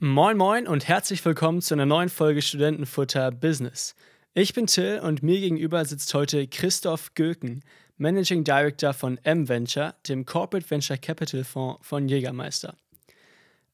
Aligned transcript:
Moin 0.00 0.36
Moin 0.36 0.66
und 0.66 0.88
herzlich 0.88 1.24
willkommen 1.24 1.62
zu 1.62 1.72
einer 1.72 1.86
neuen 1.86 2.08
Folge 2.08 2.42
Studentenfutter 2.42 3.30
Business. 3.30 3.94
Ich 4.34 4.52
bin 4.52 4.66
Till 4.66 4.98
und 4.98 5.22
mir 5.22 5.38
gegenüber 5.38 5.84
sitzt 5.84 6.12
heute 6.14 6.48
Christoph 6.48 7.14
Göken, 7.14 7.62
Managing 7.96 8.42
Director 8.42 8.92
von 8.92 9.18
M-Venture, 9.22 9.94
dem 10.08 10.26
Corporate 10.26 10.68
Venture 10.68 10.98
Capital 10.98 11.44
Fonds 11.44 11.86
von 11.86 12.08
Jägermeister. 12.08 12.76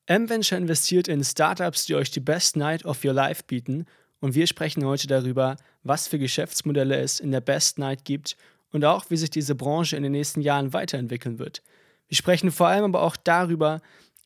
M-Venture 0.05 0.59
investiert 0.59 1.09
in 1.09 1.25
Startups, 1.25 1.87
die 1.87 1.95
euch 1.95 2.11
die 2.11 2.21
Best 2.21 2.55
Night 2.55 2.85
of 2.85 3.03
Your 3.03 3.15
Life 3.15 3.45
bieten 3.47 3.87
und 4.21 4.35
wir 4.35 4.47
sprechen 4.47 4.85
heute 4.85 5.07
darüber, 5.07 5.57
was 5.85 6.07
für 6.07 6.19
Geschäftsmodelle 6.19 7.01
es 7.01 7.19
in 7.19 7.33
der 7.33 7.41
Best 7.41 7.79
Night 7.79 8.05
gibt 8.05 8.37
und 8.73 8.85
auch, 8.85 9.07
wie 9.09 9.17
sich 9.17 9.31
diese 9.31 9.55
Branche 9.55 9.97
in 9.97 10.03
den 10.03 10.13
nächsten 10.13 10.43
Jahren 10.43 10.75
weiterentwickeln 10.75 11.39
wird. 11.39 11.63
Wir 12.09 12.17
sprechen 12.17 12.51
vor 12.51 12.67
allem 12.67 12.85
aber 12.85 13.01
auch 13.01 13.17
darüber, 13.17 13.81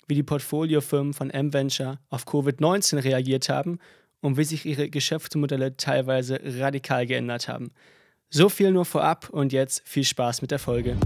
wie 0.07 0.15
die 0.15 0.23
Portfoliofirmen 0.23 1.15
von 1.15 1.31
M-Venture 1.31 1.99
auf 2.11 2.27
Covid-19 2.27 3.03
reagiert 3.05 3.49
haben 3.49 3.79
und 4.21 4.37
wie 4.37 4.45
sich 4.45 4.65
ihre 4.65 4.89
Geschäftsmodelle 4.89 5.77
teilweise 5.77 6.41
radikal 6.43 7.07
geändert 7.07 7.49
haben. 7.49 7.73
So 8.31 8.49
viel 8.49 8.73
nur 8.73 8.85
vorab 8.85 9.29
und 9.31 9.53
jetzt 9.53 9.83
viel 9.87 10.05
Spaß 10.05 10.43
mit 10.43 10.51
der 10.51 10.59
Folge. 10.59 10.97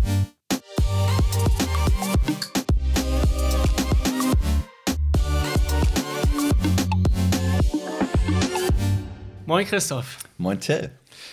Moin 9.49 9.67
Christoph. 9.67 10.19
Moin 10.37 10.61
Till. 10.61 10.91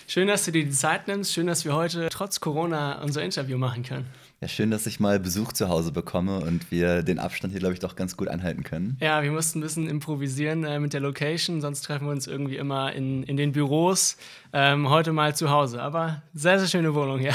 Schön, 0.07 0.27
dass 0.27 0.45
du 0.45 0.51
dir 0.51 0.63
die 0.63 0.71
Zeit 0.71 1.07
nimmst. 1.07 1.33
Schön, 1.33 1.47
dass 1.47 1.65
wir 1.65 1.75
heute 1.75 2.07
trotz 2.09 2.39
Corona 2.39 3.01
unser 3.01 3.21
Interview 3.21 3.57
machen 3.57 3.83
können. 3.83 4.05
Ja, 4.45 4.49
schön, 4.49 4.69
dass 4.69 4.85
ich 4.85 4.99
mal 4.99 5.19
Besuch 5.19 5.53
zu 5.53 5.69
Hause 5.69 5.91
bekomme 5.91 6.37
und 6.37 6.69
wir 6.69 7.01
den 7.01 7.17
Abstand 7.17 7.51
hier, 7.51 7.59
glaube 7.59 7.73
ich, 7.73 7.79
doch 7.79 7.95
ganz 7.95 8.15
gut 8.15 8.27
einhalten 8.27 8.61
können. 8.61 8.95
Ja, 9.01 9.23
wir 9.23 9.31
mussten 9.31 9.57
ein 9.57 9.63
bisschen 9.63 9.89
improvisieren 9.89 10.63
äh, 10.63 10.79
mit 10.79 10.93
der 10.93 11.01
Location, 11.01 11.61
sonst 11.61 11.81
treffen 11.81 12.05
wir 12.05 12.11
uns 12.11 12.27
irgendwie 12.27 12.57
immer 12.57 12.93
in, 12.93 13.23
in 13.23 13.37
den 13.37 13.53
Büros. 13.53 14.17
Ähm, 14.53 14.87
heute 14.87 15.13
mal 15.13 15.35
zu 15.35 15.49
Hause, 15.49 15.81
aber 15.81 16.21
sehr, 16.35 16.59
sehr 16.59 16.67
schöne 16.67 16.93
Wohnung 16.93 17.17
hier. 17.17 17.33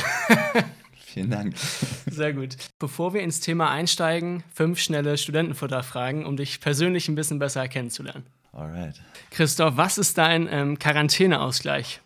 Vielen 1.00 1.30
Dank. 1.30 1.56
Sehr 2.06 2.32
gut. 2.32 2.56
Bevor 2.78 3.12
wir 3.12 3.22
ins 3.22 3.40
Thema 3.40 3.72
einsteigen, 3.72 4.44
fünf 4.54 4.78
schnelle 4.78 5.18
Studentenfutterfragen, 5.18 6.24
um 6.24 6.36
dich 6.36 6.60
persönlich 6.60 7.08
ein 7.08 7.16
bisschen 7.16 7.40
besser 7.40 7.66
kennenzulernen. 7.66 8.24
Alright. 8.52 9.00
Christoph, 9.32 9.76
was 9.76 9.98
ist 9.98 10.16
dein 10.16 10.48
ähm, 10.48 10.78
Quarantäneausgleich? 10.78 12.00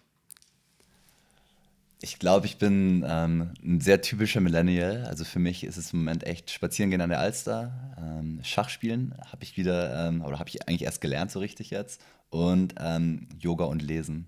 Ich 2.05 2.19
glaube, 2.19 2.45
ich 2.45 2.59
bin 2.59 3.03
ähm, 3.09 3.55
ein 3.65 3.81
sehr 3.81 4.03
typischer 4.03 4.43
Millennial. 4.43 5.07
Also 5.07 5.25
für 5.25 5.39
mich 5.39 5.65
ist 5.65 5.79
es 5.79 5.95
im 5.95 6.01
Moment 6.01 6.25
echt 6.25 6.51
spazieren 6.51 6.91
gehen 6.91 7.01
an 7.01 7.09
der 7.09 7.19
Alster, 7.19 7.73
ähm, 7.99 8.41
Schach 8.43 8.69
spielen 8.69 9.15
habe 9.33 9.43
ich 9.43 9.57
wieder, 9.57 10.09
ähm, 10.09 10.23
oder 10.23 10.39
habe 10.39 10.51
ich 10.51 10.69
eigentlich 10.69 10.83
erst 10.83 11.01
gelernt 11.01 11.31
so 11.31 11.39
richtig 11.39 11.71
jetzt 11.71 12.03
und 12.29 12.75
ähm, 12.79 13.27
Yoga 13.39 13.65
und 13.65 13.81
Lesen. 13.81 14.27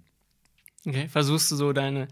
Okay, 0.87 1.07
versuchst 1.09 1.51
du 1.51 1.57
so 1.57 1.75
deine 1.75 2.09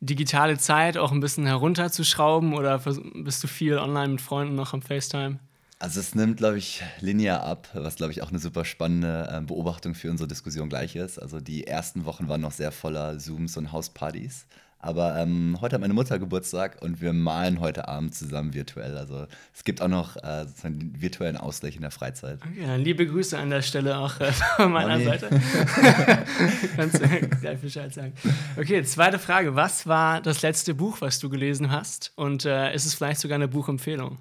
digitale 0.00 0.56
Zeit 0.56 0.96
auch 0.96 1.10
ein 1.10 1.18
bisschen 1.18 1.46
herunterzuschrauben 1.46 2.54
oder 2.54 2.78
bist 2.78 3.42
du 3.42 3.48
viel 3.48 3.76
online 3.76 4.10
mit 4.10 4.20
Freunden 4.20 4.54
noch 4.54 4.72
am 4.72 4.82
FaceTime? 4.82 5.40
Also 5.80 5.98
es 5.98 6.14
nimmt, 6.14 6.36
glaube 6.36 6.58
ich, 6.58 6.82
linear 7.00 7.42
ab, 7.42 7.68
was, 7.74 7.96
glaube 7.96 8.12
ich, 8.12 8.22
auch 8.22 8.30
eine 8.30 8.38
super 8.38 8.64
spannende 8.64 9.28
äh, 9.32 9.40
Beobachtung 9.40 9.96
für 9.96 10.12
unsere 10.12 10.28
Diskussion 10.28 10.68
gleich 10.68 10.94
ist. 10.94 11.18
Also 11.18 11.40
die 11.40 11.66
ersten 11.66 12.04
Wochen 12.04 12.28
waren 12.28 12.40
noch 12.40 12.52
sehr 12.52 12.70
voller 12.70 13.18
Zooms 13.18 13.56
und 13.56 13.72
Hauspartys. 13.72 14.46
Aber 14.80 15.16
ähm, 15.16 15.58
heute 15.60 15.74
hat 15.74 15.80
meine 15.80 15.94
Mutter 15.94 16.20
Geburtstag 16.20 16.80
und 16.82 17.00
wir 17.00 17.12
malen 17.12 17.58
heute 17.58 17.88
Abend 17.88 18.14
zusammen 18.14 18.54
virtuell. 18.54 18.96
Also 18.96 19.26
es 19.52 19.64
gibt 19.64 19.82
auch 19.82 19.88
noch 19.88 20.16
äh, 20.16 20.44
sozusagen 20.46 20.78
den 20.78 21.02
virtuellen 21.02 21.36
Ausgleich 21.36 21.74
in 21.74 21.82
der 21.82 21.90
Freizeit. 21.90 22.38
Okay, 22.44 22.64
dann 22.64 22.80
liebe 22.80 23.04
Grüße 23.04 23.36
an 23.36 23.50
der 23.50 23.62
Stelle 23.62 23.98
auch 23.98 24.20
äh, 24.20 24.30
von 24.56 24.70
meiner 24.70 24.98
Mami. 24.98 25.04
Seite. 25.04 25.30
Kannst 26.76 27.00
du 27.00 27.08
gleich 27.08 27.58
Bescheid 27.58 27.92
sagen. 27.92 28.12
Okay, 28.56 28.84
zweite 28.84 29.18
Frage. 29.18 29.56
Was 29.56 29.88
war 29.88 30.20
das 30.20 30.42
letzte 30.42 30.74
Buch, 30.74 31.00
was 31.00 31.18
du 31.18 31.28
gelesen 31.28 31.72
hast? 31.72 32.12
Und 32.14 32.44
äh, 32.44 32.72
ist 32.72 32.86
es 32.86 32.94
vielleicht 32.94 33.20
sogar 33.20 33.34
eine 33.34 33.48
Buchempfehlung? 33.48 34.18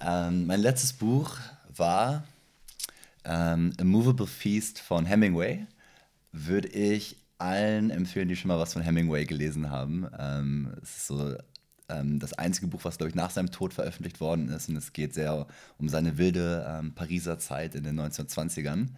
Ähm, 0.00 0.46
mein 0.46 0.60
letztes 0.60 0.92
Buch 0.92 1.38
war 1.74 2.24
ähm, 3.24 3.72
A 3.80 3.84
Movable 3.84 4.26
Feast 4.26 4.80
von 4.80 5.06
Hemingway. 5.06 5.66
Würde 6.32 6.68
ich 6.68 7.21
allen 7.42 7.90
empfehlen, 7.90 8.28
die 8.28 8.36
schon 8.36 8.48
mal 8.48 8.58
was 8.58 8.72
von 8.72 8.82
Hemingway 8.82 9.24
gelesen 9.26 9.70
haben. 9.70 10.08
Ähm, 10.18 10.72
es 10.82 10.96
ist 10.98 11.06
so 11.08 11.36
ähm, 11.88 12.18
das 12.18 12.32
einzige 12.34 12.68
Buch, 12.68 12.84
was, 12.84 12.98
glaube 12.98 13.10
ich, 13.10 13.14
nach 13.14 13.30
seinem 13.30 13.50
Tod 13.50 13.74
veröffentlicht 13.74 14.20
worden 14.20 14.48
ist. 14.48 14.68
Und 14.68 14.76
es 14.76 14.92
geht 14.92 15.14
sehr 15.14 15.46
um 15.78 15.88
seine 15.88 16.18
wilde 16.18 16.66
ähm, 16.68 16.94
Pariser 16.94 17.38
Zeit 17.38 17.74
in 17.74 17.84
den 17.84 18.00
1920ern. 18.00 18.88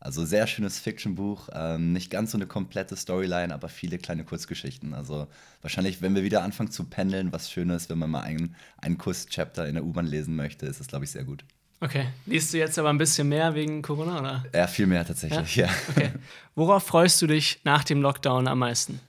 Also 0.00 0.24
sehr 0.24 0.46
schönes 0.46 0.78
Fiction-Buch, 0.78 1.48
ähm, 1.52 1.92
nicht 1.92 2.10
ganz 2.10 2.30
so 2.30 2.38
eine 2.38 2.46
komplette 2.46 2.94
Storyline, 2.96 3.52
aber 3.52 3.68
viele 3.68 3.98
kleine 3.98 4.24
Kurzgeschichten. 4.24 4.94
Also 4.94 5.26
wahrscheinlich, 5.60 6.00
wenn 6.00 6.14
wir 6.14 6.22
wieder 6.22 6.42
anfangen 6.42 6.70
zu 6.70 6.84
pendeln, 6.84 7.32
was 7.32 7.50
Schönes, 7.50 7.90
wenn 7.90 7.98
man 7.98 8.10
mal 8.10 8.20
einen, 8.20 8.54
einen 8.76 8.98
Kurzchapter 8.98 9.66
in 9.66 9.74
der 9.74 9.84
U-Bahn 9.84 10.06
lesen 10.06 10.36
möchte, 10.36 10.66
ist 10.66 10.80
es, 10.80 10.86
glaube 10.86 11.04
ich, 11.04 11.10
sehr 11.10 11.24
gut. 11.24 11.44
Okay. 11.80 12.08
Liest 12.26 12.52
du 12.52 12.58
jetzt 12.58 12.78
aber 12.78 12.90
ein 12.90 12.98
bisschen 12.98 13.28
mehr 13.28 13.54
wegen 13.54 13.82
Corona, 13.82 14.18
oder? 14.18 14.44
Ja, 14.52 14.66
viel 14.66 14.86
mehr 14.86 15.06
tatsächlich, 15.06 15.56
ja. 15.56 15.66
ja. 15.66 15.72
Okay. 15.90 16.10
Worauf 16.54 16.84
freust 16.84 17.22
du 17.22 17.26
dich 17.26 17.60
nach 17.64 17.84
dem 17.84 18.02
Lockdown 18.02 18.48
am 18.48 18.58
meisten? 18.58 19.00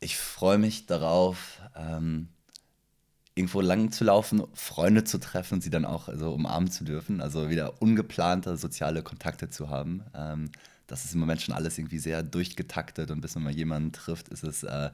Ich 0.00 0.16
freue 0.16 0.58
mich 0.58 0.86
darauf, 0.86 1.60
ähm, 1.76 2.28
irgendwo 3.34 3.60
lang 3.60 3.90
zu 3.90 4.04
laufen, 4.04 4.42
Freunde 4.54 5.04
zu 5.04 5.18
treffen 5.18 5.54
und 5.54 5.60
sie 5.62 5.70
dann 5.70 5.84
auch 5.84 6.08
also, 6.08 6.32
umarmen 6.32 6.70
zu 6.70 6.84
dürfen. 6.84 7.20
Also 7.20 7.50
wieder 7.50 7.82
ungeplante 7.82 8.56
soziale 8.56 9.02
Kontakte 9.02 9.50
zu 9.50 9.68
haben. 9.68 10.04
Ähm, 10.14 10.50
das 10.86 11.04
ist 11.04 11.14
im 11.14 11.20
Moment 11.20 11.42
schon 11.42 11.54
alles 11.54 11.78
irgendwie 11.78 11.98
sehr 11.98 12.22
durchgetaktet 12.22 13.10
und 13.10 13.20
bis 13.20 13.34
man 13.34 13.44
mal 13.44 13.54
jemanden 13.54 13.92
trifft, 13.92 14.28
ist 14.28 14.44
es, 14.44 14.62
äh, 14.62 14.90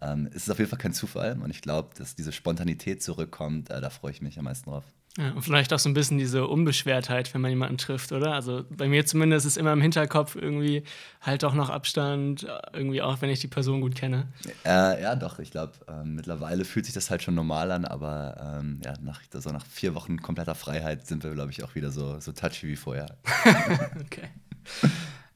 ähm, 0.00 0.26
ist 0.28 0.44
es 0.44 0.50
auf 0.50 0.58
jeden 0.58 0.70
Fall 0.70 0.78
kein 0.78 0.94
Zufall. 0.94 1.38
Und 1.40 1.50
ich 1.50 1.62
glaube, 1.62 1.90
dass 1.96 2.14
diese 2.14 2.32
Spontanität 2.32 3.02
zurückkommt, 3.02 3.70
äh, 3.70 3.80
da 3.80 3.90
freue 3.90 4.12
ich 4.12 4.22
mich 4.22 4.38
am 4.38 4.46
meisten 4.46 4.70
drauf. 4.70 4.84
Ja, 5.16 5.30
und 5.30 5.42
vielleicht 5.42 5.72
auch 5.72 5.78
so 5.78 5.88
ein 5.88 5.94
bisschen 5.94 6.18
diese 6.18 6.48
Unbeschwertheit, 6.48 7.32
wenn 7.34 7.40
man 7.40 7.50
jemanden 7.50 7.78
trifft, 7.78 8.10
oder? 8.10 8.32
Also 8.32 8.64
bei 8.68 8.88
mir 8.88 9.06
zumindest 9.06 9.46
ist 9.46 9.56
immer 9.56 9.72
im 9.72 9.80
Hinterkopf 9.80 10.34
irgendwie 10.34 10.82
halt 11.20 11.44
auch 11.44 11.54
noch 11.54 11.70
Abstand, 11.70 12.48
irgendwie 12.72 13.00
auch, 13.00 13.22
wenn 13.22 13.30
ich 13.30 13.38
die 13.38 13.46
Person 13.46 13.80
gut 13.80 13.94
kenne. 13.94 14.26
Äh, 14.64 15.00
ja, 15.00 15.14
doch, 15.14 15.38
ich 15.38 15.52
glaube, 15.52 15.74
äh, 15.86 16.04
mittlerweile 16.04 16.64
fühlt 16.64 16.86
sich 16.86 16.94
das 16.94 17.10
halt 17.10 17.22
schon 17.22 17.36
normal 17.36 17.70
an, 17.70 17.84
aber 17.84 18.58
ähm, 18.58 18.80
ja, 18.84 18.94
nach, 19.02 19.20
also 19.32 19.50
nach 19.50 19.64
vier 19.66 19.94
Wochen 19.94 20.20
kompletter 20.20 20.56
Freiheit 20.56 21.06
sind 21.06 21.22
wir, 21.22 21.30
glaube 21.30 21.52
ich, 21.52 21.62
auch 21.62 21.76
wieder 21.76 21.92
so, 21.92 22.18
so 22.18 22.32
touchy 22.32 22.66
wie 22.66 22.76
vorher. 22.76 23.16
okay. 24.00 24.28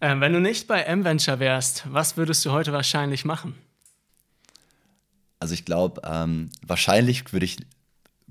Ähm, 0.01 0.21
wenn 0.21 0.33
du 0.33 0.41
nicht 0.41 0.67
bei 0.67 0.81
M-Venture 0.81 1.39
wärst, 1.39 1.85
was 1.89 2.17
würdest 2.17 2.45
du 2.45 2.51
heute 2.51 2.73
wahrscheinlich 2.73 3.25
machen? 3.25 3.55
Also 5.39 5.55
ich 5.55 5.65
glaube, 5.65 6.03
ähm, 6.05 6.51
wahrscheinlich 6.67 7.33
würde 7.33 7.47
ich 7.47 7.59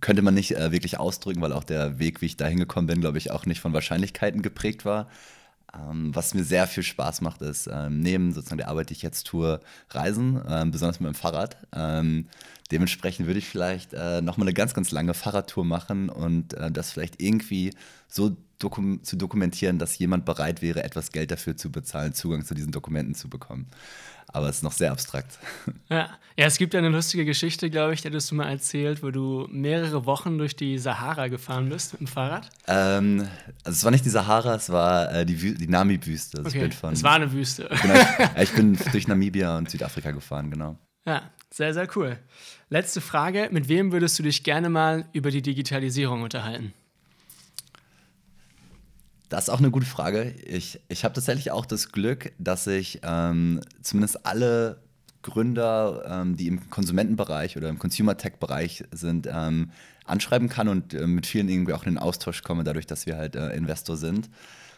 könnte 0.02 0.22
man 0.22 0.34
nicht 0.34 0.56
äh, 0.56 0.72
wirklich 0.72 1.00
ausdrücken, 1.00 1.42
weil 1.42 1.54
auch 1.54 1.64
der 1.64 2.00
Weg, 2.00 2.22
wie 2.22 2.28
ich 2.28 2.38
da 2.38 2.46
hingekommen 2.46 2.88
bin, 2.88 3.02
glaube 3.02 3.18
ich, 3.18 3.32
auch 3.32 3.46
nicht 3.46 3.62
von 3.62 3.74
Wahrscheinlichkeiten 3.74 4.42
geprägt 4.42 4.86
war. 4.86 5.08
Ähm, 5.74 6.16
was 6.16 6.34
mir 6.34 6.44
sehr 6.44 6.68
viel 6.68 6.84
Spaß 6.84 7.22
macht, 7.22 7.42
ist 7.42 7.70
ähm, 7.72 8.00
neben 8.00 8.32
sozusagen 8.32 8.60
der 8.60 8.70
Arbeit, 8.70 8.90
die 8.90 8.94
ich 8.94 9.02
jetzt 9.02 9.28
tue, 9.28 9.60
Reisen, 9.90 10.42
ähm, 10.48 10.72
besonders 10.72 11.00
mit 11.00 11.08
dem 11.08 11.16
Fahrrad. 11.16 11.58
Ähm, 11.74 12.28
dementsprechend 12.72 13.28
würde 13.28 13.40
ich 13.40 13.48
vielleicht 13.48 13.94
äh, 13.94 14.22
nochmal 14.22 14.48
eine 14.48 14.54
ganz, 14.54 14.74
ganz 14.74 14.92
lange 14.92 15.14
Fahrradtour 15.14 15.66
machen 15.66 16.10
und 16.10 16.54
äh, 16.54 16.72
das 16.72 16.92
vielleicht 16.92 17.22
irgendwie 17.22 17.74
so 18.08 18.38
dokum 18.60 19.04
zu 19.04 19.16
dokumentieren, 19.16 19.80
dass 19.80 19.98
jemand 19.98 20.26
bereit 20.26 20.62
wäre, 20.62 20.84
etwas 20.84 21.12
Geld 21.12 21.32
dafür 21.32 21.58
zu 21.58 21.72
bezahlen, 21.72 22.14
Zugang 22.14 22.46
zu 22.46 22.54
diesen 22.54 22.72
Dokumenten 22.72 23.16
zu 23.16 23.30
bekommen 23.30 23.68
aber 24.28 24.50
es 24.50 24.58
ist 24.58 24.64
noch 24.64 24.72
sehr 24.72 24.92
abstrakt. 24.92 25.38
Ja. 25.90 26.10
ja, 26.36 26.46
es 26.46 26.58
gibt 26.58 26.76
eine 26.76 26.90
lustige 26.90 27.24
Geschichte, 27.24 27.70
glaube 27.70 27.94
ich, 27.94 28.02
die 28.02 28.10
hast 28.12 28.30
du 28.30 28.36
mal 28.36 28.50
erzählt, 28.50 29.02
wo 29.04 29.10
du 29.10 29.48
mehrere 29.50 30.06
Wochen 30.06 30.38
durch 30.38 30.54
die 30.54 30.78
Sahara 30.78 31.30
gefahren 31.30 31.70
bist 31.70 31.94
mit 31.94 32.02
dem 32.02 32.08
Fahrrad. 32.08 32.50
Ähm, 32.68 33.26
also 33.64 33.78
es 33.78 33.84
war 33.86 33.92
nicht 33.92 34.04
die 34.04 34.10
Sahara, 34.10 34.56
es 34.56 34.70
war 34.70 35.14
äh, 35.14 35.26
die, 35.26 35.54
die 35.56 35.68
Nami-Wüste. 35.68 36.40
Also 36.40 36.58
okay. 36.58 36.70
es 36.92 37.04
war 37.04 37.14
eine 37.14 37.32
Wüste. 37.32 37.70
Genau, 37.82 37.96
ich, 38.36 38.44
ich 38.44 38.52
bin 38.54 38.78
durch 38.92 39.08
Namibia 39.08 39.58
und 39.58 39.70
Südafrika 39.70 40.12
gefahren, 40.12 40.52
genau. 40.52 40.78
Ja, 41.06 41.32
sehr, 41.50 41.74
sehr 41.74 41.88
cool. 41.96 42.18
Letzte 42.70 43.00
Frage, 43.00 43.48
mit 43.52 43.70
wem 43.70 43.94
würdest 43.94 44.20
du 44.20 44.24
dich 44.24 44.44
gerne 44.44 44.68
mal 44.70 45.06
über 45.14 45.32
die 45.32 45.42
Digitalisierung 45.42 46.22
unterhalten? 46.22 46.74
Das 49.30 49.46
ist 49.46 49.50
auch 49.50 49.60
eine 49.60 49.72
gute 49.72 49.86
Frage. 49.86 50.34
Ich, 50.46 50.80
ich 50.88 51.04
habe 51.04 51.14
tatsächlich 51.14 51.52
auch 51.52 51.66
das 51.66 51.92
Glück, 51.92 52.32
dass 52.40 52.66
ich 52.68 53.02
ähm, 53.04 53.62
zumindest 53.82 54.26
alle 54.26 54.82
Gründer, 55.22 56.04
ähm, 56.08 56.38
die 56.38 56.48
im 56.48 56.70
Konsumentenbereich 56.70 57.58
oder 57.58 57.68
im 57.68 57.80
Consumer-Tech-Bereich 57.80 58.86
sind, 58.92 59.28
ähm, 59.30 59.72
anschreiben 60.06 60.48
kann 60.48 60.70
und 60.70 60.94
äh, 60.94 61.06
mit 61.06 61.26
vielen 61.26 61.50
irgendwie 61.50 61.74
auch 61.74 61.84
in 61.84 61.94
den 61.94 61.98
Austausch 61.98 62.44
komme, 62.44 62.64
dadurch, 62.64 62.88
dass 62.88 63.06
wir 63.06 63.18
halt 63.18 63.36
äh, 63.36 63.50
Investor 63.54 63.98
sind. 63.98 64.30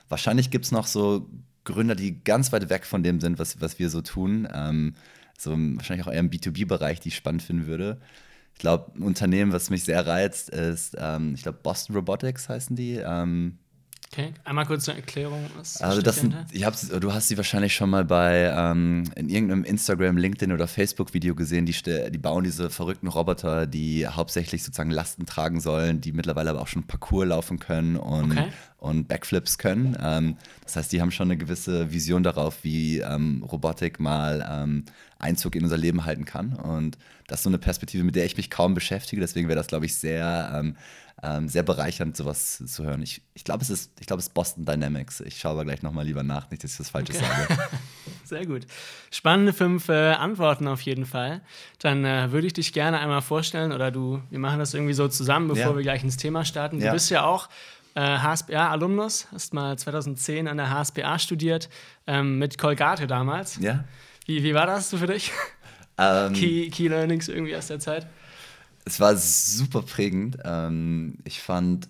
Wahrscheinlich 0.07 0.49
gibt 0.49 0.65
es 0.65 0.71
noch 0.71 0.87
so 0.87 1.29
Gründer, 1.65 1.93
die 1.93 2.23
ganz 2.23 2.51
weit 2.51 2.69
weg 2.69 2.87
von 2.87 3.03
dem 3.03 3.19
sind, 3.19 3.37
was, 3.37 3.61
was 3.61 3.77
wir 3.77 3.91
so 3.91 4.01
tun. 4.01 4.47
Ähm, 4.51 4.95
so 5.37 5.51
wahrscheinlich 5.51 6.07
auch 6.07 6.11
eher 6.11 6.19
im 6.19 6.31
B2B-Bereich, 6.31 6.99
die 6.99 7.09
ich 7.09 7.15
spannend 7.15 7.43
finden 7.43 7.67
würde. 7.67 8.01
Ich 8.53 8.59
glaube, 8.59 8.91
ein 8.95 9.03
Unternehmen, 9.03 9.53
was 9.53 9.69
mich 9.69 9.83
sehr 9.83 10.05
reizt, 10.07 10.49
ist, 10.49 10.95
ähm, 10.99 11.35
ich 11.35 11.43
glaube, 11.43 11.59
Boston 11.61 11.95
Robotics 11.95 12.49
heißen 12.49 12.75
die. 12.75 12.99
Okay, 14.11 14.33
einmal 14.43 14.65
kurz 14.65 14.89
eine 14.89 14.97
Erklärung. 14.97 15.45
Was 15.55 15.79
also 15.83 16.01
das 16.01 16.15
sind, 16.15 16.35
ich 16.51 16.63
hab, 16.63 16.73
du 16.99 17.13
hast 17.13 17.27
sie 17.27 17.37
wahrscheinlich 17.37 17.75
schon 17.75 17.91
mal 17.91 18.03
bei 18.03 18.51
ähm, 18.55 19.03
in 19.15 19.29
irgendeinem 19.29 19.63
Instagram, 19.63 20.17
LinkedIn 20.17 20.51
oder 20.51 20.67
Facebook-Video 20.67 21.35
gesehen. 21.35 21.67
Die, 21.67 21.75
die 22.09 22.17
bauen 22.17 22.43
diese 22.43 22.71
verrückten 22.71 23.07
Roboter, 23.07 23.67
die 23.67 24.07
hauptsächlich 24.07 24.63
sozusagen 24.63 24.89
Lasten 24.89 25.27
tragen 25.27 25.61
sollen, 25.61 26.01
die 26.01 26.11
mittlerweile 26.11 26.49
aber 26.49 26.61
auch 26.61 26.67
schon 26.67 26.87
Parcours 26.87 27.27
laufen 27.27 27.59
können 27.59 27.97
und, 27.97 28.31
okay. 28.31 28.47
und 28.77 29.07
Backflips 29.07 29.59
können. 29.59 29.95
Ähm, 30.01 30.37
das 30.63 30.75
heißt, 30.75 30.91
die 30.91 31.01
haben 31.01 31.11
schon 31.11 31.27
eine 31.27 31.37
gewisse 31.37 31.91
Vision 31.91 32.23
darauf, 32.23 32.63
wie 32.63 33.01
ähm, 33.01 33.43
Robotik 33.43 33.99
mal 33.99 34.43
ähm, 34.49 34.85
Einzug 35.19 35.55
in 35.55 35.63
unser 35.63 35.77
Leben 35.77 36.05
halten 36.05 36.25
kann. 36.25 36.53
Und 36.53 36.97
das 37.27 37.39
ist 37.39 37.43
so 37.43 37.49
eine 37.49 37.59
Perspektive, 37.59 38.03
mit 38.03 38.15
der 38.15 38.25
ich 38.25 38.37
mich 38.37 38.49
kaum 38.49 38.73
beschäftige. 38.73 39.21
Deswegen 39.21 39.47
wäre 39.47 39.57
das, 39.57 39.67
glaube 39.67 39.85
ich, 39.85 39.95
sehr 39.95 40.51
ähm, 40.55 40.75
ähm, 41.21 41.49
sehr 41.49 41.63
bereichernd, 41.63 42.15
sowas 42.15 42.63
zu 42.65 42.83
hören. 42.83 43.01
Ich, 43.01 43.21
ich 43.33 43.43
glaube, 43.43 43.61
es 43.61 43.69
ist, 43.69 43.91
ich 43.99 44.07
glaube, 44.07 44.19
es 44.19 44.27
ist 44.27 44.33
Boston 44.33 44.65
Dynamics. 44.65 45.19
Ich 45.21 45.37
schaue 45.37 45.53
aber 45.53 45.65
gleich 45.65 45.81
nochmal 45.81 46.05
lieber 46.05 46.23
nach, 46.23 46.49
nicht, 46.49 46.63
dass 46.63 46.71
ich 46.71 46.77
das 46.77 46.89
Falsche 46.89 47.13
okay. 47.13 47.25
sage. 47.25 47.59
Sehr 48.23 48.45
gut. 48.45 48.65
Spannende 49.11 49.53
fünf 49.53 49.89
äh, 49.89 50.13
Antworten 50.13 50.67
auf 50.67 50.81
jeden 50.81 51.05
Fall. 51.05 51.41
Dann 51.79 52.05
äh, 52.05 52.31
würde 52.31 52.47
ich 52.47 52.53
dich 52.53 52.73
gerne 52.73 52.99
einmal 52.99 53.21
vorstellen 53.21 53.71
oder 53.71 53.91
du, 53.91 54.21
wir 54.29 54.39
machen 54.39 54.59
das 54.59 54.73
irgendwie 54.73 54.93
so 54.93 55.07
zusammen, 55.07 55.49
bevor 55.49 55.71
ja. 55.71 55.75
wir 55.75 55.83
gleich 55.83 56.03
ins 56.03 56.17
Thema 56.17 56.45
starten. 56.45 56.79
Du 56.79 56.85
ja. 56.85 56.93
bist 56.93 57.09
ja 57.09 57.25
auch 57.25 57.49
äh, 57.95 58.01
HSBA-Alumnus, 58.01 59.27
hast 59.31 59.53
mal 59.53 59.77
2010 59.77 60.47
an 60.47 60.57
der 60.57 60.69
HSBA 60.69 61.19
studiert, 61.19 61.69
ähm, 62.07 62.37
mit 62.37 62.57
Colgate 62.57 63.07
damals. 63.07 63.57
Ja. 63.59 63.83
Wie, 64.29 64.43
wie 64.43 64.53
war 64.53 64.67
das 64.67 64.91
so 64.91 64.97
für 64.97 65.07
dich? 65.07 65.31
Ähm, 66.01 66.31
Key, 66.31 66.69
Key 66.69 66.87
Learnings 66.87 67.27
irgendwie 67.27 67.55
aus 67.57 67.67
der 67.67 67.79
Zeit? 67.79 68.07
es 68.85 68.99
war 68.99 69.15
super 69.17 69.81
prägend. 69.81 70.37
Ähm, 70.43 71.17
ich 71.23 71.41
fand, 71.41 71.89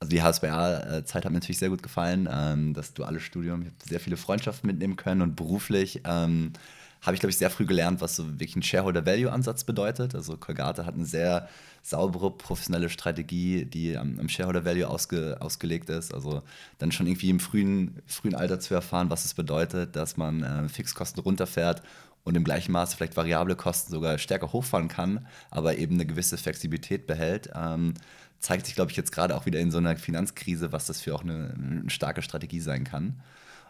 also 0.00 0.10
die 0.10 0.22
HSBA-Zeit 0.22 1.24
hat 1.24 1.32
mir 1.32 1.38
natürlich 1.38 1.58
sehr 1.58 1.68
gut 1.68 1.82
gefallen. 1.82 2.28
Ähm, 2.30 2.74
das 2.74 2.94
duale 2.94 3.20
Studium, 3.20 3.62
ich 3.62 3.68
habe 3.68 3.76
sehr 3.88 4.00
viele 4.00 4.16
Freundschaften 4.16 4.66
mitnehmen 4.66 4.96
können 4.96 5.22
und 5.22 5.36
beruflich 5.36 6.02
ähm, 6.04 6.52
habe 7.00 7.14
ich, 7.14 7.20
glaube 7.20 7.30
ich, 7.30 7.38
sehr 7.38 7.50
früh 7.50 7.64
gelernt, 7.64 8.00
was 8.00 8.16
so 8.16 8.26
wirklich 8.26 8.56
ein 8.56 8.62
Shareholder-Value-Ansatz 8.62 9.64
bedeutet. 9.64 10.14
Also 10.14 10.36
Colgate 10.36 10.84
hat 10.84 10.94
eine 10.94 11.06
sehr 11.06 11.48
saubere, 11.88 12.36
professionelle 12.36 12.88
Strategie, 12.88 13.64
die 13.64 13.96
am, 13.96 14.18
am 14.18 14.28
Shareholder-Value 14.28 14.88
ausge, 14.88 15.36
ausgelegt 15.40 15.90
ist. 15.90 16.12
Also 16.12 16.42
dann 16.78 16.92
schon 16.92 17.06
irgendwie 17.06 17.30
im 17.30 17.40
frühen, 17.40 18.02
frühen 18.06 18.34
Alter 18.34 18.60
zu 18.60 18.74
erfahren, 18.74 19.10
was 19.10 19.24
es 19.24 19.34
bedeutet, 19.34 19.96
dass 19.96 20.16
man 20.16 20.42
äh, 20.42 20.68
Fixkosten 20.68 21.22
runterfährt 21.22 21.82
und 22.24 22.36
im 22.36 22.44
gleichen 22.44 22.72
Maße 22.72 22.96
vielleicht 22.96 23.16
variable 23.16 23.56
Kosten 23.56 23.90
sogar 23.90 24.18
stärker 24.18 24.52
hochfahren 24.52 24.88
kann, 24.88 25.26
aber 25.50 25.78
eben 25.78 25.94
eine 25.94 26.06
gewisse 26.06 26.36
Flexibilität 26.36 27.06
behält, 27.06 27.50
ähm, 27.54 27.94
zeigt 28.38 28.66
sich, 28.66 28.74
glaube 28.74 28.90
ich, 28.90 28.96
jetzt 28.96 29.12
gerade 29.12 29.34
auch 29.34 29.46
wieder 29.46 29.58
in 29.58 29.70
so 29.70 29.78
einer 29.78 29.96
Finanzkrise, 29.96 30.70
was 30.70 30.86
das 30.86 31.00
für 31.00 31.14
auch 31.14 31.22
eine, 31.22 31.54
eine 31.54 31.90
starke 31.90 32.22
Strategie 32.22 32.60
sein 32.60 32.84
kann. 32.84 33.20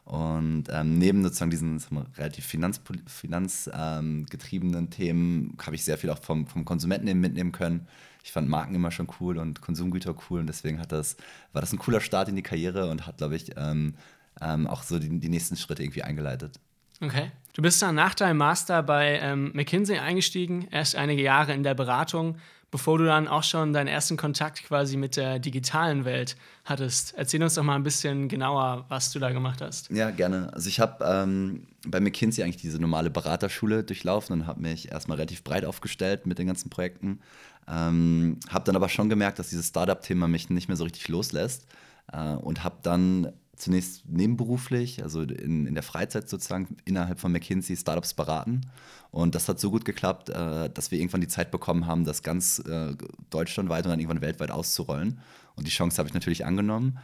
Und 0.09 0.65
ähm, 0.71 0.97
neben 0.99 1.23
sozusagen 1.23 1.51
diesen 1.51 1.83
relativ 2.17 2.47
finanzgetriebenen 2.47 3.09
Finanz, 3.09 3.71
ähm, 3.75 4.91
Themen 4.91 5.57
habe 5.65 5.77
ich 5.77 5.85
sehr 5.85 5.99
viel 5.99 6.09
auch 6.09 6.23
vom, 6.23 6.47
vom 6.47 6.65
Konsumenten 6.65 7.21
mitnehmen 7.21 7.53
können. 7.53 7.87
Ich 8.29 8.33
fand 8.33 8.47
Marken 8.47 8.75
immer 8.75 8.91
schon 8.91 9.09
cool 9.21 9.39
und 9.39 9.63
Konsumgüter 9.63 10.15
cool 10.29 10.41
und 10.41 10.49
deswegen 10.49 10.81
hat 10.81 10.93
das, 10.93 11.17
war 11.55 11.63
das 11.63 11.73
ein 11.73 11.79
cooler 11.79 12.03
Start 12.03 12.29
in 12.29 12.37
die 12.37 12.43
Karriere 12.43 12.91
und 12.91 13.07
hat, 13.07 13.17
glaube 13.17 13.37
ich, 13.37 13.53
ähm, 13.57 13.95
ähm, 14.43 14.67
auch 14.67 14.83
so 14.83 14.99
die, 14.99 15.19
die 15.19 15.31
nächsten 15.31 15.57
Schritte 15.57 15.83
irgendwie 15.83 16.03
eingeleitet. 16.03 16.61
Okay. 17.01 17.31
Du 17.55 17.63
bist 17.63 17.83
dann 17.83 17.97
nach 17.97 18.15
deinem 18.15 18.37
Master 18.37 18.83
bei 18.83 19.19
ähm, 19.21 19.51
McKinsey 19.53 19.99
eingestiegen, 19.99 20.69
erst 20.71 20.95
einige 20.95 21.23
Jahre 21.23 21.55
in 21.55 21.65
der 21.65 21.75
Beratung, 21.75 22.37
bevor 22.71 22.99
du 22.99 23.05
dann 23.05 23.27
auch 23.27 23.43
schon 23.43 23.73
deinen 23.73 23.89
ersten 23.89 24.17
Kontakt 24.17 24.63
quasi 24.63 24.97
mit 24.97 25.17
der 25.17 25.39
digitalen 25.39 26.05
Welt 26.05 26.37
hattest. 26.65 27.15
Erzähl 27.17 27.43
uns 27.43 27.55
doch 27.55 27.65
mal 27.65 27.75
ein 27.75 27.83
bisschen 27.83 28.29
genauer, 28.29 28.85
was 28.89 29.11
du 29.11 29.19
da 29.19 29.33
gemacht 29.33 29.61
hast. 29.61 29.91
Ja, 29.91 30.11
gerne. 30.11 30.53
Also 30.53 30.69
ich 30.69 30.79
habe 30.79 31.05
ähm, 31.05 31.67
bei 31.87 31.99
McKinsey 31.99 32.45
eigentlich 32.45 32.63
diese 32.63 32.79
normale 32.79 33.11
Beraterschule 33.11 33.83
durchlaufen 33.83 34.41
und 34.41 34.47
habe 34.47 34.61
mich 34.61 34.93
erstmal 34.93 35.17
relativ 35.17 35.43
breit 35.43 35.65
aufgestellt 35.65 36.27
mit 36.27 36.39
den 36.39 36.47
ganzen 36.47 36.71
Projekten. 36.71 37.21
Ähm, 37.67 38.39
habe 38.51 38.65
dann 38.67 38.77
aber 38.77 38.89
schon 38.89 39.09
gemerkt, 39.09 39.39
dass 39.39 39.49
dieses 39.49 39.69
Startup-Thema 39.69 40.29
mich 40.29 40.49
nicht 40.49 40.69
mehr 40.69 40.77
so 40.77 40.85
richtig 40.85 41.09
loslässt 41.09 41.67
äh, 42.13 42.35
und 42.35 42.63
habe 42.63 42.77
dann 42.83 43.33
zunächst 43.59 44.09
nebenberuflich, 44.09 45.03
also 45.03 45.23
in, 45.23 45.67
in 45.67 45.75
der 45.75 45.83
Freizeit 45.83 46.29
sozusagen 46.29 46.77
innerhalb 46.85 47.21
von 47.21 47.33
McKinsey 47.33 47.77
Startups 47.77 48.15
beraten. 48.15 48.63
Und 49.11 49.35
das 49.35 49.49
hat 49.49 49.59
so 49.59 49.71
gut 49.71 49.85
geklappt, 49.85 50.31
äh, 50.31 50.71
dass 50.71 50.91
wir 50.91 50.99
irgendwann 50.99 51.21
die 51.21 51.29
Zeit 51.29 51.51
bekommen 51.51 51.87
haben, 51.87 52.05
das 52.05 52.23
ganz 52.23 52.59
äh, 52.61 52.95
deutschlandweit 53.31 53.85
und 53.85 53.91
dann 53.91 54.01
irgendwann 54.01 54.21
weltweit 54.21 54.51
auszurollen. 54.51 55.21
Und 55.57 55.67
die 55.67 55.73
Chance 55.73 55.99
habe 55.99 56.09
ich 56.09 56.15
natürlich 56.15 56.47
angenommen. 56.47 56.99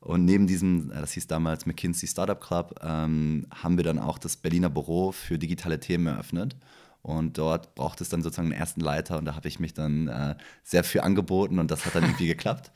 Und 0.00 0.24
neben 0.24 0.46
diesem, 0.46 0.90
äh, 0.92 1.00
das 1.00 1.12
hieß 1.12 1.26
damals 1.26 1.66
McKinsey 1.66 2.08
Startup 2.08 2.40
Club, 2.40 2.78
ähm, 2.82 3.46
haben 3.50 3.76
wir 3.76 3.84
dann 3.84 3.98
auch 3.98 4.18
das 4.18 4.36
Berliner 4.36 4.70
Büro 4.70 5.12
für 5.12 5.38
digitale 5.38 5.80
Themen 5.80 6.06
eröffnet. 6.06 6.56
Und 7.02 7.38
dort 7.38 7.74
braucht 7.76 8.00
es 8.00 8.08
dann 8.08 8.22
sozusagen 8.22 8.50
einen 8.50 8.60
ersten 8.60 8.80
Leiter 8.80 9.18
und 9.18 9.26
da 9.26 9.36
habe 9.36 9.46
ich 9.46 9.60
mich 9.60 9.74
dann 9.74 10.08
äh, 10.08 10.34
sehr 10.64 10.82
viel 10.82 11.02
angeboten 11.02 11.60
und 11.60 11.70
das 11.70 11.86
hat 11.86 11.94
dann 11.94 12.02
irgendwie 12.02 12.26
geklappt. 12.26 12.72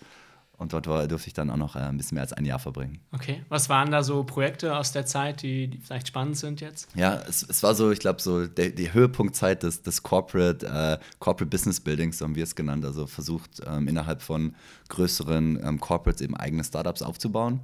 Und 0.61 0.75
dort 0.75 0.87
war, 0.89 1.09
durfte 1.09 1.29
ich 1.29 1.33
dann 1.33 1.49
auch 1.49 1.57
noch 1.57 1.75
äh, 1.75 1.79
ein 1.79 1.97
bisschen 1.97 2.17
mehr 2.17 2.23
als 2.23 2.35
ein 2.35 2.45
Jahr 2.45 2.59
verbringen. 2.59 3.01
Okay. 3.13 3.43
Was 3.49 3.71
waren 3.71 3.91
da 3.91 4.03
so 4.03 4.25
Projekte 4.25 4.77
aus 4.77 4.93
der 4.93 5.07
Zeit, 5.07 5.41
die, 5.41 5.69
die 5.69 5.79
vielleicht 5.79 6.09
spannend 6.09 6.37
sind 6.37 6.61
jetzt? 6.61 6.95
Ja, 6.95 7.15
es, 7.27 7.43
es 7.43 7.63
war 7.63 7.75
so, 7.75 7.91
ich 7.91 7.99
glaube, 7.99 8.21
so 8.21 8.47
der, 8.47 8.69
die 8.69 8.93
Höhepunktzeit 8.93 9.63
des, 9.63 9.81
des 9.81 10.03
Corporate, 10.03 10.67
äh, 10.67 10.99
Corporate 11.19 11.49
Business 11.49 11.81
Buildings, 11.81 12.19
so 12.19 12.27
haben 12.27 12.35
wir 12.35 12.45
es 12.45 12.55
genannt. 12.55 12.85
Also 12.85 13.07
versucht, 13.07 13.63
ähm, 13.67 13.89
innerhalb 13.89 14.21
von 14.21 14.55
größeren 14.91 15.59
ähm, 15.65 15.81
Corporates 15.81 16.21
eben 16.21 16.37
eigene 16.37 16.63
Startups 16.63 17.01
aufzubauen. 17.01 17.61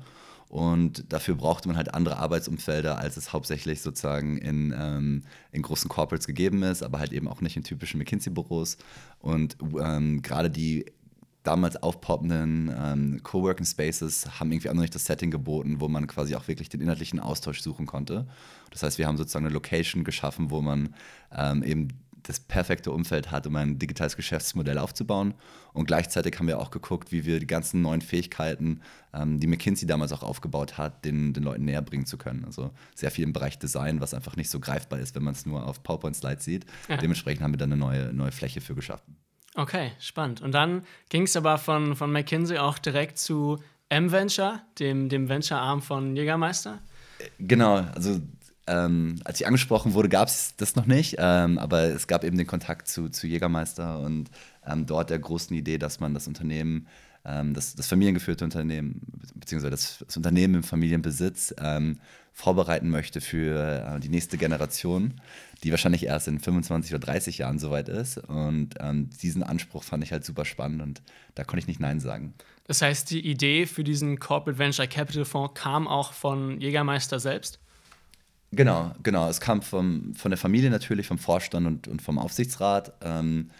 Und 0.48 1.12
dafür 1.12 1.34
brauchte 1.34 1.68
man 1.68 1.76
halt 1.76 1.92
andere 1.92 2.16
Arbeitsumfelder, 2.16 2.98
als 2.98 3.18
es 3.18 3.34
hauptsächlich 3.34 3.82
sozusagen 3.82 4.38
in, 4.38 4.74
ähm, 4.74 5.24
in 5.52 5.60
großen 5.60 5.90
Corporates 5.90 6.26
gegeben 6.26 6.62
ist, 6.62 6.82
aber 6.82 6.98
halt 6.98 7.12
eben 7.12 7.28
auch 7.28 7.42
nicht 7.42 7.58
in 7.58 7.62
typischen 7.62 7.98
McKinsey-Büros. 7.98 8.78
Und 9.20 9.58
ähm, 9.78 10.22
gerade 10.22 10.48
die 10.48 10.86
damals 11.46 11.76
aufpoppenden 11.76 12.74
ähm, 12.76 13.22
Coworking 13.22 13.66
Spaces 13.66 14.40
haben 14.40 14.50
irgendwie 14.50 14.68
auch 14.68 14.74
noch 14.74 14.82
nicht 14.82 14.94
das 14.94 15.04
Setting 15.04 15.30
geboten, 15.30 15.80
wo 15.80 15.88
man 15.88 16.06
quasi 16.06 16.34
auch 16.34 16.48
wirklich 16.48 16.68
den 16.68 16.80
inhaltlichen 16.80 17.20
Austausch 17.20 17.60
suchen 17.60 17.86
konnte. 17.86 18.26
Das 18.70 18.82
heißt, 18.82 18.98
wir 18.98 19.06
haben 19.06 19.16
sozusagen 19.16 19.46
eine 19.46 19.54
Location 19.54 20.04
geschaffen, 20.04 20.50
wo 20.50 20.60
man 20.60 20.94
ähm, 21.32 21.62
eben 21.62 21.88
das 22.28 22.40
perfekte 22.40 22.90
Umfeld 22.90 23.30
hat, 23.30 23.46
um 23.46 23.54
ein 23.56 23.78
digitales 23.78 24.16
Geschäftsmodell 24.16 24.78
aufzubauen. 24.78 25.34
Und 25.72 25.86
gleichzeitig 25.86 26.38
haben 26.38 26.48
wir 26.48 26.58
auch 26.58 26.70
geguckt, 26.70 27.12
wie 27.12 27.24
wir 27.24 27.38
die 27.38 27.46
ganzen 27.46 27.82
neuen 27.82 28.00
Fähigkeiten, 28.00 28.80
ähm, 29.14 29.38
die 29.38 29.46
McKinsey 29.46 29.86
damals 29.86 30.12
auch 30.12 30.22
aufgebaut 30.22 30.76
hat, 30.78 31.04
den, 31.04 31.32
den 31.32 31.44
Leuten 31.44 31.64
näher 31.64 31.82
bringen 31.82 32.06
zu 32.06 32.18
können. 32.18 32.44
Also 32.44 32.72
sehr 32.94 33.10
viel 33.10 33.24
im 33.24 33.32
Bereich 33.32 33.58
Design, 33.58 34.00
was 34.00 34.14
einfach 34.14 34.36
nicht 34.36 34.50
so 34.50 34.58
greifbar 34.58 34.98
ist, 34.98 35.14
wenn 35.14 35.22
man 35.22 35.34
es 35.34 35.46
nur 35.46 35.66
auf 35.66 35.82
PowerPoint-Slides 35.82 36.44
sieht. 36.44 36.66
Ja. 36.88 36.96
Dementsprechend 36.96 37.42
haben 37.42 37.52
wir 37.52 37.58
dann 37.58 37.72
eine 37.72 37.80
neue, 37.80 38.12
neue 38.12 38.32
Fläche 38.32 38.60
für 38.60 38.74
geschaffen. 38.74 39.16
Okay, 39.56 39.92
spannend. 39.98 40.42
Und 40.42 40.52
dann 40.52 40.84
ging 41.08 41.22
es 41.22 41.34
aber 41.34 41.56
von, 41.56 41.96
von 41.96 42.12
McKinsey 42.12 42.58
auch 42.58 42.78
direkt 42.78 43.18
zu 43.18 43.58
M-Venture, 43.88 44.60
dem, 44.78 45.08
dem 45.08 45.28
Venture-Arm 45.28 45.80
von 45.80 46.14
Jägermeister? 46.14 46.78
Genau, 47.38 47.76
also 47.94 48.20
ähm, 48.66 49.16
als 49.24 49.40
ich 49.40 49.46
angesprochen 49.46 49.94
wurde, 49.94 50.08
gab 50.08 50.28
es 50.28 50.54
das 50.56 50.76
noch 50.76 50.86
nicht, 50.86 51.16
ähm, 51.18 51.58
aber 51.58 51.84
es 51.84 52.06
gab 52.06 52.24
eben 52.24 52.36
den 52.36 52.46
Kontakt 52.46 52.88
zu, 52.88 53.08
zu 53.08 53.26
Jägermeister 53.26 54.00
und 54.00 54.30
ähm, 54.66 54.86
dort 54.86 55.08
der 55.08 55.20
großen 55.20 55.56
Idee, 55.56 55.78
dass 55.78 56.00
man 56.00 56.12
das 56.14 56.26
Unternehmen, 56.26 56.88
ähm, 57.24 57.54
das, 57.54 57.76
das 57.76 57.86
familiengeführte 57.86 58.44
Unternehmen, 58.44 59.00
beziehungsweise 59.36 59.70
das, 59.70 60.04
das 60.04 60.16
Unternehmen 60.16 60.56
im 60.56 60.62
Familienbesitz 60.64 61.54
ähm, 61.58 62.00
vorbereiten 62.32 62.90
möchte 62.90 63.20
für 63.20 63.96
äh, 63.96 64.00
die 64.00 64.08
nächste 64.10 64.36
Generation, 64.36 65.20
die 65.64 65.70
wahrscheinlich 65.70 66.04
erst 66.04 66.28
in 66.28 66.38
25 66.38 66.92
oder 66.92 67.06
30 67.06 67.38
Jahren 67.38 67.58
soweit 67.58 67.88
ist. 67.88 68.18
Und 68.18 68.74
ähm, 68.80 69.10
diesen 69.22 69.42
Anspruch 69.42 69.82
fand 69.82 70.04
ich 70.04 70.12
halt 70.12 70.24
super 70.24 70.44
spannend 70.44 70.82
und 70.82 71.02
da 71.34 71.44
konnte 71.44 71.60
ich 71.60 71.66
nicht 71.66 71.80
Nein 71.80 72.00
sagen. 72.00 72.34
Das 72.66 72.82
heißt, 72.82 73.10
die 73.10 73.26
Idee 73.26 73.66
für 73.66 73.84
diesen 73.84 74.18
Corporate 74.18 74.58
Venture 74.58 74.86
Capital 74.86 75.24
Fonds 75.24 75.54
kam 75.54 75.86
auch 75.86 76.12
von 76.12 76.60
Jägermeister 76.60 77.20
selbst? 77.20 77.60
Genau, 78.52 78.92
genau. 79.02 79.28
Es 79.28 79.40
kam 79.40 79.62
vom, 79.62 80.14
von 80.14 80.30
der 80.30 80.38
Familie 80.38 80.70
natürlich, 80.70 81.06
vom 81.06 81.18
Vorstand 81.18 81.66
und, 81.66 81.88
und 81.88 82.02
vom 82.02 82.18
Aufsichtsrat. 82.18 82.92
Ähm, 83.02 83.50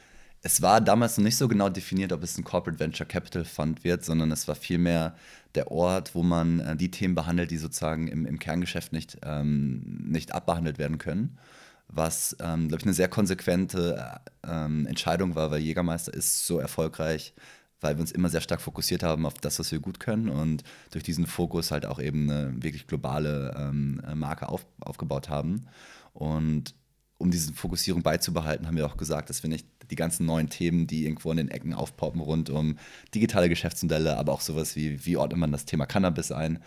es 0.42 0.62
war 0.62 0.80
damals 0.80 1.18
noch 1.18 1.24
nicht 1.24 1.36
so 1.36 1.48
genau 1.48 1.68
definiert, 1.68 2.12
ob 2.12 2.22
es 2.22 2.38
ein 2.38 2.44
Corporate 2.44 2.78
Venture 2.78 3.06
Capital 3.06 3.44
Fund 3.44 3.84
wird, 3.84 4.04
sondern 4.04 4.30
es 4.30 4.46
war 4.46 4.54
vielmehr 4.54 5.16
der 5.54 5.70
Ort, 5.70 6.14
wo 6.14 6.22
man 6.22 6.60
äh, 6.60 6.76
die 6.76 6.90
Themen 6.90 7.14
behandelt, 7.14 7.50
die 7.50 7.56
sozusagen 7.56 8.08
im, 8.08 8.26
im 8.26 8.38
Kerngeschäft 8.38 8.92
nicht, 8.92 9.18
ähm, 9.24 10.04
nicht 10.08 10.32
abbehandelt 10.32 10.78
werden 10.78 10.98
können. 10.98 11.38
Was, 11.88 12.36
ähm, 12.40 12.68
glaube 12.68 12.80
ich, 12.80 12.86
eine 12.86 12.94
sehr 12.94 13.08
konsequente 13.08 14.20
ähm, 14.46 14.86
Entscheidung 14.86 15.34
war, 15.34 15.50
weil 15.50 15.60
Jägermeister 15.60 16.12
ist 16.12 16.46
so 16.46 16.58
erfolgreich, 16.58 17.32
weil 17.80 17.96
wir 17.96 18.00
uns 18.00 18.12
immer 18.12 18.28
sehr 18.28 18.40
stark 18.40 18.60
fokussiert 18.60 19.02
haben 19.02 19.26
auf 19.26 19.34
das, 19.34 19.58
was 19.58 19.70
wir 19.70 19.78
gut 19.78 20.00
können 20.00 20.28
und 20.28 20.64
durch 20.90 21.04
diesen 21.04 21.26
Fokus 21.26 21.70
halt 21.70 21.86
auch 21.86 22.00
eben 22.00 22.30
eine 22.30 22.54
wirklich 22.62 22.86
globale 22.86 23.54
ähm, 23.56 24.02
Marke 24.14 24.48
auf, 24.48 24.66
aufgebaut 24.80 25.28
haben. 25.28 25.66
Und 26.12 26.74
um 27.18 27.30
diese 27.30 27.52
Fokussierung 27.52 28.02
beizubehalten, 28.02 28.66
haben 28.66 28.76
wir 28.76 28.86
auch 28.86 28.96
gesagt, 28.96 29.30
dass 29.30 29.42
wir 29.42 29.50
nicht 29.50 29.66
die 29.90 29.96
ganzen 29.96 30.26
neuen 30.26 30.48
Themen, 30.48 30.86
die 30.86 31.04
irgendwo 31.04 31.30
in 31.30 31.36
den 31.36 31.48
Ecken 31.48 31.72
aufpoppen, 31.72 32.20
rund 32.20 32.50
um 32.50 32.76
digitale 33.14 33.48
Geschäftsmodelle, 33.48 34.16
aber 34.16 34.32
auch 34.32 34.40
sowas 34.40 34.76
wie, 34.76 35.04
wie 35.06 35.16
ordnet 35.16 35.38
man 35.38 35.52
das 35.52 35.64
Thema 35.64 35.86
Cannabis 35.86 36.32
ein, 36.32 36.62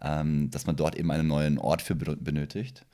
ähm, 0.00 0.50
dass 0.50 0.66
man 0.66 0.76
dort 0.76 0.96
eben 0.96 1.10
einen 1.10 1.28
neuen 1.28 1.58
Ort 1.58 1.82
für 1.82 1.94
benötigt. 1.94 2.84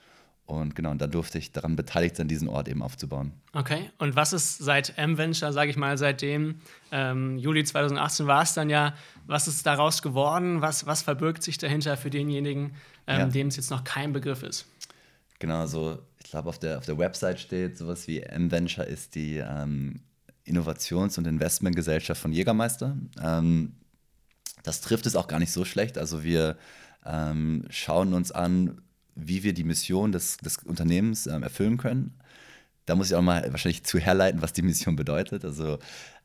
Und 0.48 0.74
genau, 0.74 0.92
und 0.92 1.02
da 1.02 1.06
durfte 1.06 1.36
ich 1.36 1.52
daran 1.52 1.76
beteiligt 1.76 2.16
sein, 2.16 2.26
diesen 2.26 2.48
Ort 2.48 2.68
eben 2.68 2.82
aufzubauen. 2.82 3.32
Okay, 3.52 3.90
und 3.98 4.16
was 4.16 4.32
ist 4.32 4.56
seit 4.56 4.96
M-Venture, 4.96 5.52
sage 5.52 5.70
ich 5.70 5.76
mal, 5.76 5.98
seitdem 5.98 6.62
ähm, 6.90 7.36
Juli 7.36 7.64
2018 7.64 8.26
war 8.26 8.44
es 8.44 8.54
dann 8.54 8.70
ja, 8.70 8.94
was 9.26 9.46
ist 9.46 9.66
daraus 9.66 10.00
geworden? 10.00 10.62
Was, 10.62 10.86
was 10.86 11.02
verbirgt 11.02 11.42
sich 11.42 11.58
dahinter 11.58 11.98
für 11.98 12.08
denjenigen, 12.08 12.72
ähm, 13.06 13.18
ja. 13.18 13.26
dem 13.26 13.48
es 13.48 13.56
jetzt 13.56 13.70
noch 13.70 13.84
kein 13.84 14.14
Begriff 14.14 14.42
ist? 14.42 14.64
Genau, 15.38 15.66
so 15.66 15.98
ich 16.24 16.30
glaube, 16.30 16.48
auf 16.48 16.58
der, 16.58 16.78
auf 16.78 16.86
der 16.86 16.96
Website 16.96 17.40
steht 17.40 17.76
sowas 17.76 18.08
wie 18.08 18.20
M-Venture 18.20 18.86
ist 18.86 19.16
die 19.16 19.36
ähm, 19.36 20.00
Innovations- 20.46 21.18
und 21.18 21.26
Investmentgesellschaft 21.26 22.22
von 22.22 22.32
Jägermeister. 22.32 22.96
Ähm, 23.22 23.74
das 24.62 24.80
trifft 24.80 25.04
es 25.04 25.14
auch 25.14 25.28
gar 25.28 25.40
nicht 25.40 25.52
so 25.52 25.66
schlecht. 25.66 25.98
Also 25.98 26.24
wir 26.24 26.56
ähm, 27.04 27.66
schauen 27.68 28.14
uns 28.14 28.32
an, 28.32 28.80
wie 29.18 29.42
wir 29.42 29.52
die 29.52 29.64
Mission 29.64 30.12
des, 30.12 30.36
des 30.38 30.58
Unternehmens 30.58 31.26
ähm, 31.26 31.42
erfüllen 31.42 31.76
können. 31.76 32.14
Da 32.86 32.94
muss 32.94 33.10
ich 33.10 33.14
auch 33.14 33.22
mal 33.22 33.46
wahrscheinlich 33.50 33.84
zu 33.84 33.98
herleiten, 33.98 34.40
was 34.40 34.52
die 34.52 34.62
Mission 34.62 34.96
bedeutet. 34.96 35.44
Also 35.44 35.78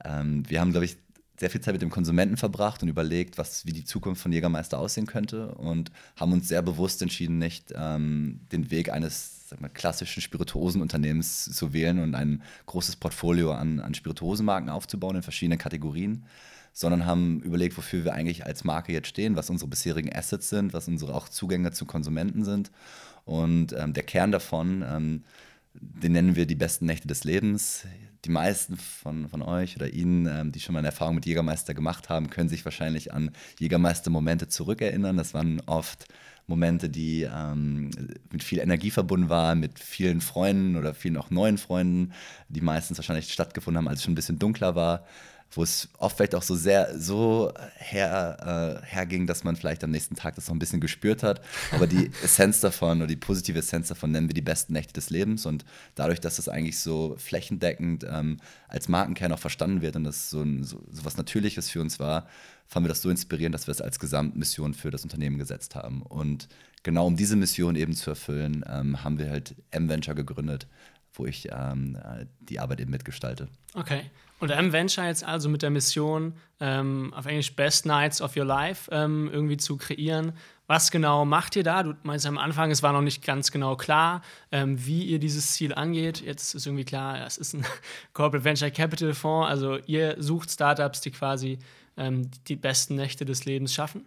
ähm, 0.06 0.44
wir 0.50 0.62
haben, 0.62 0.72
glaube 0.72 0.86
ich, 0.86 0.98
sehr 1.40 1.50
viel 1.50 1.62
Zeit 1.62 1.74
mit 1.74 1.82
dem 1.82 1.90
Konsumenten 1.90 2.38
verbracht 2.38 2.84
und 2.84 2.90
überlegt, 2.90 3.38
was, 3.38 3.66
wie 3.66 3.74
die 3.74 3.84
Zukunft 3.84 4.22
von 4.22 4.32
Jägermeister 4.32 4.80
aussehen 4.80 5.08
könnte 5.08 5.54
und 5.56 5.92
haben 6.16 6.32
uns 6.32 6.48
sehr 6.48 6.62
bewusst 6.62 7.02
entschieden, 7.02 7.38
nicht 7.40 7.74
ähm, 7.76 8.42
den 8.52 8.72
Weg 8.72 8.92
eines 8.92 9.43
sag 9.54 9.62
mal, 9.62 9.70
klassischen 9.70 10.22
Spirituosenunternehmens 10.22 11.46
zu 11.46 11.74
wählen 11.74 12.00
und 12.00 12.16
ein 12.16 12.42
großes 12.66 12.96
Portfolio 12.96 13.52
an, 13.54 13.80
an 13.80 13.94
Spirituosenmarken 13.94 14.70
aufzubauen 14.70 15.18
in 15.18 15.22
verschiedenen 15.22 15.60
Kategorien, 15.60 16.26
sondern 16.74 17.06
haben 17.06 17.40
überlegt, 17.42 17.78
wofür 17.78 18.04
wir 18.04 18.14
eigentlich 18.16 18.48
als 18.48 18.64
Marke 18.64 18.92
jetzt 18.92 19.10
stehen, 19.10 19.36
was 19.36 19.52
unsere 19.52 19.70
bisherigen 19.70 20.12
Assets 20.12 20.50
sind, 20.50 20.74
was 20.74 20.88
unsere 20.88 21.14
auch 21.14 21.30
Zugänge 21.30 21.72
zu 21.72 21.86
Konsumenten 21.86 22.44
sind. 22.44 22.72
Und 23.26 23.74
ähm, 23.74 23.94
der 23.94 24.02
Kern 24.02 24.32
davon, 24.32 24.84
ähm, 24.88 25.24
den 25.76 26.14
nennen 26.14 26.36
wir 26.36 26.48
die 26.48 26.56
besten 26.56 26.88
Nächte 26.88 27.08
des 27.08 27.24
Lebens. 27.24 27.86
Die 28.26 28.32
meisten 28.32 28.78
von, 28.78 29.30
von 29.30 29.44
euch 29.44 29.76
oder 29.76 29.90
Ihnen, 29.90 30.26
ähm, 30.26 30.52
die 30.52 30.62
schon 30.62 30.74
mal 30.74 30.80
eine 30.80 30.88
Erfahrung 30.88 31.14
mit 31.14 31.28
Jägermeister 31.28 31.76
gemacht 31.76 32.10
haben, 32.10 32.32
können 32.32 32.50
sich 32.50 32.66
wahrscheinlich 32.66 33.14
an 33.14 33.30
Jägermeister-Momente 33.60 34.48
zurückerinnern. 34.48 35.16
Das 35.16 35.36
waren 35.36 35.62
oft 35.68 36.08
Momente, 36.48 36.90
die 36.90 37.24
ähm, 37.24 37.90
mit 38.32 38.44
viel 38.44 38.60
Energie 38.60 38.92
verbunden 38.92 39.30
waren, 39.30 39.60
mit 39.60 39.80
vielen 39.80 40.22
Freunden 40.22 40.76
oder 40.76 40.94
vielen 40.94 41.18
auch 41.18 41.30
neuen 41.30 41.58
Freunden, 41.58 42.14
die 42.50 42.62
meistens 42.62 42.98
wahrscheinlich 42.98 43.32
stattgefunden 43.32 43.78
haben, 43.78 43.88
als 43.88 44.00
es 44.00 44.04
schon 44.04 44.14
ein 44.14 44.16
bisschen 44.16 44.40
dunkler 44.40 44.76
war 44.76 45.06
wo 45.56 45.64
es 45.64 45.90
oft 45.98 46.18
vielleicht 46.18 46.36
auch 46.36 46.44
so 46.44 46.56
sehr 46.56 46.98
so 47.00 47.52
her, 47.78 48.82
äh, 48.84 48.86
herging, 48.86 49.28
dass 49.28 49.44
man 49.44 49.56
vielleicht 49.56 49.84
am 49.84 49.92
nächsten 49.92 50.16
Tag 50.16 50.36
das 50.36 50.48
noch 50.48 50.56
ein 50.56 50.60
bisschen 50.60 50.82
gespürt 50.82 51.24
hat. 51.24 51.42
Aber 51.72 51.88
die 51.88 52.12
Essenz 52.24 52.60
davon 52.60 53.00
oder 53.00 53.08
die 53.08 53.16
positive 53.16 53.60
Essenz 53.60 53.88
davon 53.88 54.12
nennen 54.12 54.30
wir 54.30 54.34
die 54.34 54.42
besten 54.42 54.74
Nächte 54.74 54.94
des 54.94 55.10
Lebens. 55.10 55.46
Und 55.46 55.66
dadurch, 55.96 56.20
dass 56.20 56.38
das 56.38 56.50
eigentlich 56.50 56.80
so 56.80 57.16
flächendeckend 57.18 58.06
ähm, 58.10 58.38
als 58.68 58.88
Markenkern 58.88 59.32
auch 59.32 59.40
verstanden 59.40 59.82
wird 59.82 59.96
und 59.96 60.04
das 60.04 60.30
so, 60.30 60.42
ein, 60.42 60.64
so, 60.64 60.84
so 60.92 61.06
was 61.06 61.18
Natürliches 61.18 61.70
für 61.70 61.82
uns 61.82 62.00
war, 62.00 62.28
fanden 62.68 62.86
wir 62.86 62.90
das 62.90 63.02
so 63.02 63.10
inspirierend, 63.10 63.54
dass 63.54 63.68
wir 63.68 63.72
es 63.72 63.82
als 63.82 64.00
Gesamtmission 64.00 64.74
für 64.74 64.92
das 64.92 65.04
Unternehmen 65.04 65.38
gesetzt 65.38 65.76
haben. 65.76 66.02
Und 66.02 66.48
genau 66.84 67.08
um 67.08 67.16
diese 67.16 67.36
Mission 67.36 67.76
eben 67.76 67.94
zu 67.94 68.10
erfüllen, 68.10 68.64
ähm, 68.68 69.04
haben 69.04 69.20
wir 69.20 69.30
halt 69.30 69.56
M-Venture 69.72 70.16
gegründet, 70.16 70.68
wo 71.14 71.26
ich 71.26 71.50
ähm, 71.52 71.96
äh, 71.96 72.26
die 72.40 72.60
Arbeit 72.60 72.82
eben 72.82 72.92
mitgestalte. 72.92 73.48
Okay. 73.74 74.02
Und 74.44 74.50
M-Venture 74.50 75.06
jetzt 75.06 75.24
also 75.24 75.48
mit 75.48 75.62
der 75.62 75.70
Mission, 75.70 76.34
ähm, 76.60 77.14
auf 77.14 77.28
Englisch 77.28 77.56
Best 77.56 77.86
Nights 77.86 78.22
of 78.22 78.36
Your 78.36 78.44
Life 78.44 78.92
ähm, 78.92 79.30
irgendwie 79.32 79.56
zu 79.56 79.78
kreieren. 79.78 80.34
Was 80.68 80.92
genau 80.92 81.24
macht 81.24 81.56
ihr 81.56 81.64
da? 81.64 81.82
Du 81.82 81.94
meinst 82.04 82.26
am 82.26 82.38
Anfang, 82.38 82.70
es 82.70 82.84
war 82.84 82.92
noch 82.92 83.04
nicht 83.04 83.24
ganz 83.24 83.52
genau 83.52 83.78
klar, 83.78 84.22
ähm, 84.52 84.86
wie 84.86 85.06
ihr 85.06 85.20
dieses 85.20 85.54
Ziel 85.54 85.74
angeht. 85.74 86.20
Jetzt 86.20 86.56
ist 86.56 86.66
irgendwie 86.66 86.84
klar, 86.84 87.26
es 87.26 87.38
ist 87.38 87.54
ein 87.54 87.66
Corporate 88.12 88.44
Venture 88.44 88.70
Capital 88.70 89.14
Fonds. 89.14 89.50
Also 89.50 89.78
ihr 89.86 90.22
sucht 90.22 90.52
Startups, 90.52 91.00
die 91.00 91.12
quasi 91.12 91.60
ähm, 91.96 92.30
die 92.50 92.58
besten 92.58 92.96
Nächte 92.96 93.24
des 93.24 93.46
Lebens 93.46 93.74
schaffen. 93.74 94.04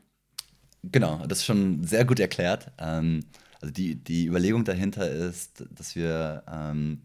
Genau, 0.82 1.24
das 1.26 1.38
ist 1.38 1.46
schon 1.46 1.82
sehr 1.82 2.04
gut 2.04 2.20
erklärt. 2.20 2.72
Ähm, 2.76 3.24
also 3.62 3.72
die, 3.72 3.94
die 3.94 4.26
Überlegung 4.26 4.66
dahinter 4.66 5.10
ist, 5.10 5.64
dass 5.70 5.96
wir, 5.96 6.42
ähm, 6.46 7.00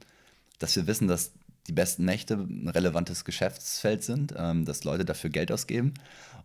dass 0.59 0.75
wir 0.75 0.85
wissen, 0.85 1.07
dass 1.07 1.31
die 1.67 1.73
besten 1.73 2.05
Nächte 2.05 2.35
ein 2.35 2.67
relevantes 2.67 3.25
Geschäftsfeld 3.25 4.03
sind, 4.03 4.33
ähm, 4.37 4.65
dass 4.65 4.83
Leute 4.83 5.05
dafür 5.05 5.29
Geld 5.29 5.51
ausgeben. 5.51 5.93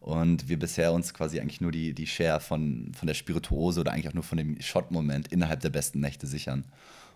Und 0.00 0.48
wir 0.48 0.58
bisher 0.58 0.92
uns 0.92 1.14
quasi 1.14 1.40
eigentlich 1.40 1.60
nur 1.60 1.72
die, 1.72 1.94
die 1.94 2.06
Share 2.06 2.40
von, 2.40 2.92
von 2.94 3.06
der 3.06 3.14
Spirituose 3.14 3.80
oder 3.80 3.92
eigentlich 3.92 4.08
auch 4.08 4.14
nur 4.14 4.22
von 4.22 4.38
dem 4.38 4.60
Shot-Moment 4.60 5.32
innerhalb 5.32 5.60
der 5.60 5.70
besten 5.70 6.00
Nächte 6.00 6.26
sichern. 6.26 6.64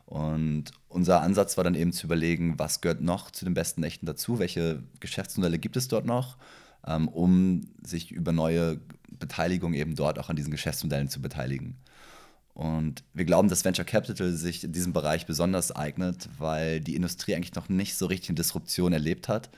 Und 0.07 0.73
unser 0.89 1.21
Ansatz 1.21 1.57
war 1.57 1.63
dann 1.63 1.77
eben 1.77 1.93
zu 1.93 2.07
überlegen, 2.07 2.59
was 2.59 2.81
gehört 2.81 3.01
noch 3.01 3.31
zu 3.31 3.45
den 3.45 3.55
besten 3.55 3.81
Nächten 3.81 4.07
dazu, 4.07 4.41
welche 4.41 4.83
Geschäftsmodelle 4.99 5.59
gibt 5.61 5.77
es 5.77 5.87
dort 5.87 6.05
noch, 6.05 6.37
ähm, 6.85 7.07
um 7.07 7.69
sich 7.85 8.11
über 8.11 8.33
neue 8.33 8.81
Beteiligung 9.09 9.75
eben 9.75 9.95
dort 9.95 10.19
auch 10.19 10.29
an 10.29 10.37
diesen 10.37 10.51
Geschäftsmodellen 10.51 11.09
zu 11.09 11.23
beteiligen. 11.23 11.77
Und 12.55 13.05
wir 13.15 13.25
glauben, 13.25 13.49
dass 13.49 13.65
Venture 13.65 13.85
Capital 13.85 14.33
sich 14.33 14.65
in 14.65 14.73
diesem 14.73 14.93
Bereich 14.93 15.27
besonders 15.27 15.73
eignet, 15.73 16.29
weil 16.39 16.81
die 16.81 16.97
Industrie 16.97 17.35
eigentlich 17.35 17.55
noch 17.55 17.69
nicht 17.69 17.97
so 17.97 18.07
richtig 18.07 18.31
eine 18.31 18.37
Disruption 18.37 18.93
erlebt 18.93 19.29
hat. 19.29 19.51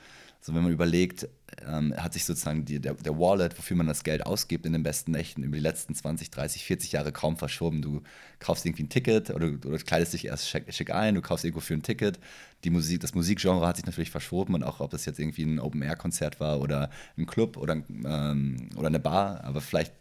Also 0.43 0.55
wenn 0.55 0.63
man 0.63 0.73
überlegt, 0.73 1.29
ähm, 1.65 1.93
hat 1.95 2.11
sich 2.11 2.25
sozusagen 2.25 2.65
die, 2.65 2.79
der, 2.81 2.95
der, 2.95 3.17
Wallet, 3.17 3.57
wofür 3.57 3.77
man 3.77 3.87
das 3.87 4.03
Geld 4.03 4.25
ausgibt 4.25 4.65
in 4.65 4.73
den 4.73 4.83
besten 4.83 5.11
Nächten, 5.11 5.41
über 5.41 5.55
die 5.55 5.63
letzten 5.63 5.95
20, 5.95 6.31
30, 6.31 6.65
40 6.65 6.91
Jahre 6.91 7.13
kaum 7.13 7.37
verschoben. 7.37 7.81
Du 7.81 8.01
kaufst 8.39 8.65
irgendwie 8.65 8.83
ein 8.83 8.89
Ticket 8.89 9.29
oder, 9.29 9.47
oder 9.65 9.77
kleidest 9.77 10.13
dich 10.13 10.25
erst 10.25 10.49
schick, 10.49 10.65
schick, 10.73 10.93
ein, 10.93 11.15
du 11.15 11.21
kaufst 11.21 11.45
irgendwo 11.45 11.61
für 11.61 11.73
ein 11.73 11.81
Ticket. 11.81 12.19
Die 12.65 12.71
Musik, 12.71 12.99
das 12.99 13.13
Musikgenre 13.13 13.65
hat 13.65 13.77
sich 13.77 13.85
natürlich 13.85 14.11
verschoben 14.11 14.53
und 14.53 14.63
auch 14.63 14.81
ob 14.81 14.91
das 14.91 15.05
jetzt 15.05 15.17
irgendwie 15.17 15.43
ein 15.43 15.59
Open-Air-Konzert 15.59 16.41
war 16.41 16.59
oder 16.59 16.89
ein 17.17 17.25
Club 17.25 17.55
oder, 17.55 17.81
ähm, 17.89 18.69
oder 18.75 18.87
eine 18.87 18.99
Bar, 18.99 19.45
aber 19.45 19.61
vielleicht 19.61 19.93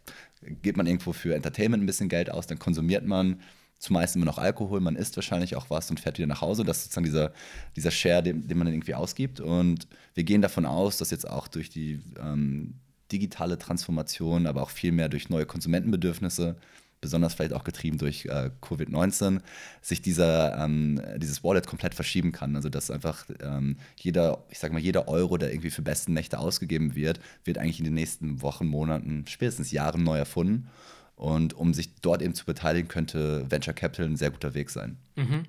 gibt 0.63 0.77
man 0.77 0.87
irgendwo 0.87 1.13
für 1.13 1.35
Entertainment 1.35 1.83
ein 1.83 1.87
bisschen 1.87 2.09
Geld 2.09 2.31
aus, 2.31 2.47
dann 2.47 2.59
konsumiert 2.59 3.07
man 3.07 3.41
zumeist 3.83 4.15
immer 4.15 4.25
noch 4.25 4.39
Alkohol, 4.39 4.81
man 4.81 4.95
isst 4.95 5.17
wahrscheinlich 5.17 5.57
auch 5.57 5.69
was 5.69 5.91
und 5.91 5.99
fährt 5.99 6.17
wieder 6.17 6.29
nach 6.29 6.41
Hause. 6.41 6.63
Das 6.63 6.79
ist 6.79 6.85
sozusagen 6.85 7.05
dieser, 7.05 7.33
dieser 7.75 7.91
Share, 7.91 8.23
den, 8.23 8.47
den 8.47 8.57
man 8.57 8.67
dann 8.67 8.75
irgendwie 8.75 8.95
ausgibt. 8.95 9.41
Und 9.41 9.89
wir 10.15 10.23
gehen 10.23 10.41
davon 10.41 10.67
aus, 10.67 10.99
dass 10.99 11.11
jetzt 11.11 11.29
auch 11.29 11.49
durch 11.49 11.69
die 11.69 12.01
ähm, 12.21 12.75
digitale 13.11 13.59
Transformation, 13.59 14.47
aber 14.47 14.63
auch 14.63 14.71
viel 14.71 14.93
mehr 14.93 15.09
durch 15.09 15.31
neue 15.31 15.47
Konsumentenbedürfnisse, 15.47 16.57
besonders 17.03 17.35
vielleicht 17.35 17.53
auch 17.53 17.65
getrieben 17.65 17.99
durch 17.99 18.25
äh, 18.25 18.51
Covid-19, 18.63 19.43
sich 19.83 20.01
dieser, 20.01 20.57
ähm, 20.57 21.03
dieses 21.19 21.45
Wallet 21.45 21.67
komplett 21.67 21.95
verschieben 21.95 22.33
kann. 22.33 22.57
Also 22.57 22.71
dass 22.71 22.91
einfach 22.91 23.27
ähm, 23.43 23.77
jeder, 23.97 24.45
ich 24.49 24.59
sage 24.59 24.73
mal, 24.73 24.81
jeder 24.81 25.09
Euro, 25.09 25.37
der 25.37 25.51
irgendwie 25.53 25.71
für 25.71 25.83
besten 25.83 26.15
Nächte 26.15 26.39
ausgegeben 26.39 26.95
wird, 26.95 27.21
wird 27.45 27.59
eigentlich 27.59 27.81
in 27.81 27.85
den 27.85 27.95
nächsten 27.95 28.41
Wochen, 28.41 28.67
Monaten, 28.67 29.27
spätestens 29.29 29.71
Jahren 29.73 30.03
neu 30.03 30.17
erfunden. 30.17 30.69
Und 31.17 31.55
um 31.55 31.75
sich 31.75 31.95
dort 31.97 32.23
eben 32.23 32.35
zu 32.35 32.47
beteiligen, 32.47 32.89
könnte 32.89 33.51
Venture 33.51 33.75
Capital 33.75 34.07
ein 34.07 34.17
sehr 34.17 34.31
guter 34.31 34.55
Weg 34.55 34.71
sein. 34.71 34.97
Mhm. 35.17 35.45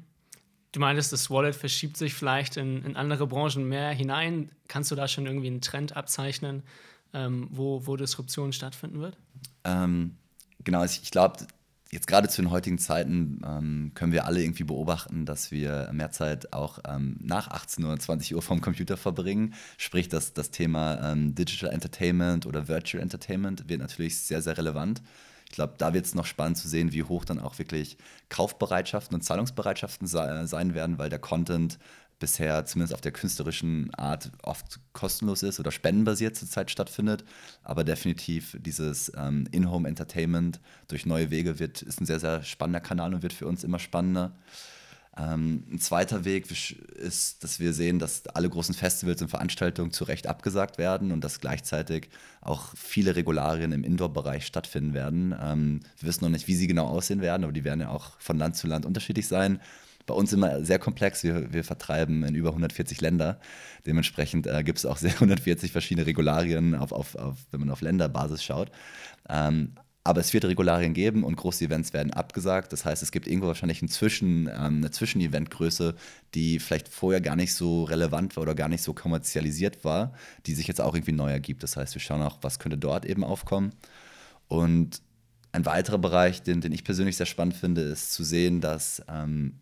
Du 0.73 0.79
meintest, 0.79 1.13
das 1.13 1.29
Wallet 1.29 1.55
verschiebt 1.55 1.97
sich 1.97 2.15
vielleicht 2.15 2.57
in, 2.57 2.83
in, 2.83 2.95
andere 2.95 3.27
Branchen 3.27 3.69
mehr 3.69 3.91
hinein. 3.91 4.49
Kannst 4.67 4.89
du 4.89 4.95
da 4.95 5.07
schon 5.07 5.27
irgendwie 5.27 5.47
einen 5.47 5.61
Trend 5.61 5.95
abzeichnen, 5.95 6.63
ähm, 7.13 7.47
wo, 7.51 7.85
wo 7.85 7.95
Disruption 7.95 8.53
stattfinden 8.53 8.99
wird? 8.99 9.15
Ähm, 9.63 10.17
genau, 10.63 10.83
ich, 10.83 11.01
ich 11.03 11.11
glaube, 11.11 11.45
jetzt 11.93 12.07
gerade 12.07 12.27
zu 12.27 12.41
den 12.41 12.51
heutigen 12.51 12.79
Zeiten 12.79 13.41
ähm, 13.45 13.91
können 13.93 14.11
wir 14.11 14.25
alle 14.25 14.41
irgendwie 14.41 14.63
beobachten, 14.63 15.25
dass 15.25 15.51
wir 15.51 15.89
mehr 15.93 16.11
Zeit 16.11 16.51
auch 16.51 16.79
ähm, 16.87 17.17
nach 17.21 17.49
18 17.49 17.85
oder 17.85 17.99
20 17.99 18.35
Uhr 18.35 18.41
vom 18.41 18.61
Computer 18.61 18.97
verbringen. 18.97 19.53
Sprich, 19.77 20.09
dass 20.09 20.33
das 20.33 20.51
Thema 20.51 21.11
ähm, 21.11 21.35
Digital 21.35 21.71
Entertainment 21.71 22.45
oder 22.45 22.67
Virtual 22.67 23.01
Entertainment 23.01 23.69
wird 23.69 23.79
natürlich 23.79 24.17
sehr, 24.17 24.41
sehr 24.41 24.57
relevant. 24.57 25.01
Ich 25.45 25.55
glaube, 25.55 25.75
da 25.77 25.93
wird 25.93 26.05
es 26.05 26.15
noch 26.15 26.25
spannend 26.25 26.57
zu 26.57 26.67
sehen, 26.67 26.93
wie 26.93 27.03
hoch 27.03 27.25
dann 27.25 27.39
auch 27.39 27.59
wirklich 27.59 27.97
Kaufbereitschaften 28.29 29.13
und 29.13 29.21
Zahlungsbereitschaften 29.21 30.07
sein 30.07 30.73
werden, 30.73 30.97
weil 30.97 31.11
der 31.11 31.19
Content 31.19 31.77
bisher 32.23 32.63
zumindest 32.65 32.93
auf 32.93 33.01
der 33.01 33.11
künstlerischen 33.11 33.93
Art 33.95 34.31
oft 34.43 34.79
kostenlos 34.93 35.43
ist 35.43 35.59
oder 35.59 35.71
spendenbasiert 35.73 36.37
zurzeit 36.37 36.71
stattfindet. 36.71 37.25
Aber 37.63 37.83
definitiv 37.83 38.55
dieses 38.61 39.11
ähm, 39.17 39.45
In-Home-Entertainment 39.51 40.61
durch 40.87 41.05
neue 41.05 41.31
Wege 41.31 41.59
wird, 41.59 41.81
ist 41.81 41.99
ein 41.99 42.05
sehr, 42.05 42.21
sehr 42.21 42.41
spannender 42.43 42.79
Kanal 42.79 43.13
und 43.13 43.23
wird 43.23 43.33
für 43.33 43.45
uns 43.45 43.65
immer 43.65 43.77
spannender. 43.77 44.31
Ähm, 45.17 45.65
ein 45.69 45.79
zweiter 45.79 46.23
Weg 46.23 46.49
ist, 46.49 47.43
dass 47.43 47.59
wir 47.59 47.73
sehen, 47.73 47.99
dass 47.99 48.25
alle 48.27 48.49
großen 48.49 48.73
Festivals 48.73 49.21
und 49.21 49.27
Veranstaltungen 49.27 49.91
zu 49.91 50.05
Recht 50.05 50.25
abgesagt 50.25 50.77
werden 50.77 51.11
und 51.11 51.25
dass 51.25 51.41
gleichzeitig 51.41 52.07
auch 52.39 52.73
viele 52.77 53.17
Regularien 53.17 53.73
im 53.73 53.83
Indoor-Bereich 53.83 54.45
stattfinden 54.45 54.93
werden. 54.93 55.35
Ähm, 55.37 55.81
wir 55.99 56.07
wissen 56.07 56.23
noch 56.23 56.31
nicht, 56.31 56.47
wie 56.47 56.55
sie 56.55 56.67
genau 56.67 56.87
aussehen 56.87 57.19
werden, 57.19 57.43
aber 57.43 57.51
die 57.51 57.65
werden 57.65 57.81
ja 57.81 57.89
auch 57.89 58.17
von 58.19 58.37
Land 58.37 58.55
zu 58.55 58.65
Land 58.67 58.85
unterschiedlich 58.85 59.27
sein. 59.27 59.59
Bei 60.05 60.13
uns 60.13 60.33
immer 60.33 60.63
sehr 60.63 60.79
komplex. 60.79 61.23
Wir, 61.23 61.53
wir 61.53 61.63
vertreiben 61.63 62.23
in 62.23 62.35
über 62.35 62.49
140 62.49 63.01
Länder. 63.01 63.39
Dementsprechend 63.85 64.47
äh, 64.47 64.63
gibt 64.63 64.79
es 64.79 64.85
auch 64.85 64.97
sehr 64.97 65.11
140 65.15 65.71
verschiedene 65.71 66.05
Regularien, 66.05 66.75
auf, 66.75 66.91
auf, 66.91 67.15
auf, 67.15 67.37
wenn 67.51 67.61
man 67.61 67.69
auf 67.69 67.81
Länderbasis 67.81 68.43
schaut. 68.43 68.71
Ähm, 69.29 69.73
aber 70.05 70.19
es 70.19 70.33
wird 70.33 70.43
Regularien 70.43 70.93
geben 70.93 71.23
und 71.23 71.37
große 71.37 71.63
Events 71.63 71.93
werden 71.93 72.11
abgesagt. 72.11 72.73
Das 72.73 72.83
heißt, 72.83 73.01
es 73.03 73.11
gibt 73.11 73.25
irgendwo 73.25 73.47
wahrscheinlich 73.47 73.81
ein 73.81 73.87
Zwischen, 73.87 74.47
ähm, 74.47 74.77
eine 74.77 74.91
Zwischeneventgröße, 74.91 75.95
die 76.33 76.59
vielleicht 76.59 76.89
vorher 76.89 77.21
gar 77.21 77.37
nicht 77.37 77.53
so 77.53 77.85
relevant 77.85 78.35
war 78.35 78.43
oder 78.43 78.55
gar 78.55 78.67
nicht 78.67 78.83
so 78.83 78.93
kommerzialisiert 78.93 79.85
war, 79.85 80.13
die 80.45 80.55
sich 80.55 80.67
jetzt 80.67 80.81
auch 80.81 80.93
irgendwie 80.93 81.13
neu 81.13 81.31
ergibt. 81.31 81.63
Das 81.63 81.77
heißt, 81.77 81.95
wir 81.95 82.01
schauen 82.01 82.21
auch, 82.21 82.39
was 82.41 82.59
könnte 82.59 82.77
dort 82.77 83.05
eben 83.05 83.23
aufkommen. 83.23 83.73
Und 84.49 85.01
ein 85.53 85.65
weiterer 85.65 85.99
Bereich, 85.99 86.41
den, 86.41 86.59
den 86.59 86.73
ich 86.73 86.83
persönlich 86.83 87.15
sehr 87.15 87.25
spannend 87.25 87.55
finde, 87.55 87.81
ist 87.81 88.11
zu 88.11 88.25
sehen, 88.25 88.59
dass 88.59 89.01
ähm, 89.07 89.59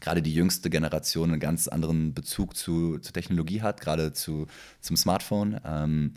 gerade 0.00 0.22
die 0.22 0.34
jüngste 0.34 0.70
Generation 0.70 1.30
einen 1.30 1.40
ganz 1.40 1.68
anderen 1.68 2.14
Bezug 2.14 2.56
zu, 2.56 2.98
zu 2.98 3.12
Technologie 3.12 3.62
hat, 3.62 3.80
gerade 3.80 4.12
zu, 4.12 4.46
zum 4.80 4.96
Smartphone. 4.96 5.60
Ähm, 5.64 6.14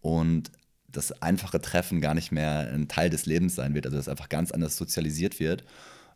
und 0.00 0.50
das 0.88 1.22
einfache 1.22 1.60
Treffen 1.60 2.00
gar 2.00 2.14
nicht 2.14 2.32
mehr 2.32 2.70
ein 2.72 2.88
Teil 2.88 3.10
des 3.10 3.26
Lebens 3.26 3.54
sein 3.54 3.74
wird, 3.74 3.86
also 3.86 3.96
dass 3.96 4.08
einfach 4.08 4.28
ganz 4.28 4.52
anders 4.52 4.76
sozialisiert 4.76 5.40
wird 5.40 5.64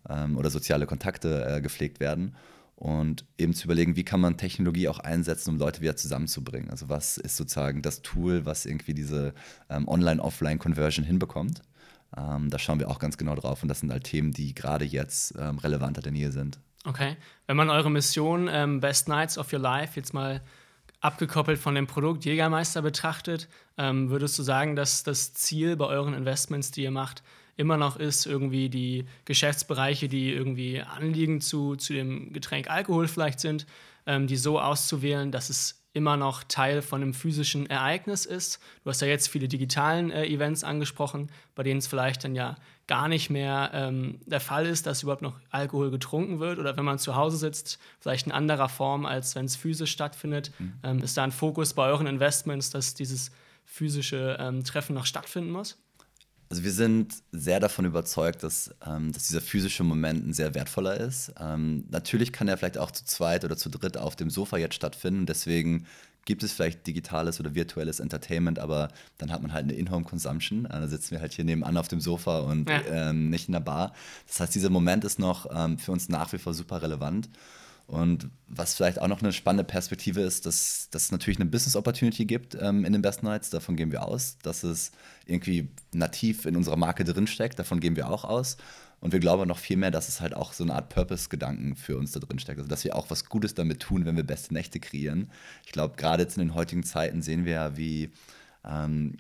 ähm, 0.09 0.37
oder 0.37 0.51
soziale 0.51 0.87
Kontakte 0.87 1.47
äh, 1.47 1.61
gepflegt 1.61 2.01
werden 2.01 2.37
und 2.77 3.25
eben 3.39 3.55
zu 3.55 3.65
überlegen, 3.65 3.97
wie 3.97 4.05
kann 4.05 4.21
man 4.21 4.37
Technologie 4.37 4.89
auch 4.89 4.99
einsetzen, 4.99 5.51
um 5.51 5.59
Leute 5.59 5.81
wieder 5.81 5.97
zusammenzubringen. 5.97 6.71
Also 6.71 6.91
was 6.91 7.17
ist 7.17 7.37
sozusagen 7.37 7.81
das 7.81 8.03
Tool, 8.03 8.45
was 8.45 8.67
irgendwie 8.67 8.93
diese 8.93 9.33
ähm, 9.71 9.89
Online-Offline-Conversion 9.89 11.05
hinbekommt. 11.05 11.63
Ähm, 12.17 12.51
da 12.51 12.59
schauen 12.59 12.79
wir 12.79 12.91
auch 12.91 12.99
ganz 12.99 13.17
genau 13.17 13.35
drauf 13.35 13.63
und 13.63 13.69
das 13.69 13.81
sind 13.81 13.91
halt 13.91 14.05
Themen, 14.05 14.33
die 14.33 14.55
gerade 14.55 14.85
jetzt 14.85 15.35
ähm, 15.39 15.59
relevanter 15.59 16.03
denn 16.03 16.15
je 16.15 16.31
sind. 16.31 16.61
Okay. 16.87 17.17
Wenn 17.47 17.57
man 17.57 17.69
eure 17.69 17.91
Mission 17.91 18.49
ähm, 18.51 18.81
Best 18.81 19.09
Nights 19.09 19.39
of 19.39 19.53
Your 19.53 19.59
Life 19.59 19.99
jetzt 19.99 20.15
mal 20.15 20.41
abgekoppelt 21.01 21.59
von 21.59 21.75
dem 21.75 21.87
Produkt 21.87 22.25
Jägermeister 22.25 22.81
betrachtet, 22.81 23.49
ähm, 23.77 24.09
würdest 24.09 24.39
du 24.39 24.45
sagen, 24.45 24.77
dass 24.77 25.03
das 25.03 25.35
Ziel 25.35 25.77
bei 25.77 25.87
euren 25.87 26.15
Investments, 26.15 26.71
die 26.71 26.85
ihr 26.85 26.93
macht, 26.93 27.25
immer 27.57 27.77
noch 27.77 27.97
ist, 27.97 28.27
irgendwie 28.27 28.69
die 28.69 29.05
Geschäftsbereiche, 29.25 30.09
die 30.09 30.33
irgendwie 30.33 30.81
anliegend 30.81 31.43
zu, 31.43 31.75
zu 31.75 31.93
dem 31.93 32.33
Getränk 32.33 32.71
Alkohol 32.71 33.09
vielleicht 33.09 33.41
sind, 33.41 33.67
ähm, 34.07 34.29
die 34.29 34.37
so 34.37 34.61
auszuwählen, 34.61 35.33
dass 35.33 35.51
es 35.51 35.76
immer 35.97 36.19
noch 36.19 36.45
Teil 36.45 36.83
von 36.83 37.01
einem 37.03 37.15
physischen 37.15 37.69
Ereignis 37.69 38.27
ist. 38.27 38.61
Du 38.85 38.91
hast 38.91 39.01
ja 39.01 39.09
jetzt 39.09 39.29
viele 39.29 39.49
digitalen 39.49 40.11
äh, 40.11 40.27
Events 40.27 40.63
angesprochen, 40.63 41.31
bei 41.55 41.63
denen 41.63 41.79
es 41.79 41.87
vielleicht 41.87 42.23
dann 42.23 42.35
ja 42.35 42.57
gar 42.87 43.09
nicht 43.09 43.31
mehr 43.31 43.71
ähm, 43.73 44.21
der 44.27 44.41
Fall 44.41 44.67
ist, 44.67 44.87
dass 44.87 45.03
überhaupt 45.03 45.23
noch 45.23 45.41
Alkohol 45.51 45.91
getrunken 45.91 46.39
wird 46.39 46.59
oder 46.59 46.77
wenn 46.77 46.85
man 46.85 46.99
zu 46.99 47.17
Hause 47.17 47.39
sitzt, 47.39 47.79
vielleicht 47.99 48.27
in 48.27 48.33
anderer 48.33 48.69
Form, 48.69 49.07
als 49.07 49.35
wenn 49.35 49.47
es 49.47 49.57
physisch 49.57 49.91
stattfindet. 49.91 50.53
Mhm. 50.59 50.75
Ähm, 50.83 50.99
ist 51.03 51.17
da 51.17 51.25
ein 51.25 51.33
Fokus 51.33 51.73
bei 51.73 51.89
euren 51.89 52.07
Investments, 52.07 52.69
dass 52.71 52.95
dieses 52.95 53.33
physische 53.65 54.37
ähm, 54.39 54.63
Treffen 54.63 54.95
noch 54.95 55.07
stattfinden 55.07 55.51
muss? 55.51 55.79
Also 56.49 56.63
wir 56.63 56.71
sind 56.71 57.15
sehr 57.33 57.59
davon 57.59 57.85
überzeugt, 57.85 58.43
dass, 58.43 58.73
ähm, 58.87 59.13
dass 59.13 59.27
dieser 59.27 59.41
physische 59.41 59.83
Moment 59.83 60.27
ein 60.27 60.33
sehr 60.33 60.55
wertvoller 60.55 60.97
ist. 60.99 61.33
Ähm, 61.41 61.85
natürlich 61.91 62.33
kann 62.33 62.47
er 62.47 62.57
vielleicht 62.57 62.79
auch 62.79 62.93
zu 62.93 63.05
zweit 63.05 63.45
oder 63.45 63.57
zu 63.57 63.69
dritt 63.69 63.97
auf 63.97 64.15
dem 64.15 64.31
Sofa 64.31 64.57
jetzt 64.57 64.77
stattfinden. 64.77 65.27
Deswegen 65.27 65.87
gibt 66.25 66.43
es 66.43 66.53
vielleicht 66.53 66.87
digitales 66.87 67.41
oder 67.41 67.55
virtuelles 67.55 68.01
Entertainment, 68.01 68.59
aber 68.59 68.89
dann 69.19 69.33
hat 69.33 69.43
man 69.43 69.53
halt 69.53 69.65
eine 69.65 69.73
In-Home-Consumption. 69.73 70.67
Äh, 70.67 70.69
da 70.69 70.89
sitzen 70.89 71.13
wir 71.13 71.21
halt 71.21 71.33
hier 71.33 71.45
nebenan 71.45 71.77
auf 71.77 71.89
dem 71.89 72.01
Sofa 72.01 72.41
und 72.41 72.69
ja. 72.69 72.83
ähm, 72.91 73.31
nicht 73.31 73.49
in 73.49 73.53
der 73.53 73.61
Bar. 73.61 73.93
Das 74.29 74.41
heißt, 74.41 74.55
dieser 74.55 74.71
Moment 74.71 75.05
ist 75.05 75.19
noch 75.19 75.47
ähm, 75.51 75.79
für 75.79 75.93
uns 75.93 76.09
nach 76.09 76.33
wie 76.33 76.39
vor 76.39 76.55
super 76.55 76.83
relevant. 76.83 77.29
Und 77.87 78.31
was 78.49 78.75
vielleicht 78.75 79.01
auch 79.01 79.07
noch 79.07 79.23
eine 79.23 79.33
spannende 79.33 79.63
Perspektive 79.63 80.21
ist, 80.21 80.45
dass, 80.45 80.89
dass 80.91 81.05
es 81.05 81.13
natürlich 81.13 81.39
eine 81.39 81.49
Business 81.49 81.77
Opportunity 81.77 82.25
gibt 82.25 82.57
ähm, 82.61 82.85
in 82.85 82.93
den 82.93 83.03
Best 83.03 83.23
Nights, 83.23 83.51
davon 83.51 83.77
gehen 83.77 83.93
wir 83.93 84.05
aus. 84.07 84.39
Dass 84.43 84.65
es 84.65 84.91
irgendwie 85.25 85.69
nativ 85.93 86.47
in 86.47 86.57
unserer 86.57 86.77
Marke 86.77 87.05
drinsteckt, 87.05 87.59
davon 87.59 87.79
gehen 87.79 87.95
wir 87.95 88.11
auch 88.11 88.25
aus. 88.25 88.57
Und 88.99 89.13
wir 89.13 89.21
glauben 89.21 89.47
noch 89.47 89.59
viel 89.59 89.77
mehr, 89.77 89.91
dass 89.93 90.09
es 90.09 90.21
halt 90.21 90.35
auch 90.35 90.53
so 90.53 90.65
eine 90.65 90.75
Art 90.75 90.89
Purpose-Gedanken 90.89 91.77
für 91.77 91.97
uns 91.97 92.13
da 92.13 92.19
drin 92.19 92.39
steckt. 92.39 92.59
Also, 92.59 92.69
dass 92.69 92.83
wir 92.83 92.97
auch 92.97 93.09
was 93.11 93.27
Gutes 93.27 93.55
damit 93.55 93.81
tun, 93.81 94.05
wenn 94.05 94.17
wir 94.17 94.25
beste 94.25 94.53
Nächte 94.53 94.81
kreieren. 94.81 95.31
Ich 95.65 95.71
glaube, 95.71 95.97
gerade 95.97 96.25
jetzt 96.25 96.39
in 96.39 96.49
den 96.49 96.55
heutigen 96.55 96.83
Zeiten 96.83 97.23
sehen 97.23 97.45
wir 97.45 97.53
ja, 97.53 97.77
wie 97.77 98.11
ähm, 98.65 99.17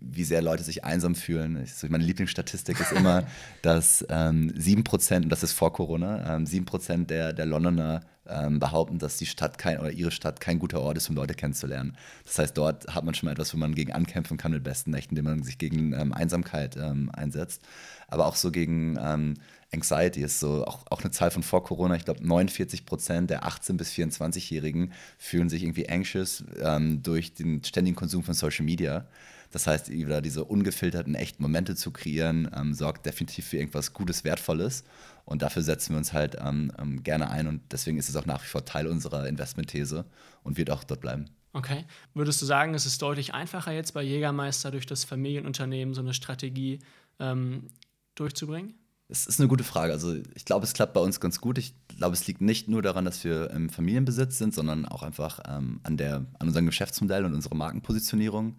wie 0.00 0.24
sehr 0.24 0.42
Leute 0.42 0.62
sich 0.62 0.84
einsam 0.84 1.14
fühlen. 1.14 1.62
Ich, 1.64 1.88
meine 1.90 2.04
Lieblingsstatistik 2.04 2.78
ist 2.80 2.92
immer, 2.92 3.24
dass 3.62 4.04
ähm, 4.08 4.52
7%, 4.56 5.22
und 5.22 5.28
das 5.28 5.42
ist 5.42 5.52
vor 5.52 5.72
Corona, 5.72 6.36
ähm, 6.36 6.44
7% 6.44 7.06
der, 7.06 7.32
der 7.32 7.46
Londoner 7.46 8.00
ähm, 8.26 8.58
behaupten, 8.58 8.98
dass 8.98 9.18
die 9.18 9.26
Stadt 9.26 9.58
kein 9.58 9.78
oder 9.78 9.90
ihre 9.90 10.10
Stadt 10.10 10.40
kein 10.40 10.58
guter 10.58 10.80
Ort 10.80 10.96
ist, 10.96 11.08
um 11.10 11.16
Leute 11.16 11.34
kennenzulernen. 11.34 11.96
Das 12.24 12.38
heißt, 12.38 12.56
dort 12.56 12.94
hat 12.94 13.04
man 13.04 13.14
schon 13.14 13.26
mal 13.26 13.32
etwas, 13.32 13.52
wo 13.52 13.58
man 13.58 13.74
gegen 13.74 13.92
ankämpfen 13.92 14.36
kann 14.36 14.52
mit 14.52 14.62
besten 14.62 14.90
Nächten, 14.90 15.16
indem 15.16 15.24
man 15.24 15.42
sich 15.42 15.58
gegen 15.58 15.92
ähm, 15.92 16.12
Einsamkeit 16.12 16.76
ähm, 16.76 17.10
einsetzt. 17.12 17.62
Aber 18.08 18.26
auch 18.26 18.36
so 18.36 18.50
gegen 18.50 18.98
ähm, 19.00 19.34
Anxiety 19.72 20.22
ist 20.22 20.40
so 20.40 20.64
auch, 20.64 20.84
auch 20.90 21.02
eine 21.02 21.10
Zahl 21.10 21.30
von 21.30 21.42
vor 21.42 21.64
Corona. 21.64 21.96
Ich 21.96 22.04
glaube, 22.04 22.26
49 22.26 22.86
Prozent 22.86 23.30
der 23.30 23.44
18- 23.44 23.76
bis 23.76 23.92
24-Jährigen 23.92 24.92
fühlen 25.18 25.48
sich 25.48 25.62
irgendwie 25.62 25.88
anxious 25.88 26.44
ähm, 26.60 27.02
durch 27.02 27.34
den 27.34 27.62
ständigen 27.64 27.96
Konsum 27.96 28.22
von 28.22 28.34
Social 28.34 28.64
Media. 28.64 29.06
Das 29.54 29.68
heißt, 29.68 29.88
wieder 29.88 30.20
diese 30.20 30.44
ungefilterten, 30.44 31.14
echten 31.14 31.40
Momente 31.40 31.76
zu 31.76 31.92
kreieren, 31.92 32.50
ähm, 32.56 32.74
sorgt 32.74 33.06
definitiv 33.06 33.46
für 33.46 33.58
irgendwas 33.58 33.92
Gutes, 33.92 34.24
Wertvolles. 34.24 34.82
Und 35.24 35.42
dafür 35.42 35.62
setzen 35.62 35.92
wir 35.92 35.98
uns 35.98 36.12
halt 36.12 36.36
ähm, 36.44 36.72
ähm, 36.76 37.04
gerne 37.04 37.30
ein. 37.30 37.46
Und 37.46 37.60
deswegen 37.70 37.96
ist 37.96 38.08
es 38.08 38.16
auch 38.16 38.26
nach 38.26 38.42
wie 38.42 38.48
vor 38.48 38.64
Teil 38.64 38.88
unserer 38.88 39.28
Investmentthese 39.28 40.06
und 40.42 40.56
wird 40.56 40.70
auch 40.70 40.82
dort 40.82 41.00
bleiben. 41.00 41.26
Okay. 41.52 41.84
Würdest 42.14 42.42
du 42.42 42.46
sagen, 42.46 42.74
es 42.74 42.84
ist 42.84 43.00
deutlich 43.00 43.32
einfacher 43.32 43.70
jetzt 43.70 43.94
bei 43.94 44.02
Jägermeister 44.02 44.72
durch 44.72 44.86
das 44.86 45.04
Familienunternehmen 45.04 45.94
so 45.94 46.00
eine 46.00 46.14
Strategie 46.14 46.80
ähm, 47.20 47.68
durchzubringen? 48.16 48.74
Das 49.06 49.24
ist 49.24 49.38
eine 49.38 49.48
gute 49.48 49.62
Frage. 49.62 49.92
Also 49.92 50.16
ich 50.34 50.44
glaube, 50.44 50.64
es 50.64 50.72
klappt 50.72 50.94
bei 50.94 51.00
uns 51.00 51.20
ganz 51.20 51.40
gut. 51.40 51.58
Ich 51.58 51.76
glaube, 51.96 52.14
es 52.14 52.26
liegt 52.26 52.40
nicht 52.40 52.66
nur 52.66 52.82
daran, 52.82 53.04
dass 53.04 53.22
wir 53.22 53.52
im 53.52 53.70
Familienbesitz 53.70 54.36
sind, 54.36 54.52
sondern 54.52 54.84
auch 54.84 55.04
einfach 55.04 55.38
ähm, 55.46 55.78
an, 55.84 55.96
der, 55.96 56.26
an 56.40 56.48
unserem 56.48 56.66
Geschäftsmodell 56.66 57.24
und 57.24 57.34
unserer 57.34 57.54
Markenpositionierung. 57.54 58.56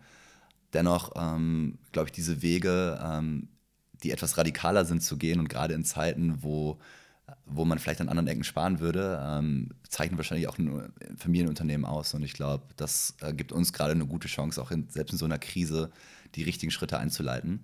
Dennoch 0.75 1.13
ähm, 1.15 1.79
glaube 1.93 2.09
ich, 2.09 2.11
diese 2.11 2.41
Wege, 2.41 2.99
ähm, 3.01 3.47
die 4.03 4.11
etwas 4.11 4.37
radikaler 4.37 4.83
sind 4.83 5.01
zu 5.01 5.15
gehen 5.15 5.39
und 5.39 5.47
gerade 5.47 5.73
in 5.73 5.85
Zeiten, 5.85 6.43
wo, 6.43 6.79
wo 7.45 7.63
man 7.63 7.79
vielleicht 7.79 8.01
an 8.01 8.09
anderen 8.09 8.27
Ecken 8.27 8.43
sparen 8.43 8.81
würde, 8.81 9.17
ähm, 9.25 9.69
zeichnen 9.87 10.17
wahrscheinlich 10.17 10.49
auch 10.49 10.57
ein 10.57 10.91
Familienunternehmen 11.15 11.85
aus. 11.85 12.13
Und 12.13 12.23
ich 12.23 12.33
glaube, 12.33 12.65
das 12.75 13.15
äh, 13.21 13.33
gibt 13.33 13.53
uns 13.53 13.71
gerade 13.71 13.93
eine 13.93 14.05
gute 14.05 14.27
Chance, 14.27 14.61
auch 14.61 14.69
in, 14.69 14.89
selbst 14.89 15.13
in 15.13 15.17
so 15.17 15.23
einer 15.23 15.39
Krise 15.39 15.91
die 16.35 16.43
richtigen 16.43 16.71
Schritte 16.71 16.99
einzuleiten. 16.99 17.61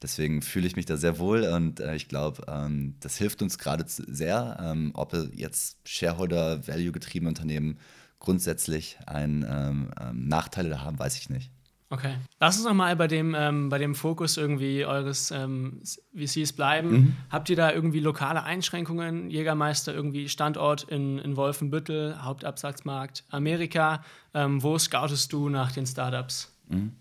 Deswegen 0.00 0.40
fühle 0.40 0.68
ich 0.68 0.76
mich 0.76 0.86
da 0.86 0.96
sehr 0.96 1.18
wohl 1.18 1.42
und 1.42 1.80
äh, 1.80 1.96
ich 1.96 2.06
glaube, 2.06 2.44
ähm, 2.46 2.94
das 3.00 3.16
hilft 3.16 3.42
uns 3.42 3.58
gerade 3.58 3.84
sehr, 3.88 4.56
ähm, 4.60 4.92
ob 4.94 5.14
jetzt 5.34 5.78
Shareholder-Value-getriebene 5.84 7.28
Unternehmen 7.28 7.78
grundsätzlich 8.20 8.98
einen 9.06 9.44
ähm, 9.48 9.90
ähm, 10.00 10.28
Nachteile 10.28 10.80
haben, 10.80 10.96
weiß 10.98 11.18
ich 11.18 11.28
nicht. 11.28 11.50
Okay. 11.92 12.14
Lass 12.40 12.56
uns 12.56 12.64
nochmal 12.64 12.96
bei 12.96 13.06
dem, 13.06 13.36
ähm, 13.38 13.68
bei 13.68 13.76
dem 13.76 13.94
Fokus 13.94 14.38
irgendwie 14.38 14.86
eures 14.86 15.30
ähm, 15.30 15.82
VCs 16.16 16.54
bleiben. 16.54 16.90
Mhm. 16.90 17.16
Habt 17.28 17.50
ihr 17.50 17.56
da 17.56 17.70
irgendwie 17.70 18.00
lokale 18.00 18.44
Einschränkungen? 18.44 19.28
Jägermeister 19.28 19.92
irgendwie 19.92 20.30
Standort 20.30 20.84
in, 20.84 21.18
in 21.18 21.36
Wolfenbüttel, 21.36 22.22
Hauptabsatzmarkt 22.22 23.24
Amerika. 23.28 24.02
Ähm, 24.32 24.62
wo 24.62 24.78
scoutest 24.78 25.34
du 25.34 25.50
nach 25.50 25.70
den 25.70 25.84
Startups? 25.84 26.50
Mhm. 26.68 26.92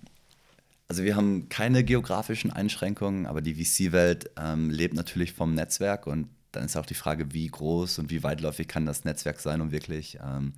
Also 0.89 1.03
wir 1.03 1.15
haben 1.15 1.47
keine 1.47 1.85
geografischen 1.85 2.51
Einschränkungen, 2.51 3.27
aber 3.27 3.41
die 3.41 3.63
VC-Welt 3.63 4.31
ähm, 4.35 4.69
lebt 4.69 4.93
natürlich 4.93 5.31
vom 5.31 5.53
Netzwerk 5.53 6.05
und 6.05 6.27
dann 6.51 6.65
ist 6.65 6.75
auch 6.75 6.85
die 6.85 6.95
Frage, 6.95 7.31
wie 7.33 7.47
groß 7.47 7.99
und 7.99 8.09
wie 8.09 8.23
weitläufig 8.23 8.67
kann 8.67 8.85
das 8.85 9.05
Netzwerk 9.05 9.39
sein, 9.39 9.61
um 9.61 9.71
wirklich 9.71 10.19
ähm, 10.21 10.51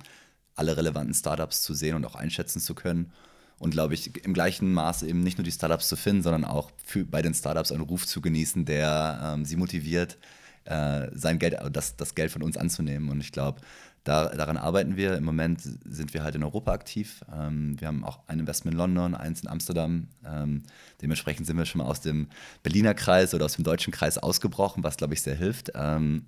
alle 0.56 0.76
relevanten 0.76 1.14
Startups 1.14 1.62
zu 1.62 1.72
sehen 1.72 1.94
und 1.94 2.04
auch 2.04 2.16
einschätzen 2.16 2.58
zu 2.58 2.74
können 2.74 3.12
und 3.58 3.70
glaube 3.70 3.94
ich 3.94 4.24
im 4.24 4.34
gleichen 4.34 4.72
Maße 4.72 5.06
eben 5.06 5.20
nicht 5.20 5.38
nur 5.38 5.44
die 5.44 5.52
Startups 5.52 5.88
zu 5.88 5.96
finden, 5.96 6.22
sondern 6.22 6.44
auch 6.44 6.70
für, 6.84 7.04
bei 7.04 7.22
den 7.22 7.34
Startups 7.34 7.72
einen 7.72 7.82
Ruf 7.82 8.06
zu 8.06 8.20
genießen, 8.20 8.64
der 8.64 9.34
ähm, 9.34 9.44
sie 9.44 9.56
motiviert, 9.56 10.18
äh, 10.64 11.08
sein 11.12 11.38
Geld, 11.38 11.56
das, 11.72 11.96
das 11.96 12.14
Geld 12.14 12.30
von 12.30 12.42
uns 12.42 12.56
anzunehmen. 12.56 13.08
Und 13.08 13.20
ich 13.20 13.32
glaube, 13.32 13.60
da, 14.04 14.28
daran 14.28 14.58
arbeiten 14.58 14.96
wir. 14.96 15.16
Im 15.16 15.24
Moment 15.24 15.62
sind 15.62 16.12
wir 16.12 16.22
halt 16.22 16.34
in 16.34 16.44
Europa 16.44 16.72
aktiv. 16.72 17.24
Ähm, 17.34 17.80
wir 17.80 17.88
haben 17.88 18.04
auch 18.04 18.20
ein 18.26 18.38
Investment 18.38 18.74
in 18.74 18.78
London, 18.78 19.14
eins 19.14 19.40
in 19.40 19.48
Amsterdam. 19.48 20.08
Ähm, 20.26 20.62
dementsprechend 21.00 21.46
sind 21.46 21.56
wir 21.56 21.64
schon 21.64 21.80
mal 21.80 21.86
aus 21.86 22.02
dem 22.02 22.28
Berliner 22.62 22.92
Kreis 22.92 23.34
oder 23.34 23.46
aus 23.46 23.54
dem 23.54 23.64
deutschen 23.64 23.92
Kreis 23.92 24.18
ausgebrochen, 24.18 24.84
was, 24.84 24.98
glaube 24.98 25.14
ich, 25.14 25.22
sehr 25.22 25.34
hilft. 25.34 25.72
Ähm, 25.74 26.26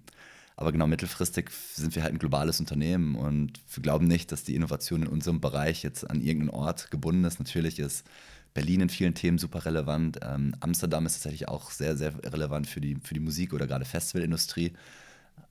aber 0.56 0.72
genau 0.72 0.86
mittelfristig 0.86 1.50
sind 1.74 1.94
wir 1.94 2.02
halt 2.02 2.14
ein 2.14 2.18
globales 2.18 2.60
Unternehmen 2.60 3.14
und 3.14 3.60
wir 3.74 3.82
glauben 3.82 4.08
nicht, 4.08 4.32
dass 4.32 4.42
die 4.42 4.54
Innovation 4.54 5.02
in 5.02 5.08
unserem 5.08 5.40
Bereich 5.40 5.82
jetzt 5.82 6.08
an 6.08 6.22
irgendeinen 6.22 6.50
Ort 6.50 6.90
gebunden 6.90 7.24
ist. 7.24 7.38
Natürlich 7.38 7.78
ist 7.78 8.06
Berlin 8.54 8.80
in 8.80 8.88
vielen 8.88 9.14
Themen 9.14 9.36
super 9.36 9.66
relevant. 9.66 10.18
Ähm, 10.22 10.56
Amsterdam 10.60 11.04
ist 11.04 11.12
tatsächlich 11.12 11.46
auch 11.46 11.70
sehr, 11.70 11.94
sehr 11.94 12.14
relevant 12.24 12.66
für 12.66 12.80
die, 12.80 12.96
für 13.02 13.12
die 13.12 13.20
Musik 13.20 13.52
oder 13.52 13.66
gerade 13.66 13.84
Festivalindustrie. 13.84 14.72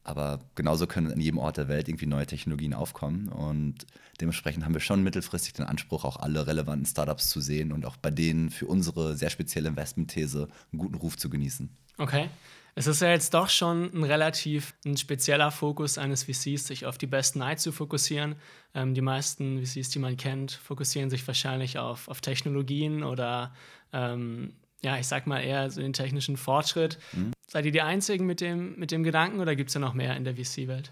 aber 0.03 0.39
genauso 0.55 0.87
können 0.87 1.11
an 1.11 1.19
jedem 1.19 1.39
Ort 1.39 1.57
der 1.57 1.67
Welt 1.67 1.87
irgendwie 1.87 2.05
neue 2.05 2.25
Technologien 2.25 2.73
aufkommen. 2.73 3.29
Und 3.29 3.85
dementsprechend 4.21 4.65
haben 4.65 4.73
wir 4.73 4.81
schon 4.81 5.03
mittelfristig 5.03 5.53
den 5.53 5.65
Anspruch, 5.65 6.05
auch 6.05 6.17
alle 6.17 6.47
relevanten 6.47 6.85
Startups 6.85 7.29
zu 7.29 7.41
sehen 7.41 7.71
und 7.71 7.85
auch 7.85 7.97
bei 7.97 8.11
denen 8.11 8.49
für 8.49 8.67
unsere 8.67 9.15
sehr 9.15 9.29
spezielle 9.29 9.69
Investmentthese 9.69 10.47
einen 10.71 10.79
guten 10.79 10.95
Ruf 10.95 11.17
zu 11.17 11.29
genießen. 11.29 11.69
Okay. 11.97 12.29
Es 12.77 12.87
ist 12.87 13.01
ja 13.01 13.09
jetzt 13.09 13.33
doch 13.33 13.47
schon 13.47 13.89
ein 13.93 14.03
relativ 14.03 14.75
ein 14.85 14.97
spezieller 14.97 15.49
Fokus 15.49 15.97
eines 15.97 16.23
VCs, 16.23 16.67
sich 16.67 16.85
auf 16.85 16.97
die 16.97 17.07
besten 17.07 17.39
Night 17.39 17.61
zu 17.61 17.71
fokussieren. 17.71 18.35
Ähm, 18.73 18.93
die 18.93 19.01
meisten 19.01 19.65
VCs, 19.65 19.89
die 19.89 19.99
man 19.99 20.17
kennt, 20.17 20.51
fokussieren 20.51 21.09
sich 21.09 21.25
wahrscheinlich 21.25 21.79
auf, 21.79 22.09
auf 22.09 22.19
Technologien 22.19 23.03
oder 23.03 23.53
ähm, 23.93 24.55
ja, 24.83 24.97
ich 24.97 25.07
sag 25.07 25.25
mal 25.25 25.39
eher 25.39 25.71
so 25.71 25.81
den 25.81 25.93
technischen 25.93 26.35
Fortschritt. 26.35 26.99
Mhm. 27.13 27.31
Seid 27.47 27.65
ihr 27.65 27.71
die 27.71 27.81
Einzigen 27.81 28.25
mit 28.25 28.41
dem, 28.41 28.77
mit 28.77 28.91
dem 28.91 29.03
Gedanken 29.03 29.39
oder 29.39 29.55
gibt 29.55 29.69
es 29.69 29.73
ja 29.73 29.79
noch 29.79 29.93
mehr 29.93 30.17
in 30.17 30.25
der 30.25 30.35
VC-Welt? 30.35 30.91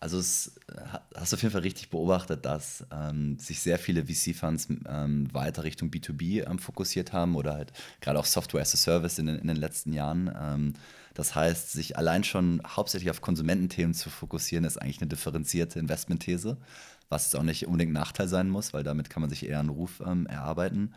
Also 0.00 0.18
es 0.18 0.52
hast 1.14 1.32
du 1.32 1.36
auf 1.36 1.42
jeden 1.42 1.52
Fall 1.52 1.60
richtig 1.60 1.90
beobachtet, 1.90 2.46
dass 2.46 2.86
ähm, 2.90 3.38
sich 3.38 3.60
sehr 3.60 3.78
viele 3.78 4.06
VC-Funds 4.06 4.68
ähm, 4.88 5.28
weiter 5.34 5.62
Richtung 5.62 5.90
B2B 5.90 6.48
ähm, 6.50 6.58
fokussiert 6.58 7.12
haben 7.12 7.36
oder 7.36 7.52
halt 7.52 7.72
gerade 8.00 8.18
auch 8.18 8.24
Software 8.24 8.62
as 8.62 8.72
a 8.72 8.78
Service 8.78 9.18
in 9.18 9.26
den, 9.26 9.36
in 9.36 9.46
den 9.46 9.58
letzten 9.58 9.92
Jahren. 9.92 10.34
Ähm, 10.40 10.72
das 11.12 11.34
heißt, 11.34 11.72
sich 11.72 11.98
allein 11.98 12.24
schon 12.24 12.62
hauptsächlich 12.66 13.10
auf 13.10 13.20
Konsumententhemen 13.20 13.92
zu 13.92 14.08
fokussieren, 14.08 14.64
ist 14.64 14.80
eigentlich 14.80 15.02
eine 15.02 15.08
differenzierte 15.08 15.78
Investmentthese, 15.78 16.56
was 17.10 17.34
auch 17.34 17.42
nicht 17.42 17.66
unbedingt 17.66 17.90
ein 17.90 17.94
Nachteil 17.94 18.28
sein 18.28 18.48
muss, 18.48 18.72
weil 18.72 18.84
damit 18.84 19.10
kann 19.10 19.20
man 19.20 19.28
sich 19.28 19.46
eher 19.46 19.60
einen 19.60 19.68
Ruf 19.68 20.02
ähm, 20.06 20.26
erarbeiten. 20.26 20.94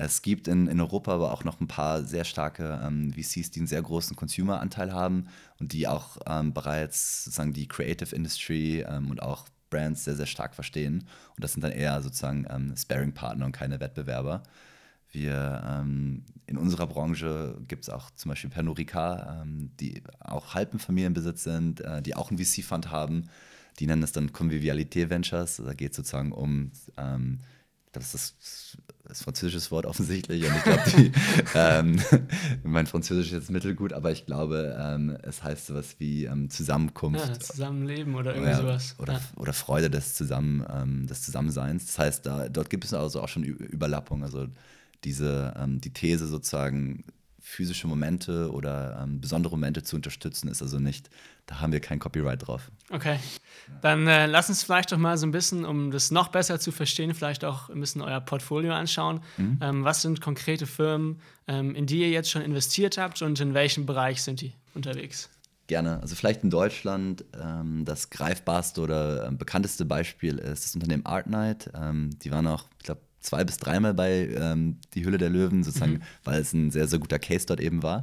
Es 0.00 0.22
gibt 0.22 0.46
in, 0.46 0.68
in 0.68 0.80
Europa 0.80 1.12
aber 1.12 1.32
auch 1.32 1.42
noch 1.42 1.60
ein 1.60 1.66
paar 1.66 2.04
sehr 2.04 2.22
starke 2.22 2.80
ähm, 2.84 3.12
VCs, 3.12 3.50
die 3.50 3.58
einen 3.58 3.66
sehr 3.66 3.82
großen 3.82 4.14
Consumer-Anteil 4.14 4.92
haben 4.92 5.26
und 5.58 5.72
die 5.72 5.88
auch 5.88 6.18
ähm, 6.24 6.54
bereits 6.54 7.24
sozusagen 7.24 7.52
die 7.52 7.66
Creative 7.66 8.14
Industry 8.14 8.84
ähm, 8.88 9.10
und 9.10 9.20
auch 9.20 9.48
Brands 9.70 10.04
sehr, 10.04 10.14
sehr 10.14 10.26
stark 10.26 10.54
verstehen. 10.54 11.00
Und 11.34 11.42
das 11.42 11.54
sind 11.54 11.64
dann 11.64 11.72
eher 11.72 12.00
sozusagen 12.00 12.46
ähm, 12.48 12.76
Sparing-Partner 12.76 13.44
und 13.44 13.50
keine 13.50 13.80
Wettbewerber. 13.80 14.44
Wir 15.10 15.64
ähm, 15.66 16.24
in 16.46 16.58
unserer 16.58 16.86
Branche 16.86 17.58
gibt 17.66 17.82
es 17.82 17.90
auch 17.90 18.12
zum 18.12 18.28
Beispiel 18.28 18.50
Pernod 18.50 18.78
Ricard, 18.78 19.42
ähm, 19.42 19.72
die 19.80 20.04
auch 20.20 20.54
halb 20.54 20.74
im 20.74 20.78
Familienbesitz 20.78 21.42
sind, 21.42 21.80
äh, 21.80 22.02
die 22.02 22.14
auch 22.14 22.30
einen 22.30 22.38
VC-Fund 22.38 22.92
haben. 22.92 23.30
Die 23.80 23.88
nennen 23.88 24.02
das 24.02 24.12
dann 24.12 24.32
Convivialité 24.32 25.10
Ventures. 25.10 25.56
Da 25.56 25.74
geht 25.74 25.90
es 25.90 25.96
sozusagen 25.96 26.30
um 26.30 26.70
ähm, 26.96 27.40
das 27.92 28.14
ist 28.14 28.78
das 29.08 29.22
französische 29.22 29.70
Wort 29.70 29.86
offensichtlich 29.86 30.44
und 30.44 30.54
ich 30.54 30.62
glaube, 30.62 31.12
ähm, 31.54 32.00
mein 32.62 32.86
Französisch 32.86 33.28
ist 33.28 33.32
jetzt 33.32 33.50
mittelgut, 33.50 33.94
aber 33.94 34.12
ich 34.12 34.26
glaube, 34.26 34.76
ähm, 34.78 35.16
es 35.22 35.42
heißt 35.42 35.68
sowas 35.68 35.96
wie 35.98 36.26
ähm, 36.26 36.50
Zusammenkunft. 36.50 37.26
Ja, 37.26 37.40
Zusammenleben 37.40 38.14
oder 38.14 38.34
irgendwie 38.34 38.50
ja, 38.52 38.60
sowas. 38.60 38.94
Oder, 38.98 39.14
ja. 39.14 39.20
oder 39.36 39.52
Freude 39.54 39.88
des, 39.88 40.14
Zusammen, 40.14 40.64
ähm, 40.70 41.06
des 41.06 41.22
Zusammenseins. 41.22 41.86
Das 41.86 41.98
heißt, 41.98 42.26
da, 42.26 42.48
dort 42.50 42.68
gibt 42.68 42.84
es 42.84 42.92
also 42.92 43.22
auch 43.22 43.28
schon 43.28 43.44
Überlappung. 43.44 44.22
Also 44.22 44.46
diese, 45.04 45.54
ähm, 45.58 45.80
die 45.80 45.92
These 45.92 46.26
sozusagen, 46.26 47.04
physische 47.48 47.86
Momente 47.86 48.52
oder 48.52 49.00
ähm, 49.02 49.20
besondere 49.20 49.54
Momente 49.54 49.82
zu 49.82 49.96
unterstützen, 49.96 50.48
ist 50.48 50.62
also 50.62 50.78
nicht, 50.78 51.08
da 51.46 51.60
haben 51.60 51.72
wir 51.72 51.80
kein 51.80 51.98
Copyright 51.98 52.46
drauf. 52.46 52.70
Okay. 52.90 53.18
Dann 53.80 54.06
äh, 54.06 54.26
lass 54.26 54.48
uns 54.48 54.62
vielleicht 54.62 54.92
doch 54.92 54.98
mal 54.98 55.16
so 55.16 55.26
ein 55.26 55.30
bisschen, 55.30 55.64
um 55.64 55.90
das 55.90 56.10
noch 56.10 56.28
besser 56.28 56.60
zu 56.60 56.72
verstehen, 56.72 57.14
vielleicht 57.14 57.44
auch 57.44 57.70
ein 57.70 57.80
bisschen 57.80 58.02
euer 58.02 58.20
Portfolio 58.20 58.74
anschauen. 58.74 59.20
Mhm. 59.38 59.58
Ähm, 59.62 59.84
was 59.84 60.02
sind 60.02 60.20
konkrete 60.20 60.66
Firmen, 60.66 61.20
ähm, 61.46 61.74
in 61.74 61.86
die 61.86 62.00
ihr 62.00 62.10
jetzt 62.10 62.30
schon 62.30 62.42
investiert 62.42 62.98
habt 62.98 63.22
und 63.22 63.40
in 63.40 63.54
welchem 63.54 63.86
Bereich 63.86 64.22
sind 64.22 64.42
die 64.42 64.52
unterwegs? 64.74 65.30
Gerne. 65.68 66.00
Also 66.00 66.16
vielleicht 66.16 66.44
in 66.44 66.50
Deutschland 66.50 67.24
ähm, 67.38 67.84
das 67.84 68.10
greifbarste 68.10 68.80
oder 68.80 69.26
äh, 69.26 69.30
bekannteste 69.30 69.84
Beispiel 69.84 70.38
ist 70.38 70.64
das 70.64 70.74
Unternehmen 70.74 71.04
Artnight. 71.04 71.70
Ähm, 71.74 72.10
die 72.20 72.30
waren 72.30 72.46
auch, 72.46 72.64
ich 72.78 72.84
glaube, 72.84 73.02
zwei 73.20 73.44
bis 73.44 73.58
dreimal 73.58 73.94
bei 73.94 74.28
ähm, 74.34 74.78
Die 74.94 75.04
Hülle 75.04 75.18
der 75.18 75.30
Löwen, 75.30 75.64
sozusagen, 75.64 75.94
mhm. 75.94 76.02
weil 76.24 76.40
es 76.40 76.52
ein 76.52 76.70
sehr, 76.70 76.88
sehr 76.88 76.98
guter 76.98 77.18
Case 77.18 77.46
dort 77.46 77.60
eben 77.60 77.82
war. 77.82 78.00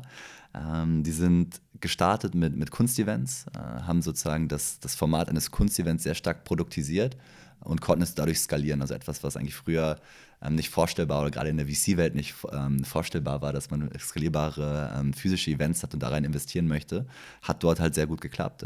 Ähm, 0.54 1.04
die 1.04 1.12
sind 1.12 1.62
gestartet 1.82 2.36
mit, 2.36 2.56
mit 2.56 2.72
Kunstevents, 2.72 3.46
äh, 3.54 3.60
haben 3.60 4.02
sozusagen 4.02 4.48
das, 4.48 4.80
das 4.80 4.96
Format 4.96 5.30
eines 5.30 5.52
Kunstevents 5.52 6.04
sehr 6.04 6.16
stark 6.16 6.44
produktisiert 6.46 7.18
und 7.60 7.82
konnten 7.82 8.04
es 8.04 8.16
dadurch 8.16 8.40
skalieren. 8.40 8.82
Also 8.82 8.94
etwas, 8.94 9.24
was 9.24 9.38
eigentlich 9.38 9.56
früher 9.56 9.98
ähm, 10.42 10.56
nicht 10.56 10.70
vorstellbar 10.70 11.22
oder 11.22 11.32
gerade 11.32 11.50
in 11.50 11.58
der 11.58 11.68
VC-Welt 11.68 12.16
nicht 12.16 12.36
ähm, 12.52 12.84
vorstellbar 12.84 13.42
war, 13.42 13.54
dass 13.54 13.70
man 13.70 13.90
skalierbare 14.00 14.94
ähm, 14.98 15.14
physische 15.14 15.52
Events 15.52 15.84
hat 15.84 15.94
und 15.94 16.02
da 16.02 16.10
rein 16.10 16.24
investieren 16.24 16.68
möchte, 16.68 17.06
hat 17.42 17.64
dort 17.64 17.80
halt 17.80 17.96
sehr 17.96 18.08
gut 18.08 18.22
geklappt. 18.22 18.64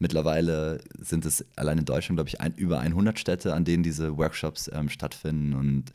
Mittlerweile 0.00 0.80
sind 0.98 1.26
es 1.26 1.44
allein 1.56 1.78
in 1.78 1.84
Deutschland, 1.84 2.16
glaube 2.16 2.28
ich, 2.28 2.40
ein, 2.40 2.54
über 2.54 2.80
100 2.80 3.18
Städte, 3.18 3.54
an 3.54 3.64
denen 3.64 3.82
diese 3.82 4.16
Workshops 4.16 4.70
ähm, 4.72 4.88
stattfinden. 4.88 5.52
Und 5.52 5.92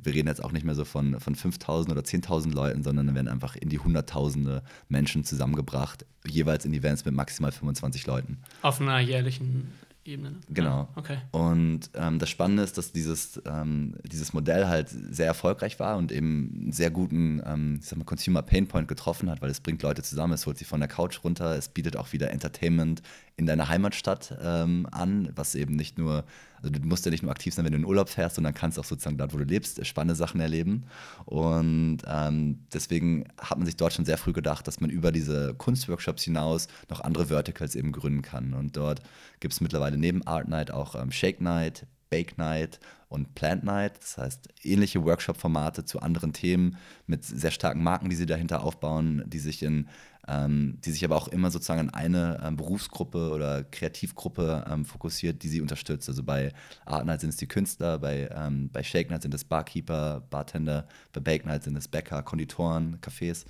wir 0.00 0.14
reden 0.14 0.28
jetzt 0.28 0.44
auch 0.44 0.52
nicht 0.52 0.64
mehr 0.64 0.76
so 0.76 0.84
von, 0.84 1.18
von 1.18 1.34
5.000 1.34 1.90
oder 1.90 2.02
10.000 2.02 2.54
Leuten, 2.54 2.84
sondern 2.84 3.08
dann 3.08 3.16
werden 3.16 3.26
einfach 3.26 3.56
in 3.56 3.68
die 3.68 3.80
Hunderttausende 3.80 4.62
Menschen 4.88 5.24
zusammengebracht, 5.24 6.06
jeweils 6.24 6.64
in 6.64 6.72
Events 6.72 7.04
mit 7.04 7.14
maximal 7.14 7.50
25 7.50 8.06
Leuten. 8.06 8.38
Auf 8.62 8.80
einer 8.80 9.00
jährlichen 9.00 9.72
Ebene. 10.08 10.30
Ne? 10.30 10.36
Genau. 10.48 10.70
Ja, 10.70 10.88
okay. 10.96 11.18
Und 11.32 11.90
ähm, 11.94 12.18
das 12.18 12.30
Spannende 12.30 12.62
ist, 12.62 12.78
dass 12.78 12.92
dieses, 12.92 13.42
ähm, 13.44 13.94
dieses 14.04 14.32
Modell 14.32 14.66
halt 14.66 14.88
sehr 14.88 15.26
erfolgreich 15.26 15.78
war 15.78 15.98
und 15.98 16.10
eben 16.10 16.60
einen 16.62 16.72
sehr 16.72 16.90
guten 16.90 17.42
ähm, 17.44 17.78
ich 17.80 17.86
sag 17.86 17.98
mal, 17.98 18.04
Consumer 18.04 18.42
Painpoint 18.42 18.88
getroffen 18.88 19.30
hat, 19.30 19.42
weil 19.42 19.50
es 19.50 19.60
bringt 19.60 19.82
Leute 19.82 20.02
zusammen, 20.02 20.32
es 20.32 20.46
holt 20.46 20.58
sie 20.58 20.64
von 20.64 20.80
der 20.80 20.88
Couch 20.88 21.22
runter, 21.24 21.56
es 21.56 21.68
bietet 21.68 21.96
auch 21.96 22.12
wieder 22.12 22.30
Entertainment 22.30 23.02
in 23.38 23.46
deiner 23.46 23.68
Heimatstadt 23.68 24.36
ähm, 24.42 24.86
an, 24.90 25.30
was 25.34 25.54
eben 25.54 25.74
nicht 25.74 25.96
nur 25.96 26.24
also 26.62 26.70
du 26.70 26.80
musst 26.86 27.04
ja 27.04 27.10
nicht 27.10 27.22
nur 27.22 27.30
aktiv 27.30 27.54
sein, 27.54 27.64
wenn 27.64 27.72
du 27.72 27.78
in 27.78 27.84
Urlaub 27.84 28.08
fährst, 28.08 28.36
sondern 28.36 28.54
kannst 28.54 28.78
auch 28.78 28.84
sozusagen 28.84 29.18
dort, 29.18 29.32
wo 29.32 29.38
du 29.38 29.44
lebst, 29.44 29.84
spannende 29.86 30.14
Sachen 30.14 30.40
erleben. 30.40 30.84
Und 31.24 31.98
ähm, 32.06 32.60
deswegen 32.72 33.28
hat 33.38 33.58
man 33.58 33.66
sich 33.66 33.76
dort 33.76 33.92
schon 33.92 34.04
sehr 34.04 34.18
früh 34.18 34.32
gedacht, 34.32 34.66
dass 34.66 34.80
man 34.80 34.90
über 34.90 35.12
diese 35.12 35.54
Kunstworkshops 35.54 36.24
hinaus 36.24 36.68
noch 36.88 37.00
andere 37.00 37.26
Verticals 37.26 37.74
eben 37.74 37.92
gründen 37.92 38.22
kann. 38.22 38.54
Und 38.54 38.76
dort 38.76 39.02
gibt 39.40 39.54
es 39.54 39.60
mittlerweile 39.60 39.98
neben 39.98 40.26
Art 40.26 40.48
Night 40.48 40.70
auch 40.70 40.94
ähm, 40.94 41.12
Shake 41.12 41.40
Night, 41.40 41.86
Bake 42.10 42.34
Night 42.38 42.80
und 43.08 43.34
Plant 43.34 43.64
Night. 43.64 43.92
Das 44.00 44.18
heißt, 44.18 44.48
ähnliche 44.62 45.04
Workshop-Formate 45.04 45.84
zu 45.84 46.00
anderen 46.00 46.32
Themen 46.32 46.76
mit 47.06 47.24
sehr 47.24 47.50
starken 47.50 47.82
Marken, 47.82 48.08
die 48.08 48.16
sie 48.16 48.26
dahinter 48.26 48.62
aufbauen, 48.62 49.22
die 49.26 49.38
sich 49.38 49.62
in 49.62 49.88
ähm, 50.28 50.78
die 50.84 50.90
sich 50.90 51.04
aber 51.04 51.16
auch 51.16 51.28
immer 51.28 51.50
sozusagen 51.50 51.80
an 51.80 51.90
eine 51.90 52.40
ähm, 52.44 52.56
Berufsgruppe 52.56 53.30
oder 53.30 53.64
Kreativgruppe 53.64 54.64
ähm, 54.70 54.84
fokussiert, 54.84 55.42
die 55.42 55.48
sie 55.48 55.60
unterstützt. 55.60 56.08
Also 56.08 56.22
bei 56.22 56.52
Art 56.84 57.06
Night 57.06 57.20
sind 57.20 57.30
es 57.30 57.36
die 57.36 57.48
Künstler, 57.48 57.98
bei, 57.98 58.28
ähm, 58.34 58.68
bei 58.70 58.82
Shake 58.82 59.10
Night 59.10 59.22
sind 59.22 59.34
es 59.34 59.44
Barkeeper, 59.44 60.22
Bartender, 60.30 60.86
bei 61.12 61.20
Bake 61.20 61.46
Night 61.46 61.64
sind 61.64 61.76
es 61.76 61.88
Bäcker, 61.88 62.22
Konditoren, 62.22 62.98
Cafés. 63.00 63.46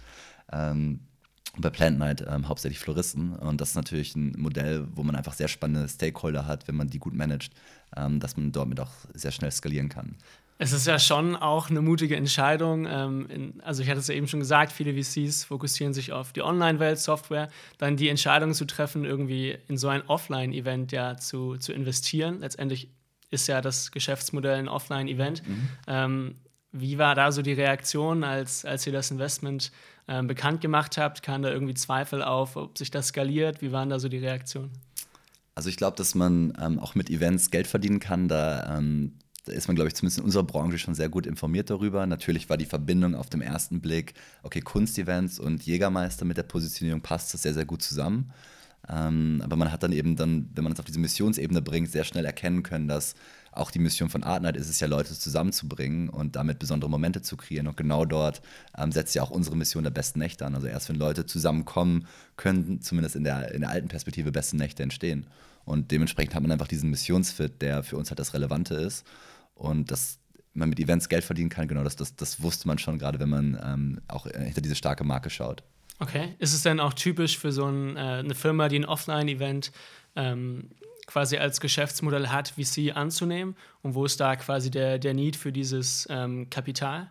Ähm, 0.52 1.00
bei 1.56 1.70
Plant 1.70 1.98
Night 1.98 2.24
ähm, 2.28 2.46
hauptsächlich 2.46 2.78
Floristen. 2.78 3.34
Und 3.34 3.60
das 3.60 3.70
ist 3.70 3.74
natürlich 3.74 4.14
ein 4.14 4.34
Modell, 4.38 4.86
wo 4.94 5.02
man 5.02 5.16
einfach 5.16 5.32
sehr 5.32 5.48
spannende 5.48 5.88
Stakeholder 5.88 6.46
hat, 6.46 6.68
wenn 6.68 6.76
man 6.76 6.88
die 6.88 6.98
gut 6.98 7.14
managt, 7.14 7.52
dass 7.90 8.36
man 8.36 8.52
damit 8.52 8.78
auch 8.80 8.90
sehr 9.14 9.32
schnell 9.32 9.50
skalieren 9.50 9.88
kann. 9.88 10.14
Es 10.60 10.72
ist 10.72 10.88
ja 10.88 10.98
schon 10.98 11.36
auch 11.36 11.70
eine 11.70 11.80
mutige 11.80 12.16
Entscheidung. 12.16 12.86
Ähm, 12.86 13.54
also 13.62 13.82
ich 13.82 13.88
hatte 13.88 14.00
es 14.00 14.08
ja 14.08 14.14
eben 14.14 14.26
schon 14.26 14.40
gesagt, 14.40 14.72
viele 14.72 14.92
VCs 14.92 15.44
fokussieren 15.44 15.94
sich 15.94 16.12
auf 16.12 16.32
die 16.32 16.42
Online-Welt, 16.42 16.98
Software, 16.98 17.48
dann 17.78 17.96
die 17.96 18.08
Entscheidung 18.08 18.52
zu 18.54 18.64
treffen, 18.64 19.04
irgendwie 19.04 19.56
in 19.68 19.78
so 19.78 19.88
ein 19.88 20.02
Offline-Event 20.06 20.90
ja 20.90 21.16
zu, 21.16 21.56
zu 21.56 21.72
investieren. 21.72 22.40
Letztendlich 22.40 22.90
ist 23.30 23.46
ja 23.46 23.60
das 23.60 23.92
Geschäftsmodell 23.92 24.56
ein 24.56 24.68
Offline-Event. 24.68 25.46
Mhm. 25.46 25.68
Ähm, 25.86 26.34
wie 26.72 26.98
war 26.98 27.14
da 27.14 27.30
so 27.32 27.42
die 27.42 27.52
Reaktion, 27.52 28.24
als, 28.24 28.64
als 28.64 28.86
ihr 28.86 28.92
das 28.92 29.10
Investment 29.10 29.70
ähm, 30.08 30.26
bekannt 30.26 30.60
gemacht 30.60 30.98
habt? 30.98 31.22
Kam 31.22 31.42
da 31.42 31.50
irgendwie 31.50 31.74
Zweifel 31.74 32.22
auf, 32.22 32.56
ob 32.56 32.76
sich 32.76 32.90
das 32.90 33.08
skaliert? 33.08 33.62
Wie 33.62 33.72
waren 33.72 33.90
da 33.90 33.98
so 33.98 34.08
die 34.08 34.18
Reaktionen? 34.18 34.72
Also 35.54 35.70
ich 35.70 35.76
glaube, 35.76 35.96
dass 35.96 36.14
man 36.14 36.52
ähm, 36.60 36.78
auch 36.78 36.94
mit 36.94 37.10
Events 37.10 37.50
Geld 37.50 37.66
verdienen 37.66 38.00
kann. 38.00 38.28
Da 38.28 38.76
ähm, 38.76 39.14
da 39.48 39.54
ist 39.54 39.68
man, 39.68 39.74
glaube 39.74 39.88
ich, 39.88 39.94
zumindest 39.94 40.18
in 40.18 40.24
unserer 40.24 40.44
Branche 40.44 40.78
schon 40.78 40.94
sehr 40.94 41.08
gut 41.08 41.26
informiert 41.26 41.70
darüber. 41.70 42.06
Natürlich 42.06 42.48
war 42.48 42.56
die 42.56 42.66
Verbindung 42.66 43.14
auf 43.14 43.28
dem 43.30 43.40
ersten 43.40 43.80
Blick, 43.80 44.14
okay, 44.42 44.60
Kunstevents 44.60 45.38
und 45.38 45.62
Jägermeister 45.64 46.24
mit 46.24 46.36
der 46.36 46.42
Positionierung 46.44 47.00
passt 47.00 47.34
das 47.34 47.42
sehr, 47.42 47.54
sehr 47.54 47.64
gut 47.64 47.82
zusammen. 47.82 48.30
Ähm, 48.88 49.40
aber 49.44 49.56
man 49.56 49.72
hat 49.72 49.82
dann 49.82 49.92
eben 49.92 50.16
dann, 50.16 50.48
wenn 50.54 50.64
man 50.64 50.72
es 50.72 50.78
auf 50.78 50.84
diese 50.84 51.00
Missionsebene 51.00 51.62
bringt, 51.62 51.90
sehr 51.90 52.04
schnell 52.04 52.24
erkennen 52.24 52.62
können, 52.62 52.88
dass 52.88 53.14
auch 53.52 53.70
die 53.70 53.80
Mission 53.80 54.08
von 54.08 54.22
Art 54.22 54.42
Night 54.42 54.56
ist 54.56 54.68
es 54.68 54.80
ja, 54.80 54.86
Leute 54.86 55.18
zusammenzubringen 55.18 56.08
und 56.08 56.36
damit 56.36 56.58
besondere 56.58 56.90
Momente 56.90 57.22
zu 57.22 57.36
kreieren. 57.36 57.66
Und 57.66 57.76
genau 57.76 58.04
dort 58.04 58.40
ähm, 58.76 58.92
setzt 58.92 59.14
ja 59.14 59.22
auch 59.22 59.30
unsere 59.30 59.56
Mission 59.56 59.82
der 59.82 59.90
besten 59.90 60.20
Nächte 60.20 60.46
an. 60.46 60.54
Also 60.54 60.68
erst 60.68 60.88
wenn 60.88 60.96
Leute 60.96 61.26
zusammenkommen, 61.26 62.06
können 62.36 62.80
zumindest 62.80 63.16
in 63.16 63.24
der, 63.24 63.52
in 63.52 63.62
der 63.62 63.70
alten 63.70 63.88
Perspektive 63.88 64.30
besten 64.30 64.58
Nächte 64.58 64.82
entstehen. 64.82 65.26
Und 65.64 65.90
dementsprechend 65.90 66.34
hat 66.34 66.42
man 66.42 66.52
einfach 66.52 66.68
diesen 66.68 66.88
Missionsfit, 66.88 67.60
der 67.60 67.82
für 67.82 67.98
uns 67.98 68.10
halt 68.10 68.18
das 68.18 68.32
Relevante 68.32 68.74
ist. 68.74 69.04
Und 69.58 69.90
dass 69.90 70.18
man 70.54 70.68
mit 70.68 70.80
Events 70.80 71.08
Geld 71.08 71.24
verdienen 71.24 71.50
kann, 71.50 71.68
genau, 71.68 71.84
das, 71.84 71.96
das, 71.96 72.16
das 72.16 72.42
wusste 72.42 72.66
man 72.66 72.78
schon, 72.78 72.98
gerade 72.98 73.20
wenn 73.20 73.28
man 73.28 73.60
ähm, 73.62 74.00
auch 74.08 74.26
hinter 74.26 74.60
diese 74.60 74.74
starke 74.74 75.04
Marke 75.04 75.30
schaut. 75.30 75.62
Okay. 76.00 76.34
Ist 76.38 76.54
es 76.54 76.62
denn 76.62 76.80
auch 76.80 76.94
typisch 76.94 77.38
für 77.38 77.52
so 77.52 77.66
ein, 77.66 77.96
äh, 77.96 78.00
eine 78.00 78.34
Firma, 78.34 78.68
die 78.68 78.78
ein 78.78 78.84
Offline-Event 78.84 79.72
ähm, 80.16 80.70
quasi 81.06 81.38
als 81.38 81.60
Geschäftsmodell 81.60 82.28
hat, 82.28 82.54
VC 82.56 82.96
anzunehmen? 82.96 83.56
Und 83.82 83.94
wo 83.94 84.04
ist 84.04 84.20
da 84.20 84.36
quasi 84.36 84.70
der, 84.70 84.98
der 84.98 85.14
Need 85.14 85.36
für 85.36 85.52
dieses 85.52 86.06
ähm, 86.10 86.48
Kapital? 86.50 87.10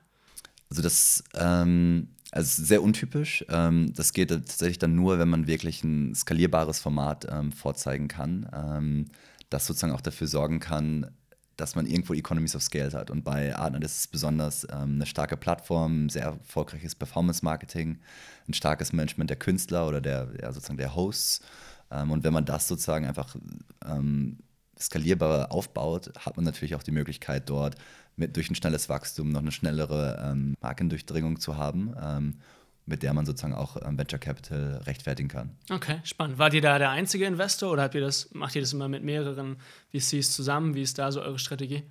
Also 0.70 0.82
das 0.82 1.24
ähm, 1.36 2.10
also 2.32 2.64
sehr 2.64 2.84
untypisch. 2.84 3.46
Ähm, 3.50 3.94
das 3.94 4.14
geht 4.14 4.30
tatsächlich 4.30 4.80
dann 4.80 4.96
nur, 4.96 5.20
wenn 5.20 5.30
man 5.30 5.48
wirklich 5.48 5.84
ein 5.84 6.14
skalierbares 6.14 6.80
Format 6.80 7.26
ähm, 7.30 7.52
vorzeigen 7.52 8.08
kann, 8.08 8.50
ähm, 8.54 9.06
das 9.50 9.66
sozusagen 9.66 9.94
auch 9.94 10.02
dafür 10.02 10.28
sorgen 10.28 10.60
kann, 10.60 11.10
dass 11.58 11.76
man 11.76 11.86
irgendwo 11.88 12.14
Economies 12.14 12.56
of 12.56 12.62
Scale 12.62 12.92
hat. 12.94 13.10
Und 13.10 13.24
bei 13.24 13.56
Artnet 13.56 13.84
ist 13.84 14.00
es 14.00 14.08
besonders 14.08 14.66
ähm, 14.72 14.96
eine 14.96 15.06
starke 15.06 15.36
Plattform, 15.36 16.10
sehr 16.10 16.24
erfolgreiches 16.24 16.96
Performance-Marketing, 16.96 18.00
ein 18.48 18.54
starkes 18.54 18.94
Management 18.94 19.30
der 19.30 19.38
Künstler 19.38 19.88
oder 19.88 20.00
der, 20.00 20.30
ja, 20.42 20.52
sozusagen 20.52 20.78
der 20.78 20.96
Hosts. 20.96 21.42
Ähm, 21.92 22.12
und 22.12 22.24
wenn 22.24 22.34
man 22.34 22.46
das 22.46 22.68
sozusagen 22.68 23.06
einfach 23.06 23.36
ähm, 23.86 24.38
skalierbar 24.80 25.52
aufbaut, 25.52 26.12
hat 26.20 26.38
man 26.38 26.46
natürlich 26.46 26.76
auch 26.76 26.84
die 26.84 26.92
Möglichkeit, 26.92 27.50
dort 27.50 27.76
mit, 28.16 28.36
durch 28.36 28.50
ein 28.50 28.56
schnelles 28.56 28.90
Wachstum 28.90 29.32
noch 29.32 29.42
eine 29.42 29.52
schnellere 29.52 30.24
ähm, 30.24 30.56
Markendurchdringung 30.62 31.40
zu 31.40 31.58
haben, 31.58 31.94
ähm, 32.02 32.36
mit 32.88 33.04
der 33.04 33.14
man 33.14 33.26
sozusagen 33.26 33.54
auch 33.54 33.78
ähm, 33.86 33.98
Venture 33.98 34.20
Capital 34.20 34.82
rechtfertigen 34.86 35.30
kann. 35.30 35.52
Okay, 35.70 36.00
spannend. 36.04 36.40
Wart 36.40 36.54
ihr 36.54 36.62
da 36.62 36.80
der 36.80 36.90
einzige 36.90 37.26
Investor 37.26 37.72
oder 37.72 37.84
habt 37.84 37.96
ihr 37.96 38.02
das, 38.02 38.34
macht 38.34 38.56
ihr 38.56 38.62
das 38.62 38.74
immer 38.74 38.88
mit 38.88 39.04
mehreren 39.04 39.58
VCs 39.92 40.32
zusammen? 40.32 40.74
Wie 40.74 40.82
ist 40.82 40.98
da 40.98 41.12
so 41.12 41.22
eure 41.22 41.38
Strategie? 41.38 41.84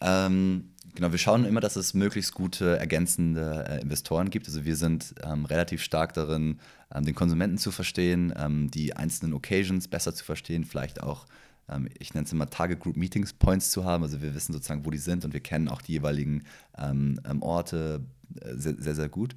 Ähm, 0.00 0.74
genau, 0.94 1.10
wir 1.10 1.18
schauen 1.18 1.46
immer, 1.46 1.60
dass 1.60 1.76
es 1.76 1.94
möglichst 1.94 2.34
gute 2.34 2.78
ergänzende 2.78 3.64
äh, 3.66 3.80
Investoren 3.80 4.28
gibt. 4.28 4.46
Also 4.46 4.64
wir 4.64 4.76
sind 4.76 5.14
ähm, 5.24 5.46
relativ 5.46 5.82
stark 5.82 6.12
darin, 6.12 6.60
ähm, 6.94 7.04
den 7.04 7.14
Konsumenten 7.14 7.56
zu 7.56 7.72
verstehen, 7.72 8.32
ähm, 8.36 8.70
die 8.70 8.94
einzelnen 8.94 9.32
Occasions 9.32 9.88
besser 9.88 10.14
zu 10.14 10.24
verstehen, 10.24 10.64
vielleicht 10.64 11.02
auch 11.02 11.26
ähm, 11.68 11.88
ich 11.98 12.14
nenne 12.14 12.26
es 12.26 12.32
immer 12.32 12.48
Target 12.48 12.80
Group 12.80 12.96
Meetings 12.96 13.32
Points 13.32 13.70
zu 13.70 13.84
haben. 13.84 14.02
Also 14.02 14.22
wir 14.22 14.34
wissen 14.34 14.52
sozusagen, 14.52 14.84
wo 14.84 14.90
die 14.90 14.98
sind 14.98 15.24
und 15.24 15.32
wir 15.32 15.40
kennen 15.40 15.68
auch 15.68 15.82
die 15.82 15.92
jeweiligen 15.92 16.44
ähm, 16.78 17.18
Orte 17.40 18.04
äh, 18.40 18.54
sehr, 18.54 18.74
sehr, 18.78 18.94
sehr, 18.94 19.08
gut. 19.08 19.36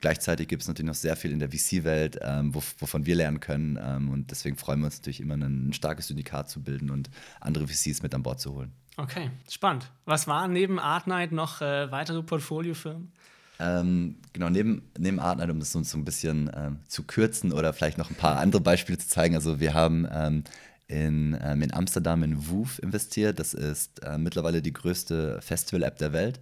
Gleichzeitig 0.00 0.48
gibt 0.48 0.62
es 0.62 0.68
natürlich 0.68 0.88
noch 0.88 0.94
sehr 0.94 1.16
viel 1.16 1.32
in 1.32 1.38
der 1.38 1.50
VC-Welt, 1.50 2.18
ähm, 2.22 2.54
wovon 2.54 3.06
wir 3.06 3.14
lernen 3.14 3.40
können. 3.40 3.78
Ähm, 3.80 4.10
und 4.10 4.30
deswegen 4.30 4.56
freuen 4.56 4.80
wir 4.80 4.86
uns 4.86 4.98
natürlich 4.98 5.20
immer, 5.20 5.34
ein 5.34 5.72
starkes 5.72 6.08
Syndikat 6.08 6.50
zu 6.50 6.62
bilden 6.62 6.90
und 6.90 7.10
andere 7.40 7.66
VCs 7.66 8.02
mit 8.02 8.14
an 8.14 8.22
Bord 8.22 8.40
zu 8.40 8.54
holen. 8.54 8.72
Okay, 8.96 9.30
spannend. 9.50 9.90
Was 10.06 10.26
waren 10.26 10.52
neben 10.52 10.78
Artnight 10.78 11.32
noch 11.32 11.60
äh, 11.60 11.90
weitere 11.90 12.22
Portfoliofirmen? 12.22 13.12
Ähm, 13.58 14.16
genau, 14.32 14.50
neben, 14.50 14.82
neben 14.98 15.18
Artnight, 15.18 15.50
um 15.50 15.58
das 15.58 15.74
uns 15.74 15.90
so 15.90 15.98
ein 15.98 16.04
bisschen 16.04 16.50
ähm, 16.54 16.78
zu 16.88 17.04
kürzen 17.04 17.52
oder 17.52 17.72
vielleicht 17.72 17.98
noch 17.98 18.10
ein 18.10 18.16
paar 18.16 18.38
andere 18.38 18.60
Beispiele 18.60 18.98
zu 18.98 19.08
zeigen. 19.08 19.34
Also 19.34 19.60
wir 19.60 19.74
haben 19.74 20.06
ähm, 20.10 20.44
in, 20.88 21.38
ähm, 21.42 21.62
in 21.62 21.74
Amsterdam 21.74 22.22
in 22.22 22.48
Woof 22.48 22.78
investiert. 22.80 23.38
Das 23.38 23.54
ist 23.54 24.02
äh, 24.02 24.18
mittlerweile 24.18 24.62
die 24.62 24.72
größte 24.72 25.40
Festival-App 25.40 25.98
der 25.98 26.12
Welt, 26.12 26.40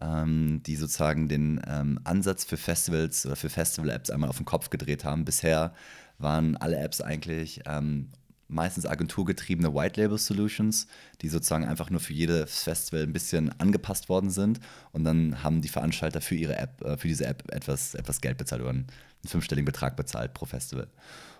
ähm, 0.00 0.62
die 0.64 0.76
sozusagen 0.76 1.28
den 1.28 1.60
ähm, 1.66 2.00
Ansatz 2.04 2.44
für 2.44 2.56
Festivals 2.56 3.26
oder 3.26 3.36
für 3.36 3.50
Festival-Apps 3.50 4.10
einmal 4.10 4.30
auf 4.30 4.36
den 4.36 4.46
Kopf 4.46 4.70
gedreht 4.70 5.04
haben. 5.04 5.24
Bisher 5.24 5.74
waren 6.18 6.56
alle 6.56 6.78
Apps 6.78 7.00
eigentlich 7.00 7.60
ähm, 7.66 8.10
meistens 8.48 8.86
agenturgetriebene 8.86 9.74
White-Label-Solutions, 9.74 10.86
die 11.20 11.28
sozusagen 11.28 11.64
einfach 11.64 11.90
nur 11.90 12.00
für 12.00 12.14
jedes 12.14 12.62
Festival 12.62 13.02
ein 13.02 13.12
bisschen 13.12 13.52
angepasst 13.60 14.08
worden 14.08 14.30
sind. 14.30 14.60
Und 14.92 15.04
dann 15.04 15.42
haben 15.42 15.60
die 15.60 15.68
Veranstalter 15.68 16.20
für 16.20 16.34
ihre 16.34 16.56
App, 16.56 16.82
äh, 16.82 16.96
für 16.96 17.08
diese 17.08 17.26
App 17.26 17.44
etwas, 17.52 17.94
etwas 17.94 18.20
Geld 18.20 18.38
bezahlt 18.38 18.62
oder 18.62 18.70
einen, 18.70 18.86
einen 19.22 19.28
fünfstelligen 19.28 19.66
Betrag 19.66 19.96
bezahlt 19.96 20.34
pro 20.34 20.46
Festival. 20.46 20.88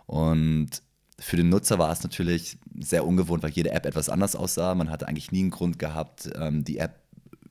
Und 0.07 0.83
für 1.19 1.37
den 1.37 1.49
Nutzer 1.49 1.79
war 1.79 1.91
es 1.91 2.03
natürlich 2.03 2.59
sehr 2.79 3.05
ungewohnt, 3.05 3.43
weil 3.43 3.51
jede 3.51 3.71
App 3.71 3.87
etwas 3.87 4.09
anders 4.09 4.37
aussah. 4.37 4.75
Man 4.75 4.91
hatte 4.91 5.09
eigentlich 5.09 5.33
nie 5.33 5.41
einen 5.41 5.51
Grund 5.51 5.79
gehabt, 5.79 6.31
ähm, 6.37 6.65
die 6.65 6.79
App 6.79 7.01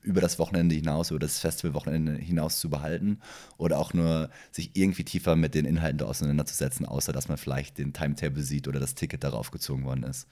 über 0.08 0.22
das 0.22 0.40
Wochenende 0.40 0.74
hinaus, 0.74 1.12
über 1.12 1.20
das 1.20 1.40
Festivalwochenende 1.40 2.14
hinaus 2.14 2.60
zu 2.60 2.70
behalten 2.70 3.20
oder 3.58 3.78
auch 3.78 3.94
nur 3.94 4.30
sich 4.52 4.72
irgendwie 4.74 5.04
tiefer 5.04 5.36
mit 5.36 5.54
den 5.54 5.66
Inhalten 5.66 6.00
da 6.00 6.06
auseinanderzusetzen, 6.06 6.86
außer 6.86 7.12
dass 7.12 7.28
man 7.28 7.38
vielleicht 7.38 7.78
den 7.78 7.94
Timetable 7.94 8.42
sieht 8.42 8.68
oder 8.68 8.80
das 8.80 8.96
Ticket 8.96 9.24
darauf 9.24 9.52
gezogen 9.52 9.84
worden 9.84 10.04
ist. 10.04 10.28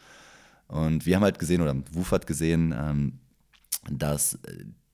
Und 0.67 1.05
wir 1.05 1.15
haben 1.15 1.23
halt 1.23 1.37
gesehen, 1.37 1.61
oder 1.61 1.75
Woof 1.91 2.11
hat 2.11 2.25
gesehen, 2.25 2.73
ähm, 2.75 3.19
dass 3.91 4.39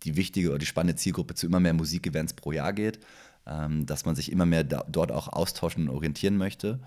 die 0.04 0.16
wichtige 0.18 0.50
oder 0.50 0.58
die 0.58 0.66
spannende 0.66 0.96
Zielgruppe 0.96 1.36
zu 1.36 1.46
immer 1.46 1.60
mehr 1.60 1.74
Musikevents 1.74 2.34
pro 2.34 2.52
Jahr 2.52 2.74
geht, 2.74 3.00
ähm, 3.46 3.86
dass 3.86 4.04
man 4.04 4.16
sich 4.16 4.32
immer 4.32 4.46
mehr 4.46 4.64
dort 4.64 5.12
auch 5.12 5.28
austauschen 5.28 5.88
und 5.88 5.96
orientieren 5.96 6.38
möchte 6.38 6.80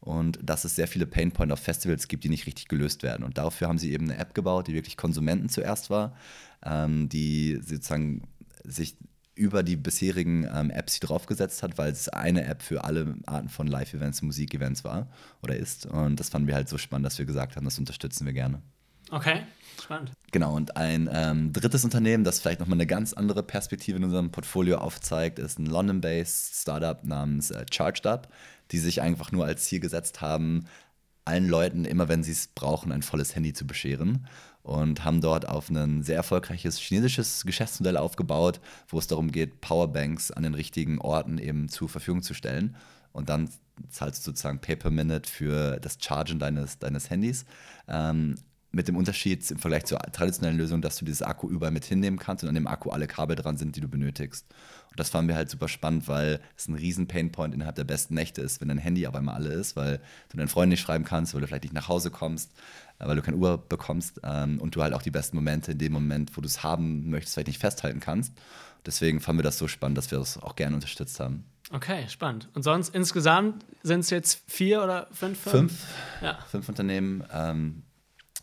und 0.00 0.38
dass 0.42 0.64
es 0.64 0.76
sehr 0.76 0.88
viele 0.88 1.06
Painpoints 1.06 1.52
auf 1.52 1.60
Festivals 1.60 2.08
gibt, 2.08 2.24
die 2.24 2.28
nicht 2.28 2.46
richtig 2.46 2.68
gelöst 2.68 3.02
werden. 3.02 3.22
Und 3.24 3.38
dafür 3.38 3.68
haben 3.68 3.78
sie 3.78 3.92
eben 3.92 4.10
eine 4.10 4.18
App 4.18 4.34
gebaut, 4.34 4.66
die 4.66 4.74
wirklich 4.74 4.96
Konsumenten 4.96 5.48
zuerst 5.48 5.90
war, 5.90 6.16
ähm, 6.64 7.08
die 7.08 7.60
sozusagen 7.62 8.22
sich 8.64 8.96
über 9.34 9.62
die 9.62 9.76
bisherigen 9.76 10.46
ähm, 10.52 10.70
Apps 10.70 10.94
die 10.94 11.06
draufgesetzt 11.06 11.62
hat, 11.62 11.78
weil 11.78 11.92
es 11.92 12.08
eine 12.08 12.44
App 12.44 12.62
für 12.62 12.84
alle 12.84 13.16
Arten 13.26 13.48
von 13.48 13.66
Live-Events, 13.66 14.22
Musik-Events 14.22 14.84
war 14.84 15.08
oder 15.42 15.56
ist. 15.56 15.86
Und 15.86 16.20
das 16.20 16.28
fanden 16.28 16.48
wir 16.48 16.54
halt 16.54 16.68
so 16.68 16.78
spannend, 16.78 17.06
dass 17.06 17.18
wir 17.18 17.26
gesagt 17.26 17.56
haben, 17.56 17.64
das 17.64 17.78
unterstützen 17.78 18.26
wir 18.26 18.32
gerne. 18.32 18.60
Okay, 19.10 19.42
spannend. 19.82 20.12
Genau, 20.30 20.54
und 20.54 20.76
ein 20.76 21.08
ähm, 21.12 21.52
drittes 21.52 21.84
Unternehmen, 21.84 22.22
das 22.22 22.40
vielleicht 22.40 22.60
nochmal 22.60 22.76
eine 22.76 22.86
ganz 22.86 23.12
andere 23.12 23.42
Perspektive 23.42 23.96
in 23.96 24.04
unserem 24.04 24.30
Portfolio 24.30 24.78
aufzeigt, 24.78 25.38
ist 25.38 25.58
ein 25.58 25.66
London-based 25.66 26.54
Startup 26.54 27.02
namens 27.02 27.50
äh, 27.50 27.64
Charged 27.70 28.06
Up 28.06 28.28
die 28.70 28.78
sich 28.78 29.02
einfach 29.02 29.32
nur 29.32 29.44
als 29.44 29.64
Ziel 29.64 29.80
gesetzt 29.80 30.20
haben, 30.20 30.66
allen 31.24 31.48
Leuten, 31.48 31.84
immer 31.84 32.08
wenn 32.08 32.22
sie 32.22 32.32
es 32.32 32.48
brauchen, 32.48 32.92
ein 32.92 33.02
volles 33.02 33.34
Handy 33.34 33.52
zu 33.52 33.66
bescheren. 33.66 34.26
Und 34.62 35.04
haben 35.04 35.22
dort 35.22 35.48
auf 35.48 35.70
ein 35.70 36.02
sehr 36.02 36.16
erfolgreiches 36.16 36.78
chinesisches 36.78 37.44
Geschäftsmodell 37.46 37.96
aufgebaut, 37.96 38.60
wo 38.88 38.98
es 38.98 39.06
darum 39.06 39.32
geht, 39.32 39.62
Powerbanks 39.62 40.30
an 40.30 40.42
den 40.42 40.52
richtigen 40.52 40.98
Orten 40.98 41.38
eben 41.38 41.70
zur 41.70 41.88
Verfügung 41.88 42.22
zu 42.22 42.34
stellen. 42.34 42.76
Und 43.12 43.30
dann 43.30 43.48
zahlst 43.88 44.20
du 44.20 44.30
sozusagen 44.30 44.60
Pay 44.60 44.76
per 44.76 44.90
Minute 44.90 45.30
für 45.30 45.80
das 45.80 45.96
Chargen 45.98 46.38
deines, 46.38 46.78
deines 46.78 47.08
Handys. 47.08 47.46
Ähm, 47.88 48.34
mit 48.72 48.86
dem 48.86 48.96
Unterschied 48.96 49.50
im 49.50 49.58
Vergleich 49.58 49.84
zur 49.86 49.98
traditionellen 49.98 50.58
Lösung, 50.58 50.80
dass 50.80 50.96
du 50.96 51.04
dieses 51.04 51.22
Akku 51.22 51.48
überall 51.48 51.72
mit 51.72 51.84
hinnehmen 51.84 52.18
kannst 52.18 52.44
und 52.44 52.48
an 52.48 52.54
dem 52.54 52.66
Akku 52.66 52.90
alle 52.90 53.06
Kabel 53.06 53.36
dran 53.36 53.56
sind, 53.56 53.74
die 53.76 53.80
du 53.80 53.88
benötigst. 53.88 54.46
Und 54.90 54.98
das 54.98 55.10
fanden 55.10 55.28
wir 55.28 55.36
halt 55.36 55.48
super 55.48 55.68
spannend, 55.68 56.08
weil 56.08 56.40
es 56.56 56.66
ein 56.66 56.74
riesen 56.74 57.06
Painpoint 57.06 57.54
innerhalb 57.54 57.76
der 57.76 57.84
besten 57.84 58.14
Nächte 58.14 58.42
ist, 58.42 58.60
wenn 58.60 58.68
dein 58.68 58.78
Handy 58.78 59.06
auf 59.06 59.14
einmal 59.14 59.36
alle 59.36 59.50
ist, 59.50 59.76
weil 59.76 60.00
du 60.30 60.36
deinen 60.36 60.48
Freunden 60.48 60.70
nicht 60.70 60.80
schreiben 60.80 61.04
kannst, 61.04 61.32
weil 61.32 61.40
du 61.40 61.46
vielleicht 61.46 61.62
nicht 61.62 61.74
nach 61.74 61.88
Hause 61.88 62.10
kommst, 62.10 62.52
äh, 62.98 63.06
weil 63.06 63.16
du 63.16 63.22
keine 63.22 63.36
Uhr 63.36 63.58
bekommst 63.58 64.20
ähm, 64.24 64.60
und 64.60 64.74
du 64.74 64.82
halt 64.82 64.92
auch 64.92 65.02
die 65.02 65.12
besten 65.12 65.36
Momente 65.36 65.72
in 65.72 65.78
dem 65.78 65.92
Moment, 65.92 66.36
wo 66.36 66.40
du 66.40 66.46
es 66.46 66.62
haben 66.64 67.08
möchtest, 67.08 67.34
vielleicht 67.34 67.48
nicht 67.48 67.60
festhalten 67.60 68.00
kannst. 68.00 68.32
Deswegen 68.84 69.20
fanden 69.20 69.40
wir 69.40 69.44
das 69.44 69.58
so 69.58 69.68
spannend, 69.68 69.98
dass 69.98 70.10
wir 70.10 70.18
das 70.18 70.38
auch 70.38 70.56
gerne 70.56 70.74
unterstützt 70.74 71.20
haben. 71.20 71.44
Okay, 71.72 72.08
spannend. 72.08 72.48
Und 72.54 72.64
sonst 72.64 72.92
insgesamt 72.94 73.64
sind 73.82 74.00
es 74.00 74.10
jetzt 74.10 74.42
vier 74.50 74.82
oder 74.82 75.06
fünf? 75.12 75.38
Firmen? 75.38 75.68
Fünf. 75.68 75.86
Ja. 76.20 76.38
Fünf 76.50 76.68
Unternehmen. 76.68 77.22
Ähm, 77.32 77.82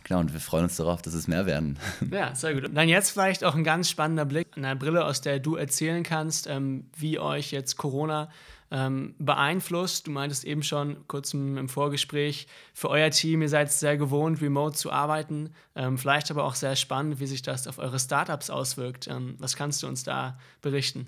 Genau, 0.08 0.22
und 0.22 0.32
wir 0.32 0.40
freuen 0.40 0.64
uns 0.64 0.78
darauf, 0.78 1.02
dass 1.02 1.14
es 1.14 1.28
mehr 1.28 1.46
werden. 1.46 1.78
Ja, 2.12 2.34
sehr 2.34 2.54
gut. 2.54 2.64
Und 2.64 2.76
dann 2.76 2.88
jetzt 2.88 3.12
vielleicht 3.12 3.44
auch 3.44 3.56
ein 3.56 3.66
ganz 3.66 3.90
spannender 3.90 4.24
Blick 4.24 4.48
eine 4.56 4.76
Brille, 4.76 5.04
aus 5.04 5.20
der 5.20 5.40
du 5.40 5.56
erzählen 5.56 6.04
kannst, 6.04 6.48
ähm, 6.48 6.86
wie 6.96 7.20
euch 7.20 7.52
jetzt 7.52 7.76
Corona 7.76 8.30
ähm, 8.72 9.16
beeinflusst. 9.20 10.08
Du 10.08 10.12
meintest 10.12 10.46
eben 10.46 10.64
schon 10.64 11.06
kurz 11.08 11.34
im, 11.34 11.68
Vorgespräch, 11.68 12.48
für 12.74 12.90
euer 12.90 13.10
Team, 13.12 13.42
ihr 13.42 13.50
seid 13.50 13.70
sehr 13.70 13.98
gewohnt, 13.98 14.42
remote 14.42 14.78
zu 14.78 14.92
arbeiten. 14.94 15.50
Ähm, 15.76 15.98
vielleicht 15.98 16.32
aber 16.32 16.46
auch 16.46 16.56
sehr 16.56 16.78
spannend, 16.78 17.20
wie 17.20 17.28
sich 17.28 17.42
das 17.42 17.68
auf 17.68 17.78
eure 17.78 18.00
Startups 18.00 18.50
auswirkt. 18.50 19.08
Ähm, 19.08 19.36
was 19.40 19.58
kannst 19.58 19.84
du 19.84 19.88
uns 19.88 20.04
da 20.04 20.38
berichten? 20.62 21.08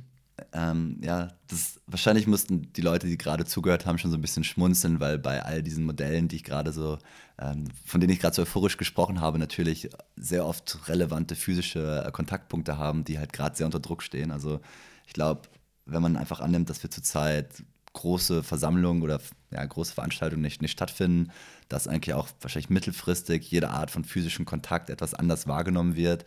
Ähm, 0.54 1.00
ja, 1.02 1.30
das 1.48 1.80
wahrscheinlich 1.88 2.28
mussten 2.28 2.72
die 2.74 2.82
Leute, 2.82 3.08
die 3.08 3.18
gerade 3.18 3.46
zugehört 3.46 3.86
haben, 3.86 3.98
schon 3.98 4.12
so 4.12 4.18
ein 4.18 4.22
bisschen 4.22 4.44
schmunzeln, 4.44 5.00
weil 5.00 5.18
bei 5.18 5.44
all 5.44 5.64
diesen 5.64 5.86
Modellen, 5.86 6.28
die 6.28 6.38
ich 6.38 6.44
gerade 6.44 6.72
so, 6.72 6.98
ähm, 7.40 7.66
von 7.86 8.02
denen 8.02 8.14
ich 8.14 8.20
gerade 8.20 8.36
so 8.36 8.42
euphorisch 8.42 8.78
gesprochen 8.78 9.22
habe, 9.22 9.40
natürlich 9.40 9.90
sehr 10.16 10.46
oft 10.46 10.88
relevante 10.88 11.36
physische 11.36 12.04
äh, 12.06 12.12
Kontaktpunkte 12.12 12.78
haben, 12.78 13.04
die 13.04 13.20
halt 13.20 13.34
gerade 13.34 13.56
sehr 13.56 13.66
unter 13.66 13.80
Druck 13.80 14.04
stehen. 14.04 14.32
Also 14.32 14.60
ich 15.08 15.14
glaube, 15.14 15.42
wenn 15.86 16.02
man 16.02 16.18
einfach 16.18 16.40
annimmt, 16.40 16.70
dass 16.70 16.84
wir 16.84 16.92
zurzeit 16.92 17.64
große 17.94 18.44
Versammlungen 18.44 19.02
oder 19.02 19.20
ja, 19.52 19.66
große 19.66 19.94
Veranstaltungen 19.94 20.42
nicht, 20.42 20.62
nicht 20.62 20.72
stattfinden, 20.72 21.32
dass 21.70 21.88
eigentlich 21.88 22.14
auch 22.14 22.28
wahrscheinlich 22.42 22.70
mittelfristig 22.70 23.50
jede 23.50 23.70
Art 23.70 23.90
von 23.92 24.04
physischem 24.04 24.46
Kontakt 24.46 24.90
etwas 24.90 25.14
anders 25.14 25.48
wahrgenommen 25.48 25.96
wird 25.96 26.26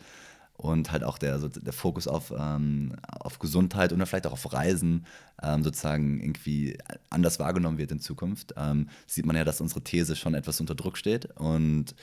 und 0.55 0.91
halt 0.91 1.03
auch 1.03 1.17
der, 1.17 1.39
so 1.39 1.47
der 1.47 1.73
Fokus 1.73 2.07
auf, 2.07 2.31
ähm, 2.37 2.95
auf 3.09 3.39
Gesundheit 3.39 3.91
und 3.91 4.05
vielleicht 4.05 4.27
auch 4.27 4.33
auf 4.33 4.53
Reisen 4.53 5.05
ähm, 5.41 5.63
sozusagen 5.63 6.21
irgendwie 6.21 6.77
anders 7.09 7.39
wahrgenommen 7.39 7.77
wird 7.77 7.91
in 7.91 7.99
Zukunft, 7.99 8.53
ähm, 8.55 8.89
sieht 9.07 9.25
man 9.25 9.35
ja, 9.35 9.43
dass 9.43 9.61
unsere 9.61 9.81
These 9.81 10.15
schon 10.15 10.35
etwas 10.35 10.59
unter 10.61 10.75
Druck 10.75 10.97
steht. 10.97 11.25
Und 11.37 11.95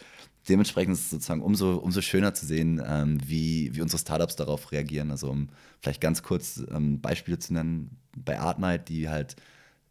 dementsprechend 0.48 0.94
ist 0.94 1.04
es 1.04 1.10
sozusagen 1.10 1.42
umso, 1.42 1.76
umso 1.76 2.00
schöner 2.00 2.34
zu 2.34 2.44
sehen, 2.44 2.82
ähm, 2.84 3.20
wie, 3.24 3.74
wie 3.74 3.82
unsere 3.82 4.00
Startups 4.00 4.36
darauf 4.36 4.72
reagieren. 4.72 5.10
Also 5.10 5.30
um 5.30 5.48
vielleicht 5.80 6.00
ganz 6.00 6.22
kurz 6.22 6.62
ähm, 6.70 7.00
Beispiele 7.00 7.38
zu 7.38 7.54
nennen, 7.54 7.96
bei 8.16 8.40
Artnight, 8.40 8.88
die 8.88 9.08
halt 9.08 9.36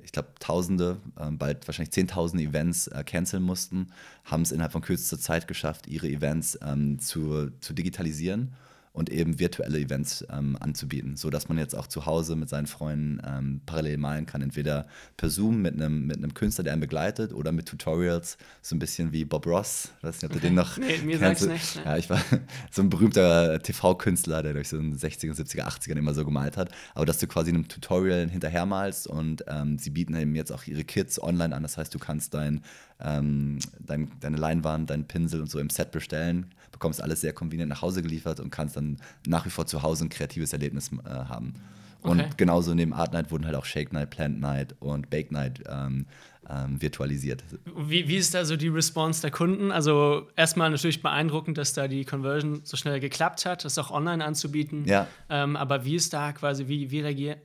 ich 0.03 0.11
glaube, 0.11 0.29
Tausende, 0.39 0.97
äh, 1.17 1.31
bald 1.31 1.67
wahrscheinlich 1.67 1.91
Zehntausende 1.91 2.43
Events 2.43 2.87
äh, 2.87 3.03
canceln 3.03 3.43
mussten, 3.43 3.87
haben 4.25 4.43
es 4.43 4.51
innerhalb 4.51 4.71
von 4.71 4.81
kürzester 4.81 5.19
Zeit 5.19 5.47
geschafft, 5.47 5.87
ihre 5.87 6.07
Events 6.07 6.57
ähm, 6.61 6.99
zu, 6.99 7.51
zu 7.59 7.73
digitalisieren 7.73 8.53
und 8.91 9.09
eben 9.09 9.39
virtuelle 9.39 9.79
Events 9.79 10.25
ähm, 10.31 10.57
anzubieten, 10.59 11.15
sodass 11.15 11.47
man 11.47 11.57
jetzt 11.57 11.75
auch 11.75 11.87
zu 11.87 12.05
Hause 12.05 12.35
mit 12.35 12.49
seinen 12.49 12.67
Freunden 12.67 13.21
ähm, 13.25 13.61
parallel 13.65 13.97
malen 13.97 14.25
kann. 14.25 14.41
Entweder 14.41 14.87
per 15.15 15.29
Zoom 15.29 15.61
mit 15.61 15.75
einem, 15.75 16.07
mit 16.07 16.17
einem 16.17 16.33
Künstler, 16.33 16.63
der 16.63 16.73
einen 16.73 16.81
begleitet, 16.81 17.33
oder 17.33 17.51
mit 17.51 17.67
Tutorials, 17.67 18.37
so 18.61 18.75
ein 18.75 18.79
bisschen 18.79 19.11
wie 19.11 19.25
Bob 19.25 19.45
Ross. 19.45 19.91
Ich 19.97 20.03
weiß 20.03 20.21
nicht, 20.21 20.25
ob 20.25 20.33
du 20.33 20.39
den 20.39 20.55
noch. 20.55 20.77
Nee, 20.89 20.97
mir 21.03 21.19
sagst 21.19 21.47
nicht. 21.47 21.75
Ne? 21.75 21.83
Ja, 21.85 21.97
ich 21.97 22.09
war 22.09 22.19
so 22.71 22.81
ein 22.81 22.89
berühmter 22.89 23.61
TV-Künstler, 23.61 24.41
der 24.43 24.53
durch 24.53 24.69
so 24.69 24.77
in 24.77 24.91
den 24.91 24.99
60er, 24.99 25.33
70er, 25.33 25.65
80ern 25.65 25.97
immer 25.97 26.13
so 26.13 26.25
gemalt 26.25 26.57
hat. 26.57 26.71
Aber 26.95 27.05
dass 27.05 27.19
du 27.19 27.27
quasi 27.27 27.49
einem 27.49 27.67
Tutorial 27.67 28.29
hinterher 28.29 28.65
malst 28.65 29.07
und 29.07 29.43
ähm, 29.47 29.77
sie 29.77 29.89
bieten 29.89 30.15
eben 30.15 30.35
jetzt 30.35 30.51
auch 30.51 30.65
ihre 30.65 30.83
Kits 30.83 31.21
online 31.21 31.55
an. 31.55 31.63
Das 31.63 31.77
heißt, 31.77 31.93
du 31.93 31.99
kannst 31.99 32.33
dein 32.33 32.63
ähm, 33.01 33.59
dein, 33.79 34.11
deine 34.19 34.37
Leinwand, 34.37 34.89
deinen 34.89 35.05
Pinsel 35.05 35.41
und 35.41 35.49
so 35.49 35.59
im 35.59 35.69
Set 35.69 35.91
bestellen, 35.91 36.47
bekommst 36.79 37.03
alles 37.03 37.21
sehr 37.21 37.33
convenient 37.33 37.69
nach 37.69 37.81
Hause 37.81 38.01
geliefert 38.01 38.39
und 38.39 38.49
kannst 38.51 38.77
dann 38.77 38.97
nach 39.27 39.45
wie 39.45 39.49
vor 39.49 39.65
zu 39.65 39.83
Hause 39.83 40.05
ein 40.05 40.09
kreatives 40.09 40.53
Erlebnis 40.53 40.91
äh, 41.05 41.09
haben. 41.09 41.53
Und 42.01 42.21
okay. 42.21 42.29
genauso 42.37 42.73
neben 42.73 42.93
Art 42.93 43.11
Night 43.11 43.29
wurden 43.29 43.45
halt 43.45 43.55
auch 43.55 43.65
Shake 43.65 43.91
Night, 43.91 44.09
Plant 44.09 44.39
Night 44.39 44.73
und 44.79 45.09
Bake 45.09 45.33
Night 45.33 45.61
ähm, 45.67 46.05
ähm, 46.49 46.81
virtualisiert. 46.81 47.43
Wie, 47.75 48.07
wie 48.07 48.15
ist 48.15 48.33
da 48.33 48.45
so 48.45 48.55
die 48.55 48.69
Response 48.69 49.21
der 49.21 49.31
Kunden? 49.31 49.73
Also 49.73 50.27
erstmal 50.37 50.69
natürlich 50.69 51.01
beeindruckend, 51.01 51.57
dass 51.57 51.73
da 51.73 51.89
die 51.89 52.05
Conversion 52.05 52.61
so 52.63 52.77
schnell 52.77 53.01
geklappt 53.01 53.45
hat, 53.45 53.65
das 53.65 53.77
auch 53.77 53.91
online 53.91 54.23
anzubieten. 54.23 54.85
Ja. 54.85 55.07
Ähm, 55.29 55.57
aber 55.57 55.83
wie 55.83 55.95
ist 55.95 56.13
da 56.13 56.31
quasi, 56.31 56.69
wie, 56.69 56.89
wie 56.89 57.01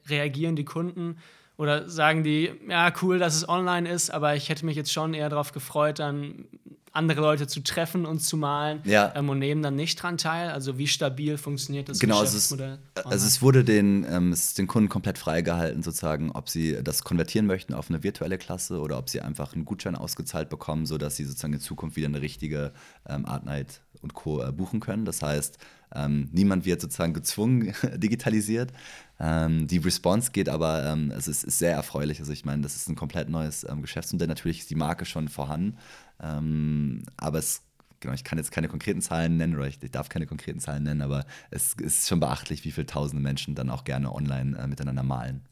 reagieren 0.08 0.54
die 0.54 0.64
Kunden? 0.64 1.16
Oder 1.56 1.88
sagen 1.88 2.22
die, 2.22 2.52
ja, 2.68 2.92
cool, 3.02 3.18
dass 3.18 3.34
es 3.34 3.48
online 3.48 3.88
ist, 3.88 4.10
aber 4.10 4.34
ich 4.36 4.48
hätte 4.48 4.64
mich 4.66 4.76
jetzt 4.76 4.92
schon 4.92 5.14
eher 5.14 5.28
darauf 5.28 5.52
gefreut, 5.52 5.98
dann 5.98 6.46
andere 6.94 7.20
Leute 7.20 7.46
zu 7.46 7.60
treffen 7.60 8.06
und 8.06 8.20
zu 8.20 8.36
malen 8.36 8.80
ja. 8.84 9.12
ähm, 9.14 9.28
und 9.28 9.40
nehmen 9.40 9.62
dann 9.62 9.76
nicht 9.76 10.02
dran 10.02 10.16
teil? 10.16 10.50
Also 10.50 10.78
wie 10.78 10.86
stabil 10.86 11.36
funktioniert 11.36 11.88
das 11.88 11.98
genau, 11.98 12.20
Geschäftsmodell? 12.20 12.78
Genau, 12.94 13.08
also 13.08 13.26
es 13.26 13.42
wurde 13.42 13.64
den, 13.64 14.06
ähm, 14.08 14.32
es 14.32 14.46
ist 14.46 14.58
den 14.58 14.66
Kunden 14.66 14.88
komplett 14.88 15.18
freigehalten, 15.18 15.82
sozusagen, 15.82 16.30
ob 16.30 16.48
sie 16.48 16.82
das 16.82 17.04
konvertieren 17.04 17.46
möchten 17.46 17.74
auf 17.74 17.90
eine 17.90 18.02
virtuelle 18.02 18.38
Klasse 18.38 18.80
oder 18.80 18.98
ob 18.98 19.10
sie 19.10 19.20
einfach 19.20 19.54
einen 19.54 19.64
Gutschein 19.64 19.96
ausgezahlt 19.96 20.48
bekommen, 20.48 20.86
sodass 20.86 21.16
sie 21.16 21.24
sozusagen 21.24 21.52
in 21.52 21.60
Zukunft 21.60 21.96
wieder 21.96 22.08
eine 22.08 22.22
richtige 22.22 22.72
ähm, 23.08 23.26
Art 23.26 23.44
Night 23.44 23.80
und 24.00 24.14
Co. 24.14 24.42
Äh, 24.42 24.52
buchen 24.52 24.80
können. 24.80 25.04
Das 25.04 25.20
heißt, 25.22 25.58
ähm, 25.94 26.28
niemand 26.32 26.64
wird 26.64 26.80
sozusagen 26.80 27.14
gezwungen 27.14 27.74
digitalisiert. 27.96 28.72
Ähm, 29.20 29.66
die 29.66 29.78
Response 29.78 30.32
geht 30.32 30.48
aber, 30.48 30.84
ähm, 30.84 31.12
es 31.16 31.28
ist, 31.28 31.44
ist, 31.44 31.58
sehr 31.58 31.72
erfreulich. 31.72 32.20
Also 32.20 32.32
ich 32.32 32.44
meine, 32.44 32.62
das 32.62 32.74
ist 32.76 32.88
ein 32.88 32.96
komplett 32.96 33.28
neues 33.28 33.64
ähm, 33.68 33.80
Geschäftsmodell. 33.80 34.28
Natürlich 34.28 34.60
ist 34.60 34.70
die 34.70 34.74
Marke 34.74 35.04
schon 35.04 35.28
vorhanden, 35.28 35.76
ähm, 36.24 37.02
aber 37.16 37.38
es 37.38 37.62
genau, 38.00 38.14
ich 38.14 38.24
kann 38.24 38.38
jetzt 38.38 38.52
keine 38.52 38.68
konkreten 38.68 39.00
Zahlen 39.00 39.36
nennen 39.36 39.56
oder 39.56 39.66
ich, 39.66 39.82
ich, 39.82 39.90
darf 39.90 40.08
keine 40.08 40.26
konkreten 40.26 40.60
Zahlen 40.60 40.84
nennen, 40.84 41.02
aber 41.02 41.24
es 41.50 41.74
ist 41.74 42.08
schon 42.08 42.20
beachtlich, 42.20 42.64
wie 42.64 42.70
viele 42.70 42.86
tausende 42.86 43.22
Menschen 43.22 43.54
dann 43.54 43.70
auch 43.70 43.84
gerne 43.84 44.12
online 44.12 44.56
äh, 44.58 44.66
miteinander 44.66 45.02
malen. 45.02 45.42